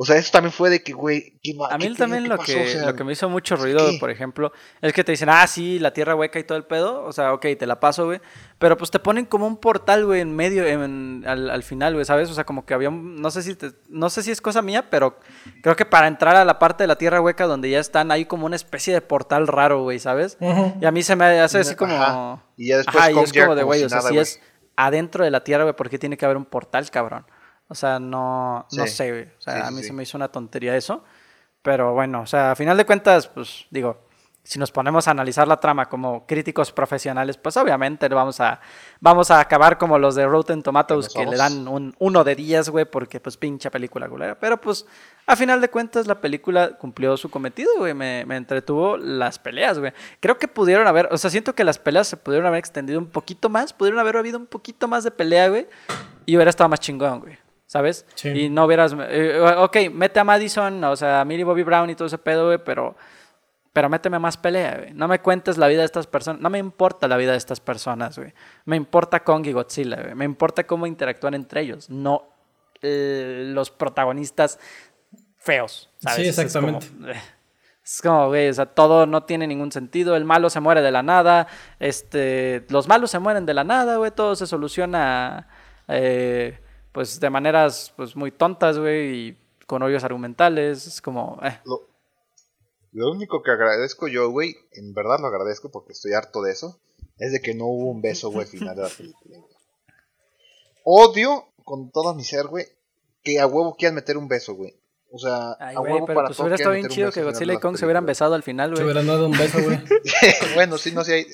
[0.00, 1.40] O sea, eso también fue de que, güey,
[1.70, 5.02] A mí también lo, que, lo que me hizo mucho ruido, por ejemplo, es que
[5.02, 7.02] te dicen, ah, sí, la tierra hueca y todo el pedo.
[7.02, 8.20] O sea, ok, te la paso, güey.
[8.60, 12.30] Pero pues te ponen como un portal, güey, en medio, en, al, final, güey, ¿sabes?
[12.30, 15.18] O sea, como que había, no sé si no sé si es cosa mía, pero
[15.64, 18.24] creo que para entrar a la parte de la tierra hueca donde ya están, hay
[18.24, 20.38] como una especie de portal raro, güey, ¿sabes?
[20.80, 22.40] Y a mí se me hace así como...
[22.56, 24.40] Y ya después Ajá, y es como de, güey, o sea, si es
[24.76, 27.26] adentro de la tierra, güey, ¿por qué tiene que haber un portal, cabrón?
[27.68, 29.24] O sea, no, no sé, güey.
[29.24, 31.04] O sea, a mí se me hizo una tontería eso.
[31.62, 34.08] Pero bueno, o sea, a final de cuentas, pues digo,
[34.48, 38.58] si nos ponemos a analizar la trama como críticos profesionales, pues obviamente vamos a,
[38.98, 42.70] vamos a acabar como los de Rotten Tomatoes que le dan un uno de 10,
[42.70, 44.40] güey, porque pues pincha película culera.
[44.40, 44.86] Pero pues
[45.26, 47.92] a final de cuentas la película cumplió su cometido, güey.
[47.92, 49.92] Me, me entretuvo las peleas, güey.
[50.20, 53.08] Creo que pudieron haber, o sea, siento que las peleas se pudieron haber extendido un
[53.08, 55.66] poquito más, pudieron haber habido un poquito más de pelea, güey,
[56.24, 57.36] y hubiera estado más chingón, güey.
[57.68, 58.06] ¿Sabes?
[58.24, 58.96] Y no hubieras...
[58.98, 62.46] Eh, ok, mete a Madison, o sea, a Millie Bobby Brown y todo ese pedo,
[62.46, 62.96] güey, pero...
[63.70, 64.94] Pero méteme más pelea, güey.
[64.94, 66.40] No me cuentes la vida de estas personas.
[66.40, 68.32] No me importa la vida de estas personas, güey.
[68.64, 70.14] Me importa Kong y Godzilla, güey.
[70.16, 71.88] Me importa cómo interactúan entre ellos.
[71.88, 72.24] No
[72.80, 74.58] eh, los protagonistas
[75.36, 76.22] feos, ¿sabes?
[76.22, 76.88] Sí, exactamente.
[77.84, 80.16] Es como, güey, o sea, todo no tiene ningún sentido.
[80.16, 81.46] El malo se muere de la nada.
[81.78, 84.10] Este, los malos se mueren de la nada, güey.
[84.10, 85.46] Todo se soluciona...
[85.86, 86.58] Eh,
[86.98, 89.38] pues de maneras pues muy tontas, güey, y
[89.68, 91.38] con hoyos argumentales, es como...
[91.44, 91.60] Eh.
[92.90, 96.80] Lo único que agradezco yo, güey, en verdad lo agradezco porque estoy harto de eso,
[97.18, 99.36] es de que no hubo un beso, güey, final de la película.
[100.82, 102.66] Odio con todo mi ser, güey,
[103.22, 104.74] que a huevo quieran meter un beso, güey.
[105.12, 107.22] O sea, Ay, a güey, huevo pero para pues todo hubiera estado bien chido que
[107.22, 108.86] Godzilla y Kong se hubieran besado al final, Se güey.
[108.86, 109.78] hubieran dado un beso, güey.
[110.56, 111.26] bueno, sí, no sé, ahí,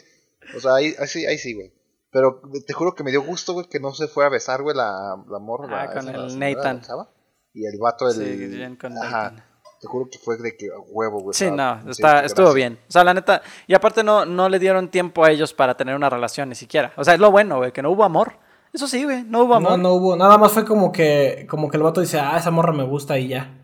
[0.55, 1.73] o sea, ahí, ahí sí, ahí sí, güey.
[2.15, 4.77] Pero te juro que me dio gusto, güey, que no se fue a besar, güey,
[4.77, 5.67] la, la morra.
[5.83, 6.81] Ah, la- con esa, el Nathan.
[6.81, 7.11] chava,
[7.53, 8.15] Y el vato, el...
[8.15, 9.31] Sí, bien con Ajá.
[9.31, 9.45] Nathan.
[9.81, 11.35] Te juro que fue de que a huevo, güey.
[11.35, 12.79] Sí, no, está, estuvo bien.
[12.89, 15.97] O sea, la neta, y aparte no, no le dieron tiempo a ellos para tener
[15.97, 16.93] una relación ni siquiera.
[16.97, 18.39] O sea, es lo bueno, güey, que no hubo amor.
[18.73, 19.73] Eso sí, güey, no hubo amor.
[19.73, 20.17] No, no hubo.
[20.17, 23.19] Nada más fue como que, como que el vato dice, ah, esa morra me gusta
[23.19, 23.61] y ya.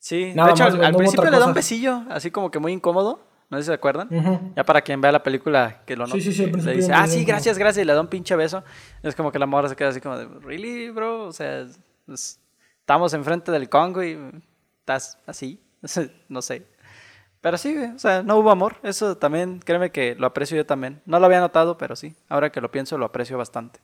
[0.00, 2.72] Sí, Nada de hecho, más, al, principio le da un besillo, así como que muy
[2.72, 3.20] incómodo.
[3.52, 4.08] No sé si se acuerdan.
[4.56, 6.72] Ya para quien vea la película que lo Sí, nota, sí, sí, al que le
[6.76, 7.26] dice, ah, sí, incómodo".
[7.28, 8.64] gracias, gracias, y le da un pinche beso.
[9.02, 11.26] Es como que la morra se queda así como de, ¿really, bro?
[11.26, 11.78] O sea, es-
[12.08, 12.40] es-
[12.80, 14.18] estamos enfrente del Congo y
[14.80, 15.60] estás así.
[16.30, 16.66] no sé.
[17.42, 18.76] Pero sí, o sea, no hubo amor.
[18.82, 21.02] Eso también, créeme que lo aprecio yo también.
[21.04, 22.14] No lo había notado, pero sí.
[22.30, 23.80] Ahora que lo pienso, lo aprecio bastante.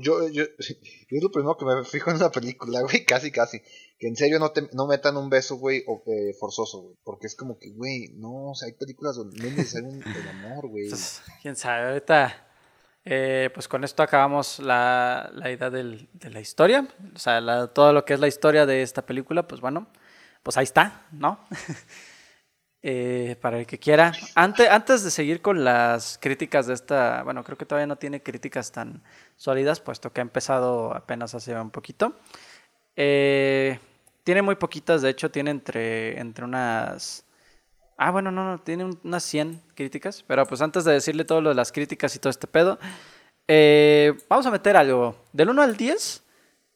[0.00, 3.60] Yo, yo, es lo primero que me fijo en una película, güey, casi, casi.
[3.98, 6.96] Que en serio no, te, no metan un beso, güey, o, eh, forzoso, güey.
[7.04, 9.86] Porque es como que, güey, no, o sea, hay películas donde no es el
[10.30, 10.84] amor, güey.
[10.84, 12.46] Entonces, quién sabe, ahorita,
[13.04, 16.86] eh, pues con esto acabamos la, la idea del- de la historia.
[17.14, 19.88] O sea, la- todo lo que es la historia de esta película, pues bueno,
[20.42, 21.46] pues ahí está, ¿no?
[22.88, 24.12] Eh, para el que quiera.
[24.36, 28.22] Antes, antes de seguir con las críticas de esta, bueno, creo que todavía no tiene
[28.22, 29.02] críticas tan
[29.36, 32.14] sólidas, puesto que ha empezado apenas hace un poquito.
[32.96, 33.78] Eh,
[34.24, 37.24] tiene muy poquitas, de hecho, tiene entre, entre unas...
[37.98, 41.40] Ah, bueno, no, no, tiene un- unas 100 críticas, pero pues antes de decirle todo
[41.40, 42.78] lo de las críticas y todo este pedo,
[43.48, 45.16] eh, vamos a meter algo.
[45.32, 46.22] Del 1 al 10,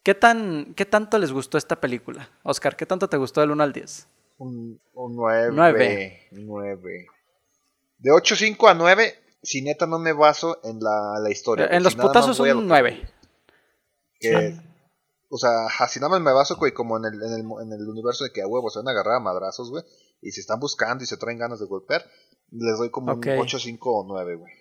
[0.03, 2.31] ¿qué, tan, ¿qué tanto les gustó esta película?
[2.43, 4.07] Oscar, ¿qué tanto te gustó del 1 al 10?
[4.39, 5.51] Un, un 9.
[5.53, 6.29] Nueve.
[6.31, 7.07] 9.
[7.99, 11.67] De 8.5 a 9, si neta no me baso en la, la historia.
[11.67, 13.09] en los si putazos un lo 9.
[14.19, 14.61] que-
[15.33, 17.89] O sea, si nada más me baso, güey, como en el, en, el, en el
[17.89, 19.85] universo de que a huevos se van a agarrar a madrazos, güey,
[20.21, 22.05] y se están buscando y se traen ganas de golpear,
[22.51, 24.53] les doy como un 8, 5 o 9, güey.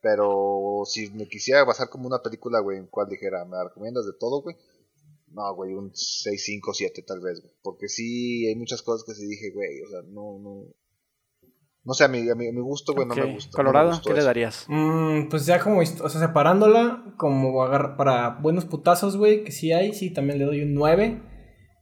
[0.00, 4.06] Pero si me quisiera basar como una película, güey, en cual dijera, ¿me la recomiendas
[4.06, 4.56] de todo, güey?
[5.28, 7.52] No, güey, un 6, 5, 7 tal vez, güey.
[7.62, 10.64] Porque sí, hay muchas cosas que sí dije, güey, o sea, no, no...
[11.86, 13.50] No sé, a mi, a mi, a mi gusto, güey, no me gusta.
[13.56, 14.64] no me Colorado, ¿qué le darías?
[14.68, 19.72] Mm, pues ya como, o sea, separándola, como agar- para buenos putazos, güey, que sí
[19.72, 21.22] hay, sí, también le doy un 9.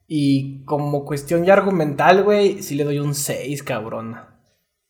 [0.07, 4.17] Y como cuestión ya argumental, güey, sí le doy un 6, cabrón.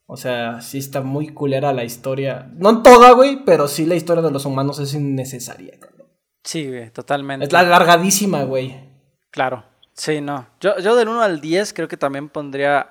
[0.07, 2.51] O sea, sí está muy culera la historia.
[2.57, 6.09] No en toda, güey, pero sí la historia de los humanos es innecesaria, cabrón.
[6.43, 7.47] Sí, güey, totalmente.
[7.47, 8.75] Es la largadísima, güey.
[9.31, 10.47] Claro, sí, no.
[10.61, 12.91] Yo, yo del 1 al 10 creo que también pondría,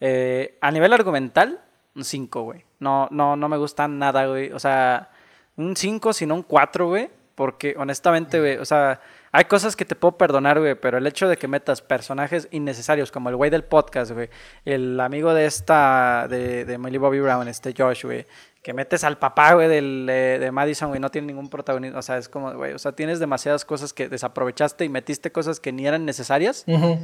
[0.00, 1.60] eh, a nivel argumental,
[1.94, 2.64] un 5, güey.
[2.78, 4.52] No, no, no me gusta nada, güey.
[4.52, 5.10] O sea,
[5.56, 7.10] un 5, sino un 4, güey.
[7.34, 9.00] Porque honestamente, güey, o sea,
[9.32, 13.10] hay cosas que te puedo perdonar, güey, pero el hecho de que metas personajes innecesarios,
[13.10, 14.28] como el güey del podcast, güey,
[14.66, 18.26] el amigo de esta, de, de Millie Bobby Brown, este Josh, güey,
[18.62, 22.18] que metes al papá, güey, del, de Madison, güey, no tiene ningún protagonismo, o sea,
[22.18, 25.86] es como, güey, o sea, tienes demasiadas cosas que desaprovechaste y metiste cosas que ni
[25.86, 26.98] eran necesarias Ujú.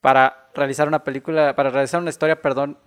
[0.00, 2.78] Para realizar una película, para realizar una historia, perdón,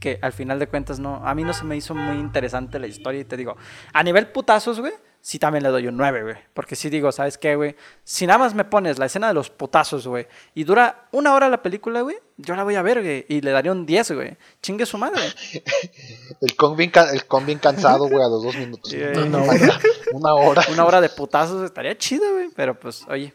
[0.00, 2.86] que al final de cuentas no, a mí no se me hizo muy interesante la
[2.86, 3.56] historia y te digo,
[3.92, 7.36] a nivel putazos, güey, sí también le doy un 9, güey, porque sí digo, ¿sabes
[7.36, 7.74] qué, güey?
[8.04, 11.48] Si nada más me pones la escena de los putazos, güey, y dura una hora
[11.48, 14.36] la película, güey, yo la voy a ver, güey, y le daría un 10, güey,
[14.62, 15.20] chingue su madre.
[16.40, 18.92] El con bien, el con bien cansado, güey, a los dos minutos.
[19.14, 19.80] No, una no, hora.
[20.12, 20.62] Una hora.
[20.72, 23.34] Una hora de putazos estaría chido, güey, pero pues, oye.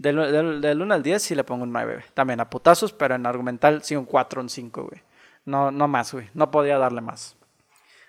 [0.00, 2.06] Del, del, del 1 al 10 sí le pongo un 9, güey.
[2.14, 5.02] También a putazos, pero en argumental sí un 4, un 5, güey.
[5.44, 6.30] No, no más, güey.
[6.32, 7.36] No podía darle más.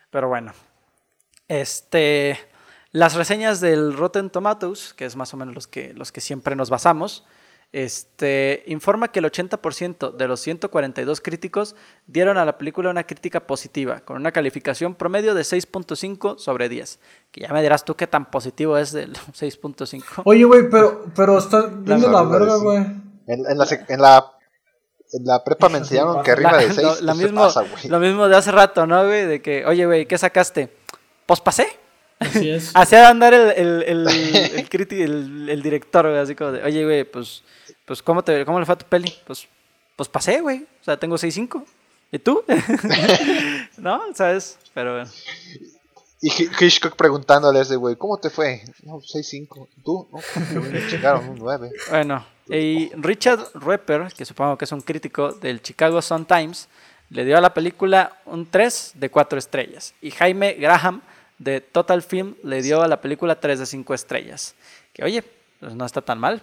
[0.10, 0.54] Pero bueno.
[1.50, 2.40] Este.
[2.94, 6.56] Las reseñas del Rotten Tomatoes, que es más o menos los que, los que siempre
[6.56, 7.26] nos basamos,
[7.73, 11.76] este, informa que el 80% de los 142 críticos
[12.06, 16.99] dieron a la película una crítica positiva, con una calificación promedio de 6.5 sobre 10.
[17.31, 20.23] Que ya me dirás tú qué tan positivo es del 6.5.
[20.26, 22.77] Oye, güey, pero, pero está viendo la verdad, verga, güey.
[23.27, 24.31] En, en la, en, la,
[25.14, 28.27] en la prepa me enseñaron que arriba La- de 6 lo, mismo, pasa, lo mismo
[28.27, 29.26] de hace rato, ¿no, güey?
[29.26, 30.73] De que, oye, güey, ¿qué sacaste?
[31.26, 31.68] Pues pasé.
[32.19, 32.72] Así es.
[32.76, 37.03] Hacía andar el, el, el, el, el- el director, güey, así como de, oye, güey,
[37.03, 37.43] pues,
[37.92, 39.14] pues ¿cómo, te, ¿cómo le fue a tu peli?
[39.28, 39.46] Pues,
[39.98, 40.60] pues pasé, güey.
[40.80, 41.62] O sea, tengo 6.5.
[42.14, 42.42] ¿Y tú?
[43.78, 44.02] ¿No?
[44.16, 44.58] ¿Sabes?
[44.74, 45.12] Pero bueno.
[46.22, 48.64] Y Hi- Hitchcock preguntándole a ese güey, ¿cómo te fue?
[48.84, 49.68] No, 6-5.
[49.84, 50.08] ¿Tú?
[50.10, 51.70] No, porque me chingaron un 9.
[51.90, 56.70] Bueno, Y Richard Repper, que supongo que es un crítico del Chicago Sun-Times,
[57.10, 59.94] le dio a la película un 3 de 4 estrellas.
[60.02, 61.02] Y Jaime Graham,
[61.40, 64.56] de Total Film, le dio a la película 3 de 5 estrellas.
[64.94, 65.24] Que oye,
[65.60, 66.42] pues no está tan mal,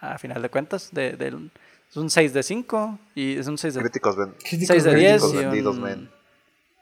[0.00, 0.90] a final de cuentas.
[0.92, 1.16] De,
[1.90, 5.36] es un 6 de 5 y es un 6 de, Críticos, 6 de 10 y
[5.60, 6.10] un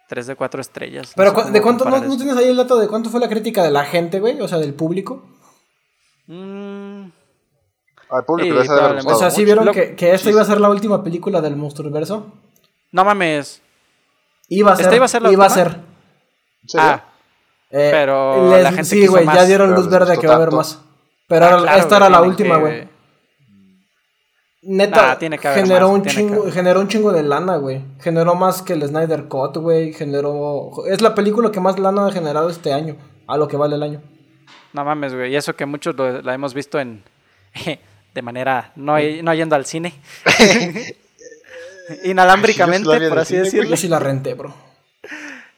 [0.08, 1.12] 3 de 4 estrellas.
[1.14, 3.70] Pero ¿de cuánto, no, no, tienes ahí el dato de cuánto fue la crítica de
[3.70, 4.40] la gente, güey?
[4.40, 5.22] O sea, del público.
[6.26, 7.06] Mm.
[8.08, 8.68] Al público sí,
[9.06, 12.32] O sea, ¿sí vieron que, que esta iba a ser la última película del Monstruoverso?
[12.92, 13.62] No mames.
[14.48, 14.86] Iba a ser.
[14.86, 15.80] ¿Esta iba a ser la iba a ser.
[16.76, 17.04] Ah.
[17.70, 20.80] Eh, pero la gente Sí, güey, ya dieron luz verde que va a haber más.
[21.26, 22.88] Pero ah, esta era la última, güey.
[24.68, 27.84] Neta, tiene que generó, un chingo, generó un chingo de lana, güey.
[28.00, 29.92] Generó más que el Snyder Cut, güey.
[29.92, 30.72] Generó.
[30.88, 32.96] Es la película que más lana ha generado este año.
[33.28, 34.02] A lo que vale el año.
[34.72, 35.32] No mames, güey.
[35.32, 37.04] Y eso que muchos la hemos visto en.
[38.14, 38.72] de manera.
[38.74, 39.94] No, no yendo al cine.
[42.04, 43.70] Inalámbricamente, por así decirlo.
[43.70, 44.52] Yo sí la renté, bro.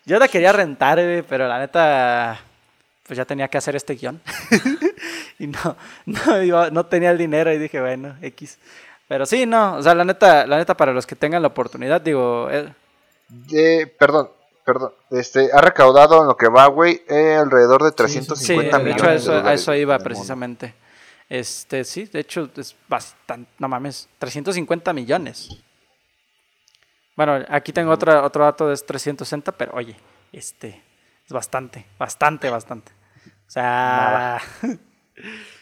[0.05, 2.41] Yo la quería rentar, güey, pero la neta.
[3.07, 4.21] Pues ya tenía que hacer este guion.
[5.39, 8.59] y no, no, no tenía el dinero y dije, bueno, X.
[9.09, 12.01] Pero sí, no, o sea, la neta, la neta para los que tengan la oportunidad,
[12.01, 12.49] digo...
[12.51, 14.31] Eh, perdón,
[14.65, 19.03] perdón, este, ha recaudado en lo que va, güey, eh, alrededor de 350 millones.
[19.03, 20.75] de hecho, a eso iba precisamente.
[21.27, 25.49] Este, sí, de hecho, es bastante, no mames, 350 millones.
[27.17, 29.97] Bueno, aquí tengo otro, otro dato de 360, pero oye,
[30.33, 30.83] este,
[31.25, 32.93] es bastante, bastante, bastante.
[33.47, 34.39] O sea...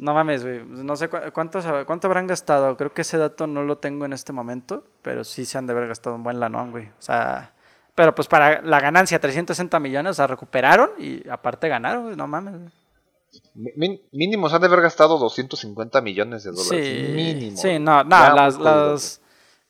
[0.00, 0.64] No mames, güey.
[0.64, 2.74] No sé cuánto, cuánto habrán gastado.
[2.78, 4.82] Creo que ese dato no lo tengo en este momento.
[5.02, 6.86] Pero sí se han de haber gastado un buen lanón, güey.
[6.86, 7.52] O sea.
[7.94, 12.16] Pero pues para la ganancia, 360 millones, o sea, recuperaron y aparte ganaron, güey.
[12.16, 12.54] No mames,
[13.54, 14.00] güey.
[14.10, 16.68] mínimo se han de haber gastado 250 millones de dólares.
[16.68, 17.56] Sí, mínimo.
[17.58, 19.20] Sí, no, no, las, las,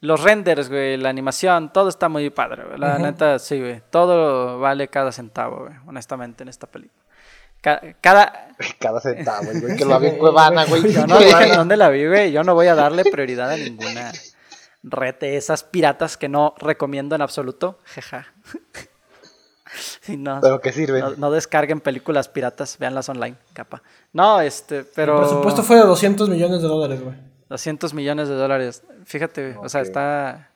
[0.01, 2.78] los renders, güey, la animación, todo está muy padre, güey.
[2.78, 3.82] La neta, sí, güey.
[3.90, 7.02] Todo vale cada centavo, güey, honestamente, en esta película.
[7.60, 10.92] Cada, cada centavo, güey, que lo vi en Cuevana, güey.
[10.92, 12.32] Yo no dije dónde la vi, güey.
[12.32, 14.12] Yo no voy a darle prioridad a ninguna
[14.82, 17.78] red de esas piratas que no recomiendo en absoluto.
[17.84, 18.32] Jeja.
[20.08, 21.02] no, ¿Pero qué sirve?
[21.16, 23.82] No, descarguen películas piratas, véanlas online, capa.
[24.12, 25.20] No, este, pero...
[25.20, 27.16] El presupuesto fue de 200 millones de dólares, güey.
[27.48, 28.82] 200 millones de dólares.
[29.04, 30.49] Fíjate, o sea, está...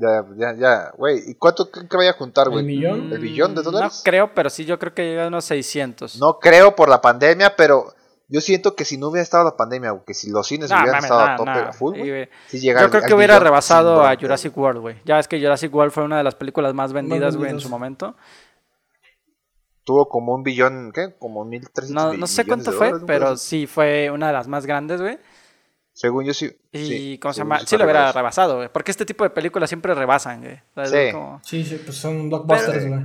[0.00, 1.20] Ya, ya, ya, güey.
[1.26, 2.60] ¿Y cuánto creen que vaya a juntar, güey?
[2.60, 3.12] ¿El millón?
[3.12, 3.98] ¿El billón de dólares?
[3.98, 6.18] No creo, pero sí, yo creo que llega a unos 600.
[6.18, 7.92] No creo por la pandemia, pero
[8.28, 11.20] yo siento que si no hubiera estado la pandemia, que si los cines hubieran estado
[11.20, 14.96] a tope a full, Yo creo que hubiera rebasado a Jurassic World, güey.
[15.04, 17.68] Ya es que Jurassic World fue una de las películas más vendidas, güey, en su
[17.68, 18.16] momento.
[19.84, 21.16] Tuvo como un billón, ¿qué?
[21.18, 25.02] Como 1300 No, no sé cuánto fue, pero sí fue una de las más grandes,
[25.02, 25.18] güey.
[26.00, 26.50] Según yo sí.
[26.72, 27.58] Y, ¿cómo se llama?
[27.66, 28.70] Sí lo hubiera rebasado, güey.
[28.72, 30.56] Porque este tipo de películas siempre rebasan, güey.
[30.86, 31.12] Sí.
[31.42, 33.00] sí, sí, pues son blockbusters, güey.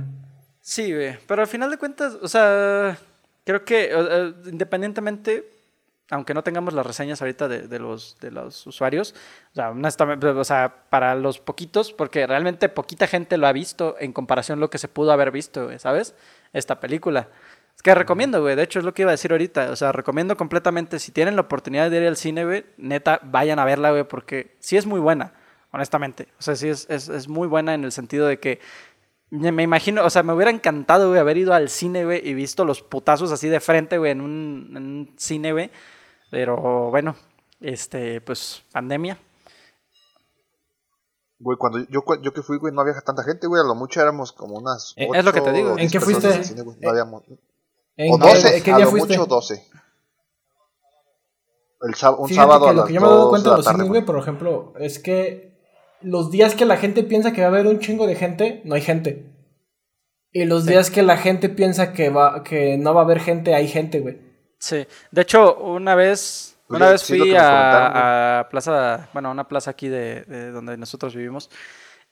[0.62, 1.18] Sí, güey.
[1.26, 2.96] Pero al final de cuentas, o sea,
[3.44, 3.92] creo que
[4.46, 5.46] independientemente,
[6.08, 9.14] aunque no tengamos las reseñas ahorita de, los, de los usuarios,
[9.52, 13.96] o sea, honestamente, o sea, para los poquitos, porque realmente poquita gente lo ha visto
[14.00, 16.14] en comparación a lo que se pudo haber visto, ¿sabes?
[16.54, 17.28] Esta película.
[17.76, 18.56] Es que recomiendo, güey.
[18.56, 19.70] De hecho, es lo que iba a decir ahorita.
[19.70, 20.98] O sea, recomiendo completamente.
[20.98, 24.56] Si tienen la oportunidad de ir al cine, güey, neta, vayan a verla, güey, porque
[24.60, 25.34] sí es muy buena,
[25.72, 26.28] honestamente.
[26.38, 28.60] O sea, sí es, es, muy buena en el sentido de que
[29.30, 32.64] me imagino, o sea, me hubiera encantado, güey, haber ido al cine, güey, y visto
[32.64, 35.70] los putazos así de frente, güey, en un, en un cine, güey.
[36.30, 37.14] Pero bueno,
[37.60, 39.18] este, pues, pandemia.
[41.38, 43.60] Güey, cuando yo, yo que fui, güey, no había tanta gente, güey.
[43.60, 44.94] A lo mucho éramos como unas.
[44.96, 45.76] Eh, es lo que te digo.
[45.78, 46.28] ¿En qué fuiste?
[46.80, 47.24] no habíamos,
[47.98, 49.16] o 12, ¿qué día fuiste?
[49.16, 49.62] mucho 12.
[51.82, 54.04] El un sábado que lo que yo me he dado cuenta de los cines, güey,
[54.04, 55.56] por ejemplo, es que
[56.00, 58.74] los días que la gente piensa que va a haber un chingo de gente, no
[58.74, 59.32] hay gente.
[60.32, 63.54] Y los días que la gente piensa que va que no va a haber gente,
[63.54, 64.18] hay gente, güey.
[64.58, 64.86] Sí.
[65.10, 70.22] De hecho, una vez una vez fui a, plaza, bueno, a una plaza aquí de,
[70.22, 71.48] de donde nosotros vivimos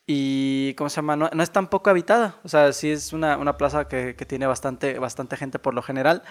[0.06, 1.16] y, ¿cómo se llama?
[1.16, 2.36] No, es tan poco habitada.
[2.44, 5.82] O sea, sí es una, una plaza que, que, tiene bastante, bastante gente por lo
[5.82, 6.22] general.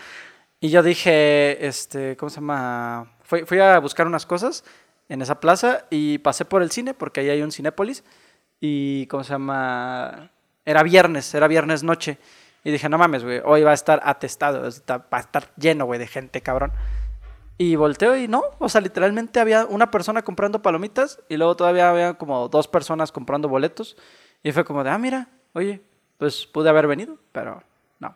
[0.60, 3.14] Y yo dije, este, ¿cómo se llama?
[3.24, 4.64] Fui, fui a buscar unas cosas
[5.10, 8.04] en esa plaza y pasé por el cine, porque ahí hay un Cinépolis.
[8.60, 10.32] Y, ¿cómo se llama?
[10.66, 12.18] Era viernes, era viernes noche.
[12.64, 16.00] Y dije, no mames, güey, hoy va a estar atestado, va a estar lleno, güey,
[16.00, 16.72] de gente, cabrón.
[17.58, 21.90] Y volteo y no, o sea, literalmente había una persona comprando palomitas y luego todavía
[21.90, 23.96] había como dos personas comprando boletos.
[24.42, 25.82] Y fue como de, ah, mira, oye,
[26.18, 27.64] pues pude haber venido, pero
[28.00, 28.16] no.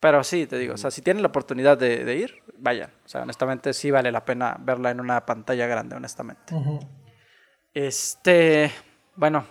[0.00, 2.90] Pero sí, te digo, o sea, si tienen la oportunidad de, ir, vayan.
[3.04, 6.54] O sea, honestamente sí vale la pena verla en una pantalla grande, honestamente.
[7.72, 8.72] Este,
[9.14, 9.44] bueno,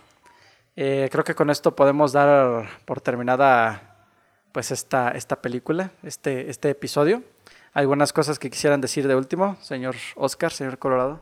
[0.75, 3.95] eh, creo que con esto podemos dar por terminada
[4.51, 7.23] pues esta, esta película, este, este episodio.
[7.77, 11.21] ¿Algunas cosas que quisieran decir de último, señor Oscar, señor Colorado?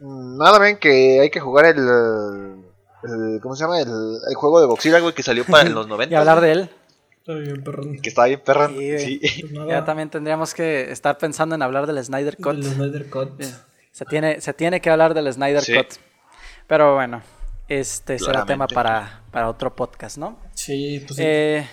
[0.00, 2.60] Nada, ven que hay que jugar el
[3.40, 3.78] ¿cómo se llama?
[3.78, 6.12] El, juego de Godzilla, güey, que salió para en los 90.
[6.12, 6.70] y hablar de él.
[7.18, 8.00] Está bien, perrón.
[8.00, 8.74] Que está bien, perrón.
[8.76, 9.20] Sí,
[9.54, 12.56] pues ya también tendríamos que estar pensando en hablar del Snyder Cut.
[12.56, 13.40] Del Snyder Cut.
[13.92, 16.00] Se tiene, se tiene que hablar del Snyder Cut.
[16.66, 17.22] Pero bueno,
[17.68, 20.36] este será tema para, para otro podcast, ¿no?
[20.52, 21.68] Sí, pues eh,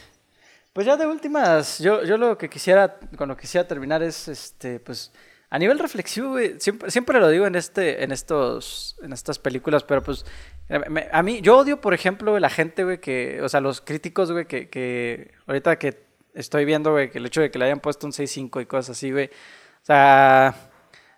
[0.74, 4.28] pues ya de últimas, yo, yo lo que quisiera, con lo que quisiera terminar es,
[4.28, 5.12] este, pues,
[5.50, 10.02] a nivel reflexivo, siempre, siempre lo digo en este, en estos, en estas películas, pero
[10.02, 10.26] pues
[11.12, 14.46] a mí, yo odio, por ejemplo, la gente, güey, que, o sea, los críticos, güey,
[14.46, 18.08] que, que ahorita que estoy viendo, güey, que el hecho de que le hayan puesto
[18.08, 20.71] un 6.5 y cosas así, güey, o sea,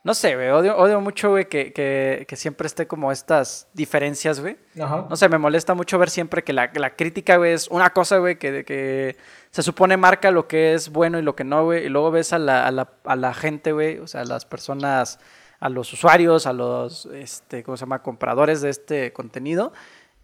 [0.04, 4.42] no sé, güey, odio, odio mucho, güey, que, que, que, siempre esté como estas diferencias,
[4.42, 4.58] güey.
[4.76, 8.18] No sé, me molesta mucho ver siempre que la, la crítica, güey, es una cosa,
[8.18, 9.16] güey, que, que
[9.52, 12.34] se supone marca lo que es bueno y lo que no, güey, y luego ves
[12.34, 15.20] a la, a la, a la gente, güey, o sea, a las personas
[15.64, 19.72] a los usuarios, a los, este, ¿cómo se llama?, compradores de este contenido.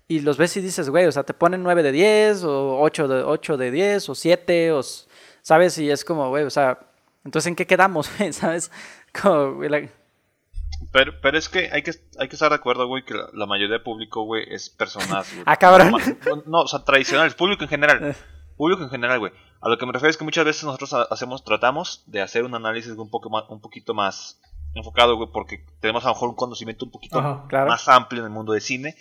[0.10, 3.08] Y los ves y dices, güey, o sea, te ponen 9 de 10, o 8
[3.08, 4.82] de, 8 de 10, o 7, o,
[5.42, 5.78] ¿sabes?
[5.78, 6.80] Y es como, güey, o sea,
[7.24, 8.70] entonces, ¿en qué quedamos, ¿Sabes?
[9.22, 9.62] Como,
[10.92, 13.74] pero, pero es que hay que, hay que estar de acuerdo, güey, que la, mayoría
[13.74, 15.32] del público, güey, es personas.
[15.46, 15.94] ah, cabrón.
[16.46, 18.00] No, o sea, tradicionales, público en general.
[18.04, 18.16] Eh.
[18.58, 19.32] Público en general, güey.
[19.62, 22.56] A lo que me refiero es que muchas veces nosotros hacemos, tratamos de hacer un
[22.56, 24.42] análisis un, poco más, un poquito más
[24.74, 27.22] enfocado, güey, porque tenemos a lo mejor un conocimiento un poquito
[27.52, 28.96] más amplio en el mundo de cine.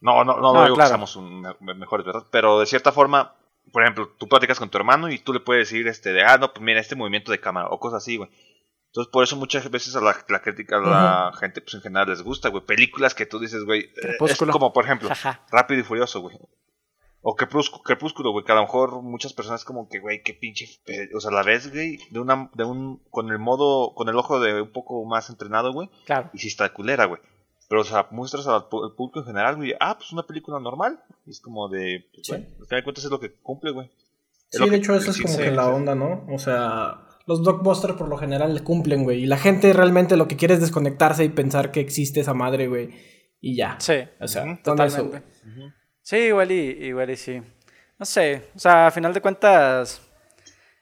[0.00, 1.18] No, no, no, no digo que seamos
[1.60, 2.24] mejores, ¿verdad?
[2.30, 3.34] Pero de cierta forma,
[3.72, 6.36] por ejemplo, tú platicas con tu hermano y tú le puedes decir, este, de, ah,
[6.38, 8.30] no, pues mira, este movimiento de cámara, o cosas así, güey.
[8.94, 12.22] Entonces, por eso muchas veces a la, crítica a la gente, pues en general les
[12.22, 12.64] gusta, güey.
[12.64, 15.10] Películas que tú dices, güey, eh, es como, por ejemplo,
[15.50, 16.38] Rápido y Furioso, güey.
[17.20, 20.68] O Crepúsculo, güey, que a lo mejor muchas personas como que, güey, qué pinche...
[21.12, 23.02] O sea, la ves, güey, de, una, de un...
[23.10, 25.90] Con el modo, con el ojo de un poco más entrenado, güey.
[26.04, 26.30] Claro.
[26.32, 27.20] Y si está culera, güey.
[27.68, 31.02] Pero, o sea, muestras al público en general, güey, ah, pues una película normal.
[31.26, 32.32] Y es como de, pues, sí.
[32.34, 33.90] al final de cuentas es lo que cumple, güey.
[34.50, 36.24] Sí, de hecho, eso es como que la onda, ¿no?
[36.32, 39.22] O sea, los blockbusters por lo general le cumplen, güey.
[39.22, 42.68] Y la gente realmente lo que quiere es desconectarse y pensar que existe esa madre,
[42.68, 42.90] güey.
[43.40, 43.76] Y ya.
[43.78, 43.94] Sí.
[44.20, 45.22] O sea, totalmente.
[46.02, 47.40] Sí, igual y, igual y sí.
[47.98, 50.02] No sé, o sea, a final de cuentas,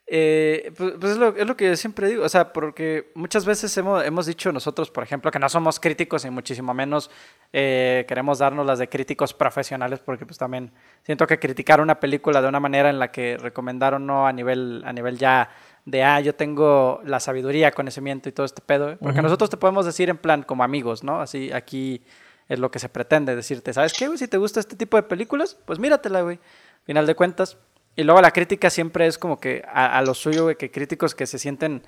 [0.07, 3.45] eh, pues, pues es, lo, es, lo, que yo siempre digo, o sea, porque muchas
[3.45, 7.11] veces hemos, hemos, dicho nosotros, por ejemplo, que no somos críticos y muchísimo menos
[7.53, 12.43] eh, queremos darnos las de críticos profesionales, porque pues también siento que criticar una película
[12.43, 15.49] de una manera en la que recomendaron no a nivel, a nivel ya
[15.85, 19.85] de, ah, yo tengo la sabiduría, conocimiento y todo este pedo, porque nosotros te podemos
[19.85, 21.21] decir en plan como amigos, ¿no?
[21.21, 22.03] Así aquí
[22.49, 23.73] es lo que se pretende decirte.
[23.73, 24.19] ¿Sabes qué, güey?
[24.19, 26.39] Si te gusta este tipo de películas, pues míratela, güey.
[26.85, 27.57] Final de cuentas.
[27.97, 31.27] Y luego la crítica siempre es como que a, lo suyo, güey, que críticos que
[31.27, 31.83] se sienten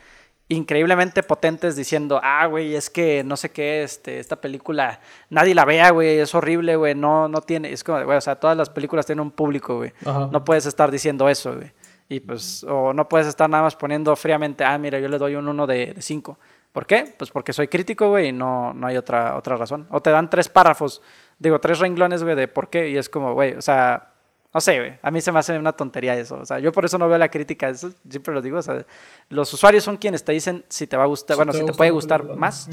[0.48, 5.00] increíblemente potentes diciendo, ah, güey, es que no sé qué, este, esta película,
[5.30, 8.36] nadie la vea, güey, es horrible, güey, no, no tiene, es como, güey, o sea,
[8.36, 9.94] todas las películas tienen un público, güey.
[10.04, 11.72] No puedes estar diciendo eso, güey.
[12.08, 15.34] Y pues, o no puedes estar nada más poniendo fríamente, ah, mira, yo le doy
[15.36, 16.38] un 1 de 5.
[16.72, 17.14] ¿Por qué?
[17.16, 19.86] Pues porque soy crítico, güey, y no, no hay otra, otra razón.
[19.90, 21.00] O te dan tres párrafos,
[21.38, 24.14] digo, tres renglones, güey, de por qué, y es como, güey, o sea,
[24.52, 26.36] no sé, güey, a mí se me hace una tontería eso.
[26.36, 28.84] O sea, yo por eso no veo la crítica, eso siempre lo digo, o sea,
[29.28, 31.90] los usuarios son quienes te dicen si te va a gustar, bueno, si te puede
[31.90, 32.68] gustar más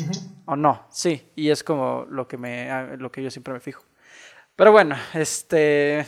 [0.46, 3.84] o no, sí, y es como lo que, me, lo que yo siempre me fijo.
[4.56, 6.06] Pero bueno, este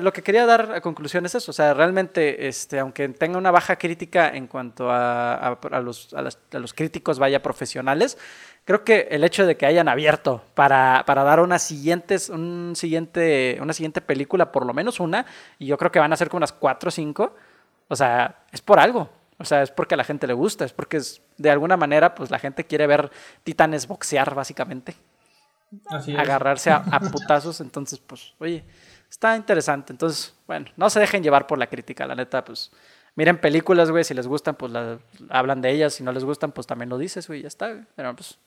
[0.00, 3.50] lo que quería dar a conclusión es eso, o sea, realmente, este, aunque tenga una
[3.50, 6.14] baja crítica en cuanto a, los,
[6.52, 8.16] los, críticos, vaya, profesionales,
[8.64, 13.58] creo que el hecho de que hayan abierto para, para dar una, siguientes, un siguiente,
[13.60, 15.26] una siguiente película, por lo menos una,
[15.58, 17.34] y yo creo que van a ser como unas cuatro o cinco,
[17.88, 19.10] o sea, es por algo.
[19.40, 22.14] O sea, es porque a la gente le gusta, es porque es, de alguna manera,
[22.14, 23.10] pues la gente quiere ver
[23.44, 24.96] titanes boxear, básicamente.
[25.86, 28.64] Así Agarrarse a, a putazos, entonces, pues, oye,
[29.10, 29.92] está interesante.
[29.92, 32.70] Entonces, bueno, no se dejen llevar por la crítica, la neta, pues
[33.14, 34.72] miren películas, güey, si les gustan, pues
[35.28, 38.14] hablan de ellas, si no les gustan, pues también lo dices, güey, ya está, Pero
[38.14, 38.38] pues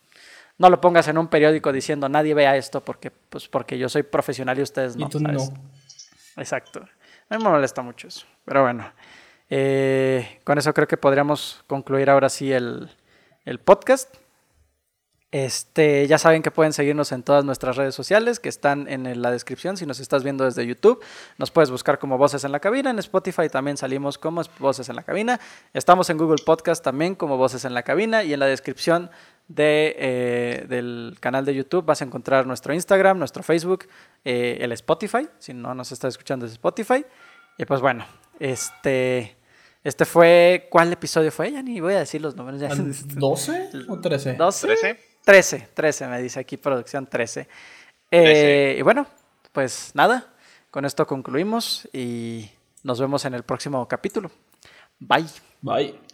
[0.58, 4.04] no lo pongas en un periódico diciendo nadie vea esto porque, pues, porque yo soy
[4.04, 5.08] profesional y ustedes no.
[5.08, 5.32] Y tú no.
[6.38, 6.88] Exacto.
[7.30, 8.26] A mí me molesta mucho eso.
[8.46, 8.92] Pero bueno,
[9.50, 12.90] eh, con eso creo que podríamos concluir ahora sí el,
[13.46, 14.21] el podcast.
[15.32, 19.32] Este, ya saben que pueden seguirnos en todas nuestras redes sociales que están en la
[19.32, 19.78] descripción.
[19.78, 21.02] Si nos estás viendo desde YouTube,
[21.38, 22.90] nos puedes buscar como Voces en la Cabina.
[22.90, 25.40] En Spotify también salimos como Voces en la Cabina.
[25.74, 28.26] Estamos en Google Podcast también como Voces en la Cabina.
[28.26, 29.10] Y en la descripción
[29.48, 33.88] de, eh, del canal de YouTube vas a encontrar nuestro Instagram, nuestro Facebook,
[34.26, 35.30] eh, el Spotify.
[35.40, 37.06] Si no nos estás escuchando desde Spotify.
[37.58, 38.06] Y pues bueno,
[38.38, 39.38] este.
[39.82, 40.68] Este fue.
[40.70, 41.54] ¿Cuál episodio fue?
[41.54, 42.62] Ya ni voy a decir los números.
[42.62, 44.34] ¿12 o 13?
[44.34, 44.68] 12.
[44.68, 45.11] 13.
[45.24, 47.48] 13, 13, me dice aquí producción 13.
[48.12, 49.08] Eh, y bueno,
[49.52, 50.34] pues nada,
[50.70, 52.50] con esto concluimos y
[52.84, 54.32] nos vemos en el próximo capítulo.
[55.00, 55.26] Bye.
[55.62, 56.11] Bye.